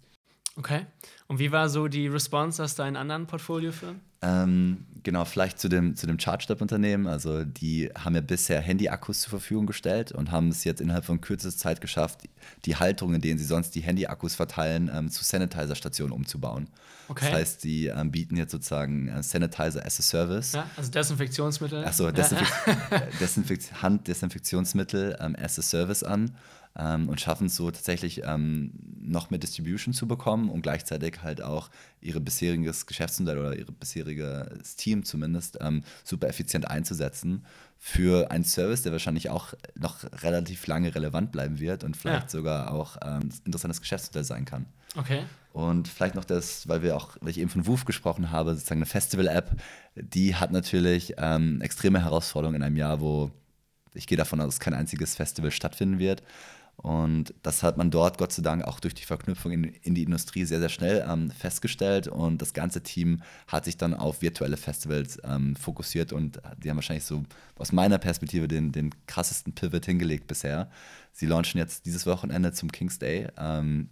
Okay. 0.57 0.87
Und 1.29 1.39
wie 1.39 1.51
war 1.51 1.69
so 1.69 1.89
die 1.89 2.09
Response 2.09 2.63
aus 2.63 2.75
deinen 2.75 2.97
anderen 2.97 3.27
Portfoliofirmen? 3.27 4.01
Ähm, 4.21 4.85
genau, 5.03 5.25
vielleicht 5.25 5.59
zu 5.59 5.69
dem, 5.69 5.97
zu 5.97 6.07
dem 6.07 6.19
Charge-Up-Unternehmen. 6.19 7.07
Also, 7.07 7.45
die 7.45 7.91
haben 7.99 8.15
ja 8.15 8.21
bisher 8.21 8.61
Handy-Akkus 8.61 9.23
zur 9.23 9.31
Verfügung 9.31 9.67
gestellt 9.67 10.13
und 10.13 10.31
haben 10.31 10.49
es 10.49 10.63
jetzt 10.65 10.81
innerhalb 10.81 11.05
von 11.05 11.21
kürzester 11.21 11.59
Zeit 11.59 11.81
geschafft, 11.81 12.21
die 12.67 12.77
Halterung, 12.77 13.15
in 13.15 13.21
denen 13.21 13.39
sie 13.39 13.45
sonst 13.45 13.75
die 13.75 13.81
Handy-Akkus 13.81 14.35
verteilen, 14.35 14.91
ähm, 14.95 15.11
zu 15.11 15.25
Sanitizer-Stationen 15.25 16.13
umzubauen. 16.13 16.69
Okay. 17.09 17.25
Das 17.25 17.35
heißt, 17.35 17.65
die 17.65 17.87
ähm, 17.87 18.11
bieten 18.11 18.37
jetzt 18.37 18.53
sozusagen 18.53 19.09
äh, 19.09 19.23
Sanitizer 19.23 19.85
as 19.85 19.99
a 19.99 20.03
Service. 20.03 20.53
Ja, 20.53 20.71
also 20.77 20.91
Desinfektionsmittel. 20.91 21.85
Achso, 21.85 22.11
Desinfek 22.11 22.49
ja. 22.91 23.03
Desinfek 23.21 23.61
Handdesinfektionsmittel 23.83 25.17
ähm, 25.19 25.35
as 25.37 25.59
a 25.59 25.63
Service 25.63 26.05
an 26.05 26.31
ähm, 26.79 27.09
und 27.09 27.21
schaffen 27.21 27.47
es 27.47 27.57
so 27.57 27.71
tatsächlich 27.71 28.23
ähm, 28.25 28.73
noch 29.01 29.31
mehr 29.31 29.39
Distribution 29.39 29.93
zu 29.93 30.07
bekommen 30.07 30.49
und 30.49 30.63
gleichzeitig 30.63 31.23
halt 31.23 31.43
auch 31.43 31.71
ihre 32.01 32.21
bisheriges 32.21 32.87
Geschäftsmodell 32.87 33.39
oder 33.39 33.57
ihr 33.57 33.67
bisheriges 33.67 34.77
Team 34.77 35.05
zumindest 35.05 35.59
ähm, 35.61 35.83
super 36.05 36.29
effizient 36.29 36.69
einzusetzen 36.69 37.45
für 37.79 38.31
einen 38.31 38.45
Service, 38.45 38.83
der 38.83 38.93
wahrscheinlich 38.93 39.29
auch 39.29 39.55
noch 39.75 40.05
relativ 40.23 40.67
lange 40.67 40.95
relevant 40.95 41.33
bleiben 41.33 41.59
wird 41.59 41.85
und 41.85 41.97
vielleicht 41.97 42.25
ja. 42.25 42.29
sogar 42.29 42.73
auch 42.73 42.97
ähm, 43.03 43.23
ein 43.23 43.33
interessantes 43.45 43.81
Geschäftsmodell 43.81 44.25
sein 44.25 44.45
kann. 44.45 44.67
Okay. 44.97 45.25
Und 45.53 45.89
vielleicht 45.89 46.15
noch 46.15 46.25
das, 46.25 46.67
weil 46.69 46.83
wir 46.83 46.97
auch, 46.97 47.17
weil 47.21 47.31
ich 47.31 47.39
eben 47.39 47.51
von 47.51 47.67
Woof 47.67 47.85
gesprochen 47.85 48.31
habe, 48.31 48.55
sozusagen 48.55 48.79
eine 48.79 48.87
Festival-App, 48.87 49.51
die 49.97 50.37
hat 50.37 50.51
natürlich 50.53 51.15
ähm, 51.19 51.61
extreme 51.61 52.03
Herausforderungen 52.03 52.57
in 52.57 52.63
einem 52.63 52.77
Jahr, 52.77 53.01
wo 53.01 53.31
ich 53.95 54.07
gehe 54.07 54.17
davon 54.17 54.41
aus, 54.41 54.55
dass 54.55 54.61
kein 54.61 54.75
einziges 54.75 55.15
Festival 55.15 55.51
stattfinden 55.51 55.99
wird. 55.99 56.23
Und 56.77 57.33
das 57.43 57.63
hat 57.63 57.77
man 57.77 57.91
dort 57.91 58.19
Gott 58.19 58.33
sei 58.33 58.43
Dank 58.43 58.65
auch 58.65 58.81
durch 58.81 58.95
die 58.95 59.05
Verknüpfung 59.05 59.53
in, 59.53 59.65
in 59.65 59.95
die 59.95 60.03
Industrie 60.03 60.45
sehr, 60.45 60.59
sehr 60.59 60.69
schnell 60.69 61.07
ähm, 61.09 61.31
festgestellt. 61.31 62.09
Und 62.09 62.43
das 62.43 62.55
ganze 62.55 62.83
Team 62.83 63.23
hat 63.47 63.67
sich 63.67 63.77
dann 63.77 63.95
auf 63.95 64.21
virtuelle 64.21 64.57
Festivals 64.57 65.19
ähm, 65.23 65.55
fokussiert 65.55 66.13
und 66.13 66.41
die 66.59 66.71
haben 66.71 66.77
wahrscheinlich 66.77 67.05
so 67.05 67.23
aus 67.57 67.71
meiner 67.71 67.99
Perspektive 67.99 68.49
den, 68.49 68.73
den 68.73 68.91
krassesten 69.07 69.55
Pivot 69.55 69.87
hingelegt 69.87 70.27
bisher. 70.27 70.71
Sie 71.13 71.27
launchen 71.27 71.59
jetzt 71.59 71.87
dieses 71.87 72.05
Wochenende 72.07 72.53
zum 72.53 72.73
King's 72.73 72.99
Day. 72.99 73.29
Ähm, 73.39 73.89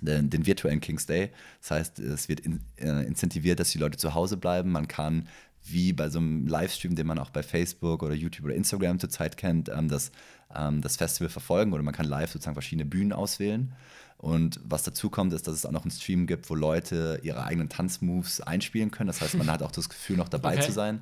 den, 0.00 0.30
den, 0.30 0.46
virtuellen 0.46 0.80
King's 0.80 1.06
Day. 1.06 1.30
Das 1.60 1.72
heißt, 1.72 1.98
es 1.98 2.28
wird 2.28 2.38
in, 2.38 2.60
äh, 2.76 3.04
incentiviert, 3.04 3.58
dass 3.58 3.70
die 3.70 3.78
Leute 3.78 3.98
zu 3.98 4.14
Hause 4.14 4.36
bleiben. 4.36 4.70
Man 4.70 4.86
kann 4.86 5.26
wie 5.64 5.92
bei 5.92 6.08
so 6.08 6.18
einem 6.18 6.46
Livestream, 6.46 6.94
den 6.94 7.06
man 7.06 7.18
auch 7.18 7.30
bei 7.30 7.42
Facebook 7.42 8.02
oder 8.02 8.14
YouTube 8.14 8.46
oder 8.46 8.54
Instagram 8.54 8.98
zurzeit 8.98 9.36
kennt, 9.36 9.68
ähm, 9.68 9.88
das, 9.88 10.12
ähm, 10.54 10.80
das 10.80 10.96
Festival 10.96 11.28
verfolgen 11.28 11.72
oder 11.72 11.82
man 11.82 11.94
kann 11.94 12.06
live 12.06 12.30
sozusagen 12.30 12.54
verschiedene 12.54 12.84
Bühnen 12.84 13.12
auswählen. 13.12 13.74
Und 14.16 14.60
was 14.64 14.82
dazu 14.82 15.10
kommt, 15.10 15.32
ist, 15.32 15.46
dass 15.46 15.54
es 15.54 15.64
auch 15.64 15.70
noch 15.70 15.82
einen 15.82 15.92
Stream 15.92 16.26
gibt, 16.26 16.50
wo 16.50 16.56
Leute 16.56 17.20
ihre 17.22 17.44
eigenen 17.44 17.68
Tanzmoves 17.68 18.40
einspielen 18.40 18.90
können. 18.90 19.06
Das 19.06 19.20
heißt, 19.20 19.36
man 19.36 19.50
hat 19.50 19.62
auch 19.62 19.70
das 19.70 19.88
Gefühl, 19.88 20.16
noch 20.16 20.28
dabei 20.28 20.54
okay. 20.54 20.66
zu 20.66 20.72
sein. 20.72 21.00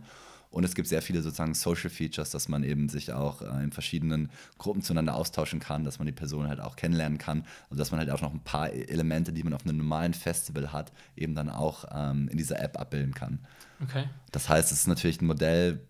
Und 0.51 0.65
es 0.65 0.75
gibt 0.75 0.89
sehr 0.89 1.03
viele 1.03 1.23
sozusagen 1.23 1.55
Social 1.55 1.91
Features, 1.91 2.31
dass 2.31 2.49
man 2.49 2.63
eben 2.63 2.89
sich 2.89 3.13
auch 3.13 3.43
äh, 3.43 3.65
in 3.65 3.73
verschiedenen 3.73 4.31
Gruppen 4.59 4.83
zueinander 4.83 5.15
austauschen 5.15 5.61
kann, 5.61 5.85
dass 5.85 5.99
man 5.99 6.07
die 6.07 6.13
Person 6.13 6.49
halt 6.49 6.61
auch 6.61 6.77
kennenlernen 6.77 7.19
kann. 7.19 7.45
Also 7.65 7.77
dass 7.79 7.91
man 7.91 8.01
halt 8.01 8.11
auch 8.11 8.21
noch 8.21 8.33
ein 8.33 8.41
paar 8.41 8.71
Elemente, 8.71 9.33
die 9.33 9.43
man 9.43 9.55
auf 9.55 9.65
einem 9.65 9.79
normalen 9.79 10.15
Festival 10.15 10.73
hat, 10.73 10.93
eben 11.17 11.35
dann 11.35 11.51
auch 11.51 11.85
ähm, 11.93 12.29
in 12.29 12.37
dieser 12.37 12.61
App 12.63 12.79
abbilden 12.79 13.15
kann. 13.15 13.41
Okay. 13.83 14.05
Das 14.33 14.49
heißt, 14.49 14.73
es 14.73 14.81
ist 14.81 14.87
natürlich 14.87 15.21
ein 15.21 15.27
Modell, 15.27 15.81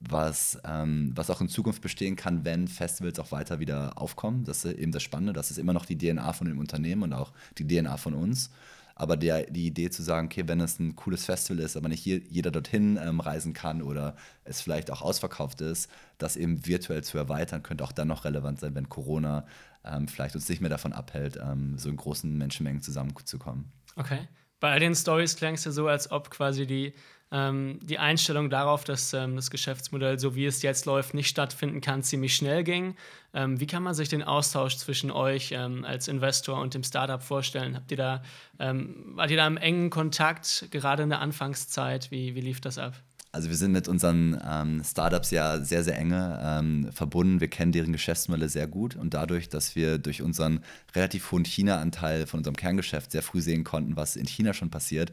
was, 0.00 0.58
ähm, 0.64 1.12
was 1.14 1.30
auch 1.30 1.40
in 1.40 1.48
Zukunft 1.48 1.82
bestehen 1.82 2.16
kann, 2.16 2.44
wenn 2.44 2.68
Festivals 2.68 3.18
auch 3.18 3.32
weiter 3.32 3.60
wieder 3.60 4.00
aufkommen. 4.00 4.44
Das 4.44 4.64
ist 4.64 4.78
eben 4.78 4.92
das 4.92 5.02
Spannende. 5.02 5.32
Das 5.32 5.50
ist 5.50 5.58
immer 5.58 5.72
noch 5.72 5.86
die 5.86 5.96
DNA 5.96 6.32
von 6.32 6.46
dem 6.46 6.58
Unternehmen 6.58 7.02
und 7.02 7.12
auch 7.12 7.32
die 7.58 7.66
DNA 7.66 7.96
von 7.96 8.14
uns. 8.14 8.50
Aber 8.98 9.18
der, 9.18 9.50
die 9.50 9.66
Idee 9.66 9.90
zu 9.90 10.02
sagen, 10.02 10.28
okay, 10.28 10.44
wenn 10.46 10.58
es 10.60 10.78
ein 10.78 10.96
cooles 10.96 11.26
Festival 11.26 11.62
ist, 11.62 11.76
aber 11.76 11.88
nicht 11.88 12.04
je, 12.06 12.22
jeder 12.30 12.50
dorthin 12.50 12.98
ähm, 13.02 13.20
reisen 13.20 13.52
kann 13.52 13.82
oder 13.82 14.16
es 14.44 14.62
vielleicht 14.62 14.90
auch 14.90 15.02
ausverkauft 15.02 15.60
ist, 15.60 15.90
das 16.16 16.36
eben 16.36 16.66
virtuell 16.66 17.04
zu 17.04 17.18
erweitern, 17.18 17.62
könnte 17.62 17.84
auch 17.84 17.92
dann 17.92 18.08
noch 18.08 18.24
relevant 18.24 18.58
sein, 18.58 18.74
wenn 18.74 18.88
Corona 18.88 19.46
ähm, 19.84 20.08
vielleicht 20.08 20.34
uns 20.34 20.48
nicht 20.48 20.62
mehr 20.62 20.70
davon 20.70 20.94
abhält, 20.94 21.38
ähm, 21.42 21.76
so 21.76 21.90
in 21.90 21.96
großen 21.96 22.36
Menschenmengen 22.38 22.80
zusammenzukommen. 22.80 23.70
Okay. 23.96 24.26
Bei 24.60 24.72
all 24.72 24.80
den 24.80 24.94
Stories 24.94 25.36
klang 25.36 25.54
es 25.54 25.64
ja 25.64 25.70
so, 25.70 25.88
als 25.88 26.10
ob 26.10 26.30
quasi 26.30 26.66
die 26.66 26.94
ähm, 27.32 27.80
die 27.82 27.98
Einstellung 27.98 28.50
darauf, 28.50 28.84
dass 28.84 29.12
ähm, 29.12 29.34
das 29.34 29.50
Geschäftsmodell, 29.50 30.18
so 30.18 30.36
wie 30.36 30.46
es 30.46 30.62
jetzt 30.62 30.86
läuft, 30.86 31.12
nicht 31.12 31.28
stattfinden 31.28 31.80
kann, 31.80 32.02
ziemlich 32.02 32.36
schnell 32.36 32.62
ging. 32.62 32.94
Ähm, 33.34 33.58
wie 33.58 33.66
kann 33.66 33.82
man 33.82 33.94
sich 33.94 34.08
den 34.08 34.22
Austausch 34.22 34.76
zwischen 34.76 35.10
euch 35.10 35.50
ähm, 35.52 35.84
als 35.84 36.06
Investor 36.06 36.60
und 36.60 36.74
dem 36.74 36.84
Startup 36.84 37.22
vorstellen? 37.22 37.74
Habt 37.74 37.90
ihr 37.90 37.96
da, 37.96 38.22
ähm, 38.60 39.12
wart 39.16 39.30
ihr 39.30 39.36
da 39.36 39.46
im 39.46 39.56
engen 39.56 39.90
Kontakt, 39.90 40.68
gerade 40.70 41.02
in 41.02 41.08
der 41.08 41.20
Anfangszeit? 41.20 42.10
Wie, 42.12 42.36
wie 42.36 42.40
lief 42.40 42.60
das 42.60 42.78
ab? 42.78 42.94
Also 43.36 43.50
wir 43.50 43.56
sind 43.56 43.72
mit 43.72 43.86
unseren 43.86 44.40
ähm, 44.50 44.82
Startups 44.82 45.30
ja 45.30 45.58
sehr, 45.58 45.84
sehr 45.84 45.98
enge 45.98 46.40
ähm, 46.42 46.90
verbunden. 46.90 47.38
Wir 47.38 47.48
kennen 47.48 47.70
deren 47.70 47.92
Geschäftsmodelle 47.92 48.48
sehr 48.48 48.66
gut 48.66 48.96
und 48.96 49.12
dadurch, 49.12 49.50
dass 49.50 49.76
wir 49.76 49.98
durch 49.98 50.22
unseren 50.22 50.60
relativ 50.94 51.30
hohen 51.32 51.44
China-Anteil 51.44 52.26
von 52.26 52.38
unserem 52.38 52.56
Kerngeschäft 52.56 53.12
sehr 53.12 53.20
früh 53.20 53.42
sehen 53.42 53.62
konnten, 53.62 53.94
was 53.94 54.16
in 54.16 54.26
China 54.26 54.54
schon 54.54 54.70
passiert, 54.70 55.12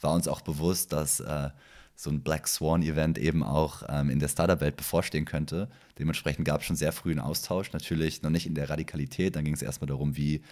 war 0.00 0.14
uns 0.14 0.28
auch 0.28 0.40
bewusst, 0.40 0.92
dass 0.92 1.18
äh, 1.18 1.50
so 1.96 2.10
ein 2.10 2.22
Black 2.22 2.46
Swan-Event 2.46 3.18
eben 3.18 3.42
auch 3.42 3.82
ähm, 3.88 4.08
in 4.08 4.20
der 4.20 4.28
Startup-Welt 4.28 4.76
bevorstehen 4.76 5.24
könnte. 5.24 5.68
Dementsprechend 5.98 6.44
gab 6.44 6.60
es 6.60 6.68
schon 6.68 6.76
sehr 6.76 6.92
früh 6.92 7.10
einen 7.10 7.18
Austausch, 7.18 7.72
natürlich 7.72 8.22
noch 8.22 8.30
nicht 8.30 8.46
in 8.46 8.54
der 8.54 8.70
Radikalität. 8.70 9.34
Dann 9.34 9.44
ging 9.44 9.54
es 9.54 9.62
erstmal 9.62 9.88
darum, 9.88 10.16
wie 10.16 10.42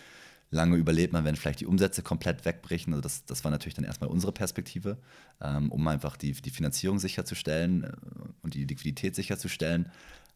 lange 0.52 0.76
überlebt 0.76 1.12
man, 1.12 1.24
wenn 1.24 1.34
vielleicht 1.34 1.60
die 1.60 1.66
Umsätze 1.66 2.02
komplett 2.02 2.44
wegbrechen. 2.44 2.92
Also 2.92 3.00
das, 3.00 3.24
das 3.24 3.42
war 3.42 3.50
natürlich 3.50 3.74
dann 3.74 3.84
erstmal 3.84 4.10
unsere 4.10 4.32
Perspektive, 4.32 4.98
ähm, 5.40 5.72
um 5.72 5.88
einfach 5.88 6.16
die, 6.16 6.32
die 6.32 6.50
Finanzierung 6.50 6.98
sicherzustellen 6.98 7.84
äh, 7.84 7.92
und 8.42 8.54
die 8.54 8.64
Liquidität 8.64 9.16
sicherzustellen. 9.16 9.90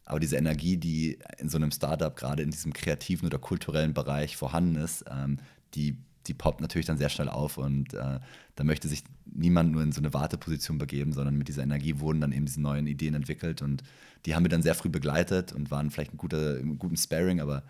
Aber 0.05 0.19
diese 0.19 0.37
Energie, 0.37 0.77
die 0.77 1.19
in 1.37 1.49
so 1.49 1.57
einem 1.57 1.71
Startup 1.71 2.15
gerade 2.15 2.41
in 2.41 2.49
diesem 2.49 2.73
kreativen 2.73 3.27
oder 3.27 3.37
kulturellen 3.37 3.93
Bereich 3.93 4.35
vorhanden 4.35 4.75
ist, 4.75 5.05
ähm, 5.09 5.37
die 5.75 5.97
die 6.27 6.33
poppt 6.33 6.61
natürlich 6.61 6.85
dann 6.85 6.97
sehr 6.97 7.09
schnell 7.09 7.29
auf 7.29 7.57
und 7.57 7.93
äh, 7.93 8.19
da 8.55 8.63
möchte 8.63 8.87
sich 8.87 9.03
niemand 9.25 9.71
nur 9.71 9.81
in 9.81 9.91
so 9.91 10.01
eine 10.01 10.13
Warteposition 10.13 10.77
begeben, 10.77 11.13
sondern 11.13 11.37
mit 11.37 11.47
dieser 11.47 11.63
Energie 11.63 11.99
wurden 11.99 12.21
dann 12.21 12.31
eben 12.31 12.45
diese 12.45 12.61
neuen 12.61 12.87
Ideen 12.87 13.13
entwickelt 13.13 13.61
und 13.61 13.83
die 14.25 14.35
haben 14.35 14.43
wir 14.43 14.49
dann 14.49 14.61
sehr 14.61 14.75
früh 14.75 14.89
begleitet 14.89 15.53
und 15.53 15.71
waren 15.71 15.89
vielleicht 15.89 16.13
ein 16.13 16.17
guter, 16.17 16.59
guten 16.61 16.97
Sparing, 16.97 17.39
aber 17.39 17.63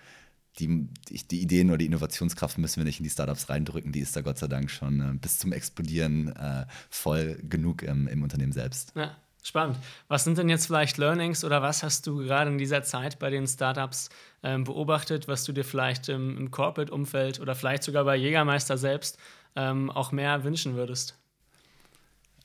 die, 0.60 0.88
die, 1.10 1.42
Ideen 1.42 1.70
oder 1.70 1.78
die 1.78 1.86
Innovationskraft 1.86 2.58
müssen 2.58 2.78
wir 2.78 2.86
nicht 2.86 3.00
in 3.00 3.04
die 3.04 3.10
Startups 3.10 3.50
reindrücken. 3.50 3.92
Die 3.92 4.00
ist 4.00 4.16
da 4.16 4.22
Gott 4.22 4.38
sei 4.38 4.48
Dank 4.48 4.72
schon 4.72 5.02
äh, 5.02 5.14
bis 5.14 5.40
zum 5.40 5.54
Explodieren 5.54 6.36
äh, 6.36 6.66
voll 6.90 7.40
genug 7.48 7.84
im, 7.84 8.08
im 8.08 8.24
Unternehmen 8.24 8.54
selbst. 8.54 8.94
Ja. 8.96 9.16
Spannend. 9.44 9.78
Was 10.10 10.26
sind 10.26 10.38
denn 10.38 10.50
jetzt 10.50 10.66
vielleicht 10.66 10.98
Learnings 10.98 11.46
oder 11.46 11.62
was 11.62 11.82
hast 11.82 12.06
du 12.06 12.18
gerade 12.18 12.52
in 12.52 12.58
dieser 12.58 12.84
Zeit 12.84 13.18
bei 13.18 13.30
den 13.30 13.48
Startups 13.48 14.10
ähm, 14.44 14.66
beobachtet, 14.66 15.30
was 15.30 15.46
du 15.46 15.54
dir 15.54 15.64
vielleicht 15.64 16.10
im, 16.10 16.38
im 16.38 16.52
Corporate-Umfeld 16.52 17.40
oder 17.40 17.56
vielleicht 17.56 17.84
sogar 17.84 18.04
bei 18.04 18.18
Jägermeister 18.18 18.78
selbst 18.78 19.18
ähm, 19.56 19.90
auch 19.90 20.12
mehr 20.12 20.44
wünschen 20.44 20.76
würdest? 20.76 21.18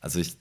Also 0.00 0.20
ich, 0.20 0.36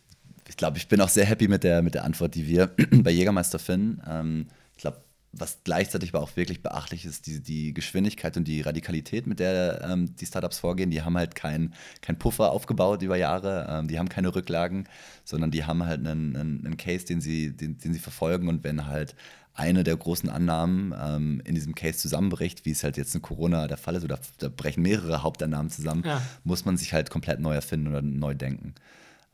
ich 0.47 0.55
glaube, 0.55 0.78
ich 0.78 0.88
bin 0.88 1.01
auch 1.01 1.09
sehr 1.09 1.26
happy 1.26 1.47
mit 1.47 1.63
der, 1.63 1.82
mit 1.82 1.95
der 1.95 2.03
Antwort, 2.03 2.36
die 2.36 2.47
wir 2.47 2.67
bei 2.91 3.09
Jägermeister 3.09 3.57
finden. 3.57 3.99
Ähm, 4.07 4.47
ich 4.76 4.82
glaube, 4.82 5.01
was 5.34 5.59
gleichzeitig 5.63 6.13
aber 6.13 6.23
auch 6.23 6.36
wirklich 6.36 6.61
beachtlich 6.61 7.05
ist, 7.05 7.25
die, 7.25 7.41
die 7.41 7.73
Geschwindigkeit 7.73 8.36
und 8.36 8.47
die 8.47 8.61
Radikalität, 8.61 9.27
mit 9.27 9.39
der 9.39 9.82
ähm, 9.84 10.15
die 10.15 10.25
Startups 10.25 10.59
vorgehen. 10.59 10.91
Die 10.91 11.03
haben 11.03 11.17
halt 11.17 11.36
keinen 11.36 11.73
kein 12.01 12.19
Puffer 12.19 12.51
aufgebaut 12.51 13.01
über 13.01 13.15
Jahre, 13.15 13.65
ähm, 13.69 13.88
die 13.88 13.97
haben 13.97 14.09
keine 14.09 14.36
Rücklagen, 14.36 14.89
sondern 15.23 15.51
die 15.51 15.63
haben 15.63 15.86
halt 15.86 16.05
einen, 16.05 16.36
einen, 16.36 16.65
einen 16.65 16.77
Case, 16.77 17.05
den 17.05 17.21
sie, 17.21 17.55
den, 17.55 17.77
den, 17.77 17.93
sie 17.93 17.99
verfolgen. 17.99 18.49
Und 18.49 18.63
wenn 18.63 18.88
halt 18.88 19.15
eine 19.53 19.84
der 19.84 19.95
großen 19.95 20.29
Annahmen 20.29 20.93
ähm, 20.99 21.41
in 21.45 21.55
diesem 21.55 21.75
Case 21.75 21.99
zusammenbricht, 21.99 22.65
wie 22.65 22.71
es 22.71 22.84
halt 22.84 22.97
jetzt 22.97 23.15
in 23.15 23.21
Corona 23.21 23.67
der 23.67 23.77
Fall 23.77 23.95
ist, 23.95 24.03
oder 24.03 24.19
da 24.39 24.49
brechen 24.49 24.84
mehrere 24.84 25.23
Hauptannahmen 25.23 25.69
zusammen, 25.69 26.03
ja. 26.05 26.21
muss 26.43 26.65
man 26.65 26.77
sich 26.77 26.93
halt 26.93 27.09
komplett 27.09 27.39
neu 27.39 27.53
erfinden 27.53 27.88
oder 27.88 28.01
neu 28.01 28.34
denken. 28.34 28.75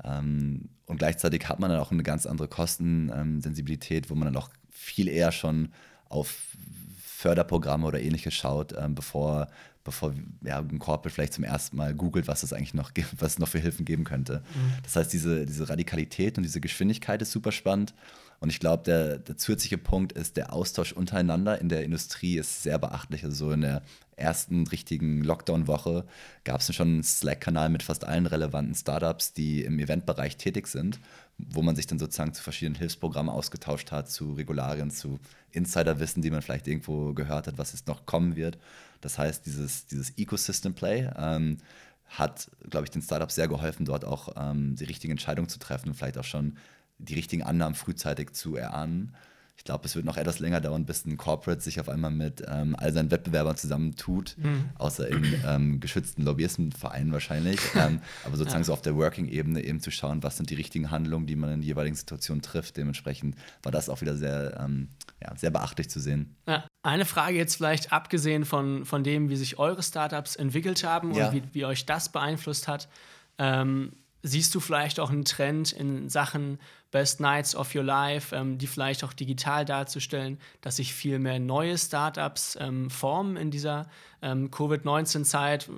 Ähm, 0.04 0.70
und 0.86 0.98
gleichzeitig 0.98 1.50
hat 1.50 1.60
man 1.60 1.70
dann 1.70 1.80
auch 1.80 1.92
eine 1.92 2.04
ganz 2.04 2.26
andere 2.26 2.48
Kostensensibilität, 2.48 4.10
wo 4.10 4.16
man 4.16 4.32
dann 4.32 4.42
auch 4.42 4.50
viel 4.78 5.08
eher 5.08 5.32
schon 5.32 5.70
auf 6.10 6.38
Förderprogramme 7.04 7.86
oder 7.86 8.00
ähnliches 8.00 8.36
schaut, 8.36 8.74
ähm, 8.78 8.94
bevor, 8.94 9.48
bevor 9.84 10.14
ja, 10.44 10.60
ein 10.60 10.80
Corporate 10.80 11.14
vielleicht 11.14 11.34
zum 11.34 11.44
ersten 11.44 11.76
Mal 11.76 11.96
googelt, 11.96 12.28
was 12.28 12.44
es 12.44 12.54
eigentlich 12.54 12.76
noch 12.76 12.94
gibt, 12.94 13.10
was 13.20 13.34
es 13.34 13.40
noch 13.40 13.48
für 13.48 13.60
Hilfen 13.60 13.86
geben 13.86 14.04
könnte. 14.04 14.44
Mhm. 14.54 14.74
Das 14.84 14.96
heißt, 14.96 15.12
diese, 15.12 15.46
diese 15.46 15.68
Radikalität 15.68 16.38
und 16.38 16.44
diese 16.44 16.62
Geschwindigkeit 16.62 17.22
ist 17.22 17.32
super 17.32 17.52
spannend. 17.52 17.94
Und 18.40 18.50
ich 18.50 18.60
glaube, 18.60 18.84
der, 18.84 19.18
der 19.18 19.36
zusätzliche 19.36 19.80
Punkt 19.80 20.14
ist, 20.14 20.38
der 20.38 20.54
Austausch 20.54 20.94
untereinander 20.94 21.60
in 21.60 21.70
der 21.70 21.84
Industrie 21.84 22.38
ist 22.38 22.62
sehr 22.62 22.78
beachtlich. 22.78 23.24
Also 23.24 23.36
so 23.48 23.52
in 23.52 23.62
der 23.62 23.82
ersten 24.18 24.68
richtigen 24.68 25.24
Lockdown-Woche 25.24 26.06
gab 26.44 26.60
es 26.62 26.76
schon 26.76 26.88
einen 26.88 27.04
Slack-Kanal 27.04 27.70
mit 27.70 27.84
fast 27.84 28.04
allen 28.04 28.26
relevanten 28.26 28.76
Startups, 28.76 29.34
die 29.34 29.64
im 29.64 29.80
Eventbereich 29.80 30.38
tätig 30.38 30.68
sind, 30.68 31.00
wo 31.38 31.62
man 31.62 31.76
sich 31.76 31.88
dann 31.88 32.00
sozusagen 32.00 32.34
zu 32.34 32.42
verschiedenen 32.44 32.78
Hilfsprogrammen 32.80 33.32
ausgetauscht 33.32 33.92
hat, 33.92 34.10
zu 34.10 34.34
Regularien, 34.34 34.90
zu 34.90 35.20
Insiderwissen, 35.52 36.22
die 36.22 36.32
man 36.32 36.42
vielleicht 36.42 36.68
irgendwo 36.68 37.14
gehört 37.14 37.48
hat, 37.48 37.58
was 37.58 37.74
jetzt 37.74 37.88
noch 37.88 38.06
kommen 38.06 38.36
wird. 38.36 38.58
Das 39.02 39.18
heißt, 39.18 39.46
dieses, 39.46 39.86
dieses 39.86 40.18
Ecosystem-Play 40.18 41.12
ähm, 41.16 41.58
hat, 42.08 42.50
glaube 42.70 42.86
ich, 42.86 42.92
den 42.92 43.02
Startups 43.02 43.36
sehr 43.36 43.48
geholfen, 43.48 43.86
dort 43.86 44.04
auch 44.04 44.30
ähm, 44.36 44.76
die 44.76 44.86
richtigen 44.86 45.12
Entscheidungen 45.12 45.50
zu 45.50 45.60
treffen 45.60 45.90
und 45.90 45.96
vielleicht 45.96 46.18
auch 46.18 46.24
schon 46.24 46.58
die 46.98 47.14
richtigen 47.14 47.44
Annahmen 47.44 47.76
frühzeitig 47.76 48.34
zu 48.34 48.56
erahnen. 48.56 49.14
Ich 49.58 49.64
glaube, 49.64 49.86
es 49.86 49.96
wird 49.96 50.06
noch 50.06 50.18
etwas 50.18 50.38
länger 50.38 50.62
dauern, 50.62 50.86
bis 50.86 51.06
ein 51.06 51.18
Corporate 51.18 51.62
sich 51.62 51.80
auf 51.80 51.90
einmal 51.90 52.12
mit 52.12 52.44
ähm, 52.48 52.76
all 52.78 52.94
seinen 52.94 53.10
Wettbewerbern 53.10 53.58
zusammentut, 53.58 54.36
mhm. 54.38 54.70
außer 54.76 55.08
in 55.10 55.26
ähm, 55.46 55.80
geschützten 55.80 56.22
Lobbyistenvereinen 56.24 57.12
wahrscheinlich. 57.12 57.60
ähm, 57.76 58.00
aber 58.24 58.38
sozusagen 58.38 58.62
ja. 58.62 58.66
so 58.66 58.74
auf 58.74 58.84
der 58.84 58.96
Working-Ebene 58.96 59.64
eben 59.64 59.82
zu 59.82 59.90
schauen, 59.90 60.22
was 60.22 60.38
sind 60.38 60.52
die 60.52 60.56
richtigen 60.56 60.92
Handlungen, 60.92 61.26
die 61.26 61.36
man 61.36 61.52
in 61.52 61.62
jeweiligen 61.64 61.96
Situationen 61.96 62.44
trifft. 62.44 62.78
Dementsprechend 62.78 63.36
war 63.64 63.72
das 63.72 63.90
auch 63.90 64.00
wieder 64.00 64.16
sehr, 64.16 64.60
ähm, 64.64 64.90
ja, 65.22 65.36
sehr 65.36 65.50
beachtlich 65.50 65.90
zu 65.90 66.00
sehen. 66.00 66.36
Ja. 66.48 66.66
Eine 66.84 67.06
Frage 67.06 67.36
jetzt 67.36 67.56
vielleicht 67.56 67.92
abgesehen 67.92 68.46
von, 68.46 68.86
von 68.86 69.04
dem, 69.04 69.30
wie 69.30 69.36
sich 69.36 69.58
eure 69.58 69.82
Startups 69.82 70.36
entwickelt 70.36 70.84
haben 70.84 71.12
und 71.12 71.34
wie, 71.34 71.44
wie 71.52 71.66
euch 71.66 71.86
das 71.86 72.10
beeinflusst 72.10 72.68
hat. 72.68 72.88
Ähm, 73.40 73.94
siehst 74.24 74.54
du 74.56 74.60
vielleicht 74.60 75.00
auch 75.00 75.10
einen 75.10 75.26
Trend 75.26 75.72
in 75.72 76.10
Sachen 76.10 76.60
Best 76.92 77.20
Nights 77.20 77.56
of 77.56 77.74
Your 77.76 77.84
Life, 77.84 78.36
ähm, 78.36 78.58
die 78.58 78.68
vielleicht 78.68 79.04
auch 79.04 79.14
digital 79.14 79.66
darzustellen, 79.66 80.40
dass 80.62 80.78
sich 80.78 80.94
viel 80.94 81.20
mehr 81.20 81.40
neue 81.40 81.78
Startups 81.78 82.58
ähm, 82.60 82.90
formen 82.90 83.38
in 83.38 83.52
dieser 83.52 83.88
ähm, 84.22 84.50
Covid-19-Zeit? 84.52 85.70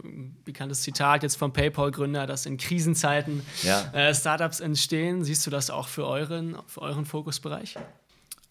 Bekanntes 0.46 0.82
Zitat 0.82 1.24
jetzt 1.24 1.38
vom 1.38 1.52
PayPal-Gründer, 1.52 2.28
dass 2.28 2.46
in 2.46 2.58
Krisenzeiten 2.58 3.46
ja. 3.64 3.92
äh, 3.94 4.14
Startups 4.14 4.60
entstehen. 4.60 5.24
Siehst 5.24 5.46
du 5.46 5.52
das 5.52 5.70
auch 5.70 5.88
für 5.88 6.06
euren, 6.06 6.58
für 6.68 6.82
euren 6.82 7.06
Fokusbereich? 7.06 7.76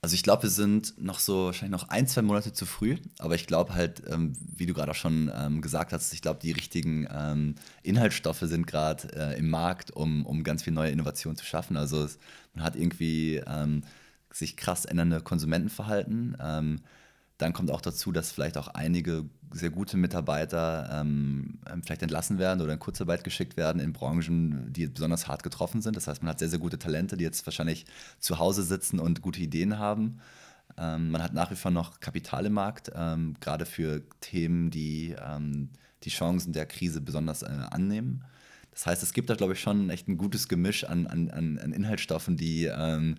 Also 0.01 0.15
ich 0.15 0.23
glaube, 0.23 0.45
wir 0.45 0.51
sind 0.51 0.95
noch 1.03 1.19
so 1.19 1.47
wahrscheinlich 1.47 1.81
noch 1.81 1.89
ein, 1.89 2.07
zwei 2.07 2.23
Monate 2.23 2.53
zu 2.53 2.67
früh, 2.67 2.99
aber 3.19 3.35
ich 3.35 3.49
glaube 3.49 3.75
halt, 3.75 4.03
ähm, 4.09 4.33
wie 4.57 4.67
du 4.67 4.73
gerade 4.73 4.93
auch 4.93 4.97
schon 4.97 5.31
ähm, 5.35 5.61
gesagt 5.61 5.93
hast, 5.93 6.13
ich 6.13 6.23
glaube, 6.23 6.39
die 6.41 6.53
richtigen 6.53 7.09
ähm, 7.13 7.57
Inhaltsstoffe 7.83 8.41
sind 8.41 8.69
gerade 8.69 9.09
äh, 9.13 9.39
im 9.39 9.51
Markt, 9.51 9.91
um, 9.91 10.25
um 10.25 10.45
ganz 10.45 10.63
viel 10.63 10.73
neue 10.73 10.93
Innovationen 10.93 11.37
zu 11.37 11.45
schaffen. 11.45 11.77
Also 11.77 12.05
es, 12.05 12.19
man 12.55 12.65
hat 12.65 12.77
irgendwie 12.77 13.43
ähm, 13.45 13.83
sich 14.33 14.57
krass 14.57 14.85
ändernde 14.85 15.21
Konsumentenverhalten. 15.21 16.37
Ähm, 16.41 16.81
dann 17.39 17.53
kommt 17.53 17.71
auch 17.73 17.81
dazu, 17.81 18.13
dass 18.13 18.31
vielleicht 18.31 18.57
auch 18.57 18.69
einige 18.69 19.25
sehr 19.53 19.71
gute 19.71 19.97
Mitarbeiter 19.97 20.89
ähm, 21.01 21.59
ähm, 21.71 21.83
vielleicht 21.83 22.03
entlassen 22.03 22.39
werden 22.39 22.61
oder 22.61 22.73
in 22.73 22.79
Kurzarbeit 22.79 23.25
geschickt 23.25 23.57
werden 23.57 23.81
in 23.81 23.93
Branchen, 23.93 24.73
die 24.73 24.87
besonders 24.87 25.29
hart 25.29 25.43
getroffen 25.43 25.83
sind. 25.83 25.97
Das 25.97 26.07
heißt, 26.07 26.23
man 26.23 26.31
hat 26.31 26.39
sehr, 26.39 26.49
sehr 26.49 26.59
gute 26.59 26.79
Talente, 26.79 27.17
die 27.17 27.25
jetzt 27.25 27.47
wahrscheinlich 27.47 27.87
zu 28.19 28.39
Hause 28.39 28.63
sitzen 28.63 28.99
und 28.99 29.23
gute 29.23 29.41
Ideen 29.41 29.79
haben. 29.79 30.21
Ähm, 30.77 31.11
man 31.11 31.23
hat 31.23 31.33
nach 31.33 31.51
wie 31.51 31.57
vor 31.57 31.71
noch 31.71 32.01
Kapital 32.01 32.47
im 32.47 32.53
Markt, 32.53 32.91
ähm, 32.95 33.37
gerade 33.41 33.67
für 33.67 34.03
Themen, 34.21 34.71
die 34.71 35.15
ähm, 35.21 35.71
die 36.05 36.11
Chancen 36.11 36.53
der 36.53 36.67
Krise 36.67 37.01
besonders 37.01 37.43
äh, 37.43 37.47
annehmen. 37.47 38.25
Das 38.71 38.87
heißt, 38.87 39.03
es 39.03 39.13
gibt 39.13 39.29
da, 39.29 39.35
glaube 39.35 39.55
ich, 39.55 39.61
schon 39.61 39.91
echt 39.91 40.07
ein 40.07 40.19
gutes 40.19 40.47
Gemisch 40.47 40.85
an, 40.85 41.09
an, 41.09 41.31
an 41.31 41.73
Inhaltsstoffen, 41.73 42.37
die, 42.37 42.67
ähm, 42.67 43.17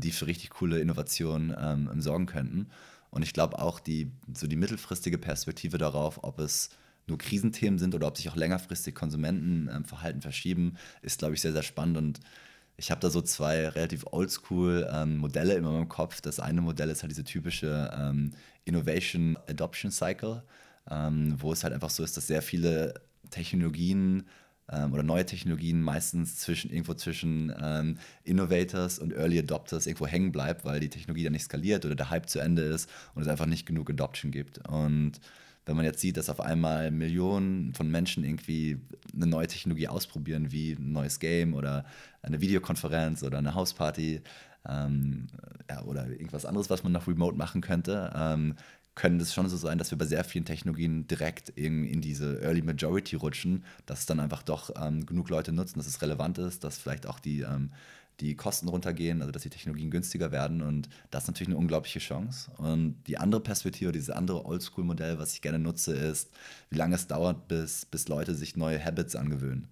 die 0.00 0.10
für 0.10 0.26
richtig 0.26 0.50
coole 0.50 0.80
Innovationen 0.80 2.00
sorgen 2.00 2.26
könnten. 2.26 2.66
Und 3.10 3.22
ich 3.22 3.32
glaube 3.32 3.58
auch 3.58 3.80
die, 3.80 4.12
so 4.34 4.46
die 4.46 4.56
mittelfristige 4.56 5.18
Perspektive 5.18 5.78
darauf, 5.78 6.22
ob 6.22 6.38
es 6.38 6.70
nur 7.06 7.18
Krisenthemen 7.18 7.78
sind 7.78 7.94
oder 7.94 8.06
ob 8.06 8.16
sich 8.16 8.28
auch 8.30 8.36
längerfristig 8.36 8.94
Konsumentenverhalten 8.94 10.22
verschieben, 10.22 10.76
ist, 11.02 11.18
glaube 11.18 11.34
ich, 11.34 11.40
sehr, 11.40 11.52
sehr 11.52 11.62
spannend. 11.62 11.96
Und 11.96 12.20
ich 12.76 12.90
habe 12.90 13.00
da 13.00 13.10
so 13.10 13.20
zwei 13.20 13.68
relativ 13.68 14.06
oldschool 14.10 14.88
ähm, 14.92 15.18
Modelle 15.18 15.54
immer 15.54 15.76
im 15.78 15.88
Kopf. 15.88 16.20
Das 16.20 16.40
eine 16.40 16.62
Modell 16.62 16.88
ist 16.88 17.02
halt 17.02 17.10
diese 17.10 17.24
typische 17.24 17.90
ähm, 17.94 18.30
Innovation 18.64 19.36
Adoption 19.48 19.90
Cycle, 19.90 20.42
ähm, 20.90 21.34
wo 21.38 21.52
es 21.52 21.64
halt 21.64 21.74
einfach 21.74 21.90
so 21.90 22.02
ist, 22.02 22.16
dass 22.16 22.26
sehr 22.26 22.42
viele 22.42 22.94
Technologien 23.30 24.24
ähm, 24.70 24.92
oder 24.92 25.02
neue 25.02 25.26
Technologien 25.26 25.82
meistens 25.82 26.36
zwischen 26.36 26.70
irgendwo 26.70 26.94
zwischen 26.94 27.52
ähm, 27.60 27.98
Innovators 28.24 28.98
und 28.98 29.12
Early 29.12 29.38
Adopters 29.38 29.86
irgendwo 29.86 30.06
hängen 30.06 30.32
bleibt, 30.32 30.64
weil 30.64 30.80
die 30.80 30.90
Technologie 30.90 31.24
dann 31.24 31.32
nicht 31.32 31.44
skaliert 31.44 31.84
oder 31.84 31.94
der 31.94 32.10
Hype 32.10 32.28
zu 32.28 32.38
Ende 32.38 32.62
ist 32.62 32.88
und 33.14 33.22
es 33.22 33.28
einfach 33.28 33.46
nicht 33.46 33.66
genug 33.66 33.90
Adoption 33.90 34.30
gibt. 34.30 34.66
Und 34.68 35.20
wenn 35.66 35.76
man 35.76 35.84
jetzt 35.84 36.00
sieht, 36.00 36.16
dass 36.16 36.30
auf 36.30 36.40
einmal 36.40 36.90
Millionen 36.90 37.74
von 37.74 37.90
Menschen 37.90 38.24
irgendwie 38.24 38.78
eine 39.14 39.26
neue 39.26 39.46
Technologie 39.46 39.88
ausprobieren, 39.88 40.52
wie 40.52 40.72
ein 40.72 40.92
neues 40.92 41.20
Game 41.20 41.54
oder 41.54 41.84
eine 42.22 42.40
Videokonferenz 42.40 43.22
oder 43.22 43.38
eine 43.38 43.54
Hausparty 43.54 44.22
ähm, 44.68 45.26
ja, 45.68 45.82
oder 45.82 46.08
irgendwas 46.08 46.44
anderes, 46.44 46.70
was 46.70 46.82
man 46.82 46.92
noch 46.92 47.06
remote 47.06 47.36
machen 47.36 47.60
könnte, 47.60 48.12
ähm, 48.14 48.54
können 48.94 49.20
es 49.20 49.32
schon 49.32 49.48
so 49.48 49.56
sein, 49.56 49.78
dass 49.78 49.90
wir 49.90 49.98
bei 49.98 50.04
sehr 50.04 50.24
vielen 50.24 50.44
Technologien 50.44 51.06
direkt 51.06 51.48
in, 51.50 51.84
in 51.84 52.00
diese 52.00 52.40
Early 52.42 52.62
Majority 52.62 53.16
rutschen, 53.16 53.64
dass 53.86 54.00
es 54.00 54.06
dann 54.06 54.20
einfach 54.20 54.42
doch 54.42 54.70
ähm, 54.76 55.06
genug 55.06 55.30
Leute 55.30 55.52
nutzen, 55.52 55.78
dass 55.78 55.86
es 55.86 56.02
relevant 56.02 56.38
ist, 56.38 56.64
dass 56.64 56.78
vielleicht 56.78 57.06
auch 57.06 57.20
die, 57.20 57.40
ähm, 57.40 57.70
die 58.20 58.34
Kosten 58.34 58.68
runtergehen, 58.68 59.22
also 59.22 59.32
dass 59.32 59.42
die 59.42 59.50
Technologien 59.50 59.90
günstiger 59.90 60.32
werden 60.32 60.60
und 60.60 60.88
das 61.10 61.24
ist 61.24 61.28
natürlich 61.28 61.48
eine 61.48 61.56
unglaubliche 61.56 62.00
Chance. 62.00 62.50
Und 62.58 63.02
die 63.06 63.16
andere 63.16 63.40
Perspektive, 63.40 63.92
dieses 63.92 64.10
andere 64.10 64.44
Oldschool-Modell, 64.44 65.18
was 65.18 65.32
ich 65.32 65.42
gerne 65.42 65.58
nutze, 65.58 65.94
ist, 65.94 66.30
wie 66.68 66.76
lange 66.76 66.96
es 66.96 67.06
dauert, 67.06 67.48
bis, 67.48 67.86
bis 67.86 68.08
Leute 68.08 68.34
sich 68.34 68.56
neue 68.56 68.84
Habits 68.84 69.16
angewöhnen. 69.16 69.68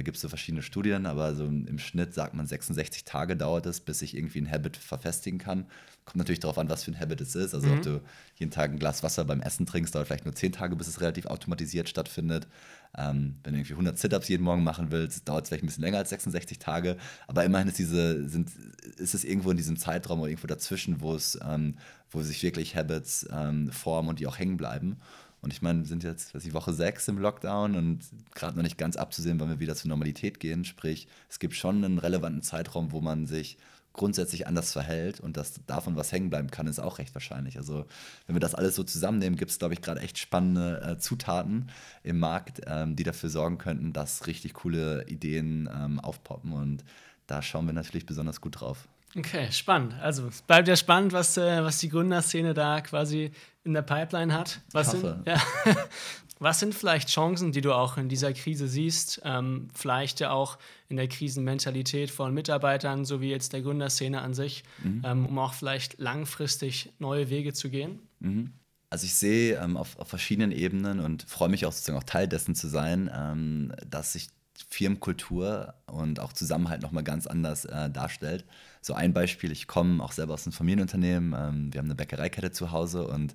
Da 0.00 0.02
gibt 0.02 0.16
es 0.16 0.22
so 0.22 0.30
verschiedene 0.30 0.62
Studien, 0.62 1.04
aber 1.04 1.34
so 1.34 1.44
im 1.44 1.78
Schnitt 1.78 2.14
sagt 2.14 2.32
man, 2.32 2.46
66 2.46 3.04
Tage 3.04 3.36
dauert 3.36 3.66
es, 3.66 3.80
bis 3.80 3.98
sich 3.98 4.16
irgendwie 4.16 4.40
ein 4.40 4.50
Habit 4.50 4.78
verfestigen 4.78 5.38
kann. 5.38 5.66
Kommt 6.06 6.16
natürlich 6.16 6.40
darauf 6.40 6.56
an, 6.56 6.70
was 6.70 6.84
für 6.84 6.92
ein 6.92 6.98
Habit 6.98 7.20
es 7.20 7.34
ist. 7.34 7.52
Also 7.52 7.66
mhm. 7.66 7.74
ob 7.74 7.82
du 7.82 8.00
jeden 8.36 8.50
Tag 8.50 8.70
ein 8.70 8.78
Glas 8.78 9.02
Wasser 9.02 9.26
beim 9.26 9.42
Essen 9.42 9.66
trinkst, 9.66 9.94
dauert 9.94 10.06
vielleicht 10.06 10.24
nur 10.24 10.34
10 10.34 10.52
Tage, 10.52 10.74
bis 10.74 10.88
es 10.88 11.02
relativ 11.02 11.26
automatisiert 11.26 11.86
stattfindet. 11.86 12.48
Ähm, 12.96 13.34
wenn 13.44 13.52
du 13.52 13.58
irgendwie 13.58 13.74
100 13.74 13.98
Sit-Ups 13.98 14.28
jeden 14.28 14.42
Morgen 14.42 14.64
machen 14.64 14.90
willst, 14.90 15.28
dauert 15.28 15.44
es 15.44 15.50
vielleicht 15.50 15.64
ein 15.64 15.66
bisschen 15.66 15.84
länger 15.84 15.98
als 15.98 16.08
66 16.08 16.58
Tage. 16.58 16.96
Aber 17.26 17.44
immerhin 17.44 17.68
ist, 17.68 17.78
diese, 17.78 18.26
sind, 18.26 18.50
ist 18.96 19.12
es 19.12 19.22
irgendwo 19.22 19.50
in 19.50 19.58
diesem 19.58 19.76
Zeitraum 19.76 20.20
oder 20.20 20.30
irgendwo 20.30 20.46
dazwischen, 20.46 21.02
wo, 21.02 21.14
es, 21.14 21.38
ähm, 21.46 21.74
wo 22.10 22.22
sich 22.22 22.42
wirklich 22.42 22.74
Habits 22.74 23.28
ähm, 23.30 23.70
formen 23.70 24.08
und 24.08 24.18
die 24.18 24.26
auch 24.26 24.38
hängen 24.38 24.56
bleiben. 24.56 24.96
Und 25.42 25.52
ich 25.52 25.62
meine, 25.62 25.80
wir 25.80 25.86
sind 25.86 26.04
jetzt 26.04 26.34
ich, 26.34 26.52
Woche 26.52 26.72
sechs 26.72 27.08
im 27.08 27.18
Lockdown 27.18 27.74
und 27.74 28.00
gerade 28.34 28.56
noch 28.56 28.62
nicht 28.62 28.78
ganz 28.78 28.96
abzusehen, 28.96 29.40
wann 29.40 29.48
wir 29.48 29.60
wieder 29.60 29.74
zur 29.74 29.88
Normalität 29.88 30.38
gehen. 30.38 30.64
Sprich, 30.64 31.08
es 31.28 31.38
gibt 31.38 31.54
schon 31.54 31.84
einen 31.84 31.98
relevanten 31.98 32.42
Zeitraum, 32.42 32.92
wo 32.92 33.00
man 33.00 33.26
sich 33.26 33.56
grundsätzlich 33.92 34.46
anders 34.46 34.72
verhält 34.72 35.20
und 35.20 35.36
dass 35.36 35.64
davon 35.66 35.96
was 35.96 36.12
hängen 36.12 36.30
bleiben 36.30 36.50
kann, 36.50 36.66
ist 36.66 36.78
auch 36.78 36.98
recht 36.98 37.14
wahrscheinlich. 37.14 37.56
Also 37.56 37.86
wenn 38.26 38.36
wir 38.36 38.40
das 38.40 38.54
alles 38.54 38.76
so 38.76 38.84
zusammennehmen, 38.84 39.36
gibt 39.36 39.50
es, 39.50 39.58
glaube 39.58 39.74
ich, 39.74 39.82
gerade 39.82 40.00
echt 40.00 40.18
spannende 40.18 40.80
äh, 40.82 40.98
Zutaten 40.98 41.70
im 42.02 42.18
Markt, 42.18 42.60
ähm, 42.66 42.94
die 42.94 43.02
dafür 43.02 43.30
sorgen 43.30 43.58
könnten, 43.58 43.92
dass 43.92 44.26
richtig 44.26 44.54
coole 44.54 45.06
Ideen 45.08 45.68
ähm, 45.74 45.98
aufpoppen 45.98 46.52
und 46.52 46.84
da 47.26 47.42
schauen 47.42 47.66
wir 47.66 47.72
natürlich 47.72 48.06
besonders 48.06 48.40
gut 48.40 48.60
drauf. 48.60 48.88
Okay, 49.16 49.50
spannend. 49.50 49.94
Also 50.00 50.28
es 50.28 50.42
bleibt 50.42 50.68
ja 50.68 50.76
spannend, 50.76 51.12
was, 51.12 51.36
äh, 51.36 51.64
was 51.64 51.78
die 51.78 51.88
Gründerszene 51.88 52.54
da 52.54 52.80
quasi 52.80 53.32
in 53.64 53.74
der 53.74 53.82
Pipeline 53.82 54.32
hat. 54.32 54.60
Was, 54.72 54.90
sind, 54.92 55.04
ja, 55.26 55.40
was 56.38 56.60
sind 56.60 56.74
vielleicht 56.74 57.08
Chancen, 57.08 57.52
die 57.52 57.60
du 57.60 57.72
auch 57.72 57.96
in 57.96 58.08
dieser 58.08 58.32
Krise 58.32 58.68
siehst? 58.68 59.20
Ähm, 59.24 59.68
vielleicht 59.74 60.20
ja 60.20 60.30
auch 60.30 60.58
in 60.88 60.96
der 60.96 61.08
Krisenmentalität 61.08 62.10
von 62.10 62.32
Mitarbeitern, 62.32 63.04
sowie 63.04 63.30
jetzt 63.30 63.52
der 63.52 63.62
Gründerszene 63.62 64.20
an 64.20 64.34
sich, 64.34 64.64
mhm. 64.82 65.02
ähm, 65.04 65.26
um 65.26 65.38
auch 65.38 65.52
vielleicht 65.52 65.98
langfristig 65.98 66.92
neue 66.98 67.30
Wege 67.30 67.52
zu 67.52 67.70
gehen? 67.70 68.00
Mhm. 68.20 68.52
Also 68.88 69.06
ich 69.06 69.14
sehe 69.14 69.56
ähm, 69.62 69.76
auf, 69.76 69.96
auf, 69.98 70.08
verschiedenen 70.08 70.50
Ebenen 70.50 70.98
und 70.98 71.22
freue 71.22 71.48
mich 71.48 71.64
auch 71.64 71.72
sozusagen 71.72 71.98
auch 71.98 72.04
Teil 72.04 72.26
dessen 72.26 72.56
zu 72.56 72.66
sein, 72.66 73.08
ähm, 73.14 73.72
dass 73.88 74.14
sich 74.14 74.28
Firmenkultur 74.68 75.74
und 75.86 76.20
auch 76.20 76.32
Zusammenhalt 76.32 76.82
nochmal 76.82 77.04
ganz 77.04 77.26
anders 77.26 77.64
äh, 77.64 77.90
darstellt. 77.90 78.44
So 78.80 78.94
ein 78.94 79.12
Beispiel, 79.12 79.52
ich 79.52 79.66
komme 79.66 80.02
auch 80.02 80.12
selber 80.12 80.34
aus 80.34 80.46
einem 80.46 80.52
Familienunternehmen, 80.52 81.34
ähm, 81.38 81.72
wir 81.72 81.78
haben 81.78 81.86
eine 81.86 81.94
Bäckereikette 81.94 82.52
zu 82.52 82.70
Hause 82.72 83.06
und 83.06 83.34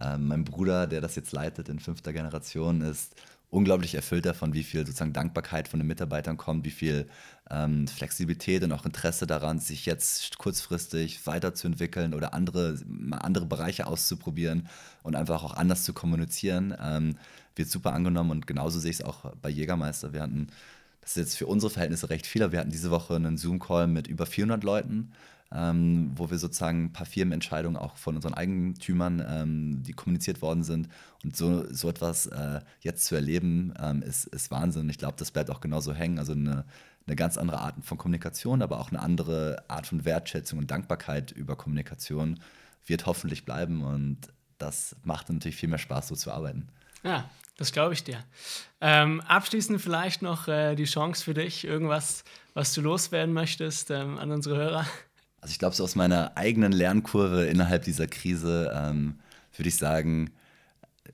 äh, 0.00 0.16
mein 0.18 0.44
Bruder, 0.44 0.86
der 0.86 1.00
das 1.00 1.16
jetzt 1.16 1.32
leitet 1.32 1.68
in 1.68 1.78
fünfter 1.78 2.12
Generation, 2.12 2.80
ist 2.80 3.14
unglaublich 3.52 3.94
erfüllt 3.94 4.24
davon, 4.24 4.54
wie 4.54 4.62
viel 4.62 4.86
sozusagen 4.86 5.12
Dankbarkeit 5.12 5.68
von 5.68 5.78
den 5.78 5.86
Mitarbeitern 5.86 6.38
kommt, 6.38 6.64
wie 6.64 6.70
viel 6.70 7.06
ähm, 7.50 7.86
Flexibilität 7.86 8.64
und 8.64 8.72
auch 8.72 8.86
Interesse 8.86 9.26
daran, 9.26 9.58
sich 9.58 9.84
jetzt 9.84 10.38
kurzfristig 10.38 11.26
weiterzuentwickeln 11.26 12.14
oder 12.14 12.32
andere, 12.32 12.78
andere 13.10 13.44
Bereiche 13.44 13.86
auszuprobieren 13.86 14.68
und 15.02 15.16
einfach 15.16 15.44
auch 15.44 15.54
anders 15.54 15.84
zu 15.84 15.92
kommunizieren. 15.92 16.74
Ähm, 16.82 17.16
wird 17.54 17.68
super 17.68 17.92
angenommen 17.92 18.30
und 18.30 18.46
genauso 18.46 18.80
sehe 18.80 18.90
ich 18.90 19.00
es 19.00 19.04
auch 19.04 19.30
bei 19.42 19.50
Jägermeister. 19.50 20.14
Wir 20.14 20.22
hatten, 20.22 20.46
das 21.02 21.10
ist 21.10 21.16
jetzt 21.16 21.36
für 21.36 21.46
unsere 21.46 21.70
Verhältnisse 21.70 22.08
recht 22.08 22.26
viel, 22.26 22.42
aber 22.42 22.52
wir 22.52 22.60
hatten 22.60 22.70
diese 22.70 22.90
Woche 22.90 23.14
einen 23.14 23.36
Zoom-Call 23.36 23.86
mit 23.86 24.06
über 24.06 24.24
400 24.24 24.64
Leuten, 24.64 25.12
ähm, 25.54 26.12
wo 26.14 26.30
wir 26.30 26.38
sozusagen 26.38 26.84
ein 26.84 26.92
paar 26.92 27.06
Firmenentscheidungen 27.06 27.76
auch 27.76 27.96
von 27.96 28.16
unseren 28.16 28.34
Eigentümern, 28.34 29.24
ähm, 29.26 29.82
die 29.82 29.92
kommuniziert 29.92 30.40
worden 30.40 30.62
sind. 30.62 30.88
Und 31.22 31.36
so, 31.36 31.72
so 31.72 31.88
etwas 31.88 32.26
äh, 32.26 32.60
jetzt 32.80 33.04
zu 33.04 33.14
erleben, 33.14 33.74
ähm, 33.78 34.02
ist, 34.02 34.24
ist 34.26 34.50
Wahnsinn. 34.50 34.88
Ich 34.88 34.98
glaube, 34.98 35.16
das 35.18 35.30
bleibt 35.30 35.50
auch 35.50 35.60
genauso 35.60 35.92
hängen. 35.92 36.18
Also 36.18 36.32
eine, 36.32 36.64
eine 37.06 37.16
ganz 37.16 37.36
andere 37.36 37.58
Art 37.58 37.74
von 37.82 37.98
Kommunikation, 37.98 38.62
aber 38.62 38.80
auch 38.80 38.90
eine 38.90 39.00
andere 39.00 39.64
Art 39.68 39.86
von 39.86 40.04
Wertschätzung 40.04 40.58
und 40.58 40.70
Dankbarkeit 40.70 41.32
über 41.32 41.56
Kommunikation 41.56 42.40
wird 42.86 43.06
hoffentlich 43.06 43.44
bleiben. 43.44 43.82
Und 43.82 44.18
das 44.58 44.96
macht 45.04 45.28
natürlich 45.28 45.56
viel 45.56 45.68
mehr 45.68 45.78
Spaß, 45.78 46.08
so 46.08 46.16
zu 46.16 46.32
arbeiten. 46.32 46.68
Ja, 47.02 47.28
das 47.58 47.72
glaube 47.72 47.92
ich 47.92 48.04
dir. 48.04 48.24
Ähm, 48.80 49.20
abschließend 49.20 49.80
vielleicht 49.80 50.22
noch 50.22 50.48
äh, 50.48 50.74
die 50.76 50.84
Chance 50.84 51.22
für 51.22 51.34
dich, 51.34 51.64
irgendwas, 51.64 52.24
was 52.54 52.72
du 52.72 52.80
loswerden 52.80 53.34
möchtest 53.34 53.90
ähm, 53.90 54.18
an 54.18 54.30
unsere 54.30 54.56
Hörer. 54.56 54.86
Also 55.42 55.52
ich 55.52 55.58
glaube, 55.58 55.74
so 55.74 55.82
aus 55.82 55.96
meiner 55.96 56.36
eigenen 56.36 56.70
Lernkurve 56.70 57.46
innerhalb 57.46 57.82
dieser 57.82 58.06
Krise 58.06 58.72
ähm, 58.74 59.16
würde 59.56 59.68
ich 59.68 59.76
sagen, 59.76 60.30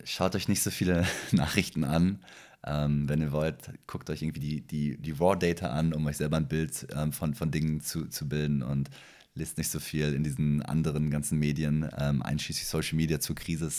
schaut 0.04 0.36
euch 0.36 0.48
nicht 0.48 0.62
so 0.62 0.70
viele 0.70 1.06
Nachrichten 1.32 1.82
an. 1.82 2.20
Ähm, 2.66 3.08
wenn 3.08 3.22
ihr 3.22 3.32
wollt, 3.32 3.70
guckt 3.86 4.10
euch 4.10 4.20
irgendwie 4.20 4.40
die, 4.40 4.60
die, 4.60 4.98
die 4.98 5.12
Raw-Data 5.12 5.70
an, 5.70 5.94
um 5.94 6.06
euch 6.06 6.18
selber 6.18 6.36
ein 6.36 6.46
Bild 6.46 6.86
ähm, 6.94 7.12
von, 7.12 7.34
von 7.34 7.50
Dingen 7.50 7.80
zu, 7.80 8.06
zu 8.06 8.28
bilden 8.28 8.62
und 8.62 8.90
lest 9.34 9.56
nicht 9.56 9.70
so 9.70 9.80
viel 9.80 10.12
in 10.12 10.24
diesen 10.24 10.60
anderen 10.62 11.10
ganzen 11.10 11.38
Medien, 11.38 11.88
ähm, 11.96 12.20
einschließlich 12.22 12.66
Social 12.66 12.96
Media 12.96 13.20
zur 13.20 13.36
Krise. 13.36 13.70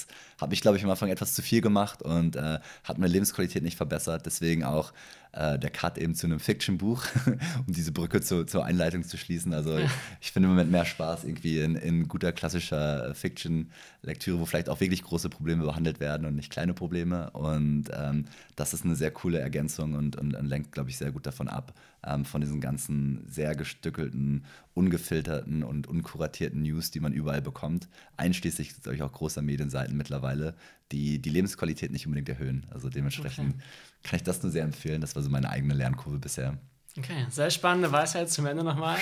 Habe 0.41 0.56
ich, 0.56 0.62
glaube 0.62 0.78
ich, 0.78 0.84
am 0.84 0.89
Anfang 0.89 1.10
etwas 1.10 1.36
zu 1.36 1.43
viel 1.43 1.62
gemacht 1.62 2.02
und 2.02 2.36
äh, 2.38 2.60
hat 2.84 2.97
meine 2.97 3.12
Lebensqualität 3.12 3.62
nicht 3.62 3.78
verbessert. 3.78 4.26
Deswegen 4.26 4.64
auch 4.64 4.93
äh, 5.32 5.60
der 5.60 5.70
Cut 5.70 5.98
eben 5.98 6.16
zu 6.16 6.26
einem 6.28 6.40
Fiction-Buch, 6.40 7.06
um 7.68 7.74
diese 7.74 7.92
Brücke 7.92 8.22
zu, 8.22 8.46
zur 8.46 8.66
Einleitung 8.66 9.04
zu 9.04 9.18
schließen. 9.18 9.54
Also 9.54 9.78
ja. 9.78 9.90
ich 10.22 10.32
finde 10.32 10.48
im 10.48 10.52
Moment 10.52 10.72
mehr 10.72 10.86
Spaß 10.86 11.24
irgendwie 11.24 11.60
in, 11.60 11.76
in 11.76 12.08
guter 12.08 12.32
klassischer 12.32 13.14
Fiction-Lektüre, 13.14 14.40
wo 14.40 14.46
vielleicht 14.46 14.70
auch 14.70 14.80
wirklich 14.80 15.04
große 15.04 15.30
Probleme 15.30 15.64
behandelt 15.64 16.00
werden 16.00 16.26
und 16.26 16.36
nicht 16.36 16.52
kleine 16.52 16.74
Probleme. 16.74 17.30
Und 17.32 17.86
ähm, 17.94 18.26
das 18.56 18.74
ist 18.74 18.86
eine 18.86 18.96
sehr 18.96 19.12
coole 19.12 19.40
Ergänzung 19.40 19.94
und, 19.94 20.16
und, 20.16 20.36
und 20.36 20.46
lenkt, 20.46 20.72
glaube 20.72 20.90
ich, 20.90 20.98
sehr 20.98 21.12
gut 21.12 21.28
davon 21.28 21.48
ab, 21.48 21.74
ähm, 22.06 22.26
von 22.26 22.42
diesen 22.42 22.60
ganzen 22.60 23.24
sehr 23.28 23.56
gestückelten, 23.56 24.46
ungefilterten 24.74 25.64
und 25.64 25.88
unkuratierten 25.88 26.64
News, 26.64 26.90
die 26.92 27.00
man 27.00 27.14
überall 27.14 27.42
bekommt, 27.42 27.88
einschließlich, 28.18 28.82
glaube 28.82 28.96
ich, 28.96 29.04
auch 29.04 29.12
großer 29.12 29.42
Medienseiten 29.42 29.96
mittlerweile, 29.96 30.56
die 30.92 31.20
die 31.20 31.30
Lebensqualität 31.30 31.92
nicht 31.92 32.08
unbedingt 32.08 32.30
erhöhen. 32.30 32.66
Also 32.72 32.90
dementsprechend 32.90 33.56
okay. 33.56 33.64
Kann 34.04 34.18
ich 34.18 34.24
das 34.24 34.41
nur 34.41 34.52
sehr 34.52 34.64
empfehlen. 34.64 35.02
Das 35.02 35.16
war 35.16 35.24
so 35.24 35.30
meine 35.30 35.50
eigene 35.50 35.74
Lernkurve 35.74 36.18
bisher. 36.18 36.58
Okay, 36.97 37.26
sehr 37.30 37.50
spannende 37.52 37.91
Weisheit 37.91 38.30
zum 38.30 38.45
Ende 38.45 38.64
nochmal. 38.64 38.97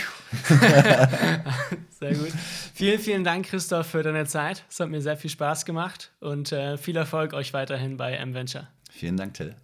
sehr 2.00 2.14
gut. 2.14 2.32
Vielen, 2.74 3.00
vielen 3.00 3.24
Dank, 3.24 3.48
Christoph, 3.48 3.88
für 3.88 4.04
deine 4.04 4.26
Zeit. 4.26 4.64
Es 4.70 4.80
hat 4.80 4.90
mir 4.90 5.02
sehr 5.02 5.18
viel 5.18 5.30
Spaß 5.30 5.66
gemacht 5.66 6.12
und 6.20 6.52
äh, 6.52 6.78
viel 6.78 6.98
Erfolg 6.98 7.34
euch 7.34 7.54
weiterhin 7.54 7.98
bei 7.98 8.14
M-Venture. 8.14 8.68
Vielen 8.92 9.18
Dank, 9.18 9.36
Till. 9.36 9.56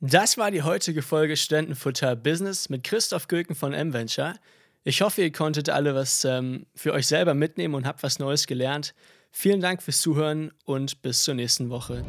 Das 0.00 0.36
war 0.36 0.50
die 0.50 0.62
heutige 0.62 1.02
Folge 1.02 1.36
Studentenfutter 1.36 2.16
Business 2.16 2.68
mit 2.70 2.82
Christoph 2.82 3.28
Gülken 3.28 3.54
von 3.54 3.72
M-Venture. 3.72 4.34
Ich 4.82 5.00
hoffe, 5.00 5.22
ihr 5.22 5.32
konntet 5.32 5.70
alle 5.70 5.94
was 5.94 6.24
ähm, 6.24 6.66
für 6.74 6.92
euch 6.92 7.06
selber 7.06 7.34
mitnehmen 7.34 7.74
und 7.74 7.86
habt 7.86 8.02
was 8.02 8.18
Neues 8.18 8.46
gelernt. 8.46 8.94
Vielen 9.30 9.60
Dank 9.60 9.82
fürs 9.82 10.00
Zuhören 10.00 10.52
und 10.64 11.02
bis 11.02 11.24
zur 11.24 11.34
nächsten 11.34 11.70
Woche. 11.70 12.04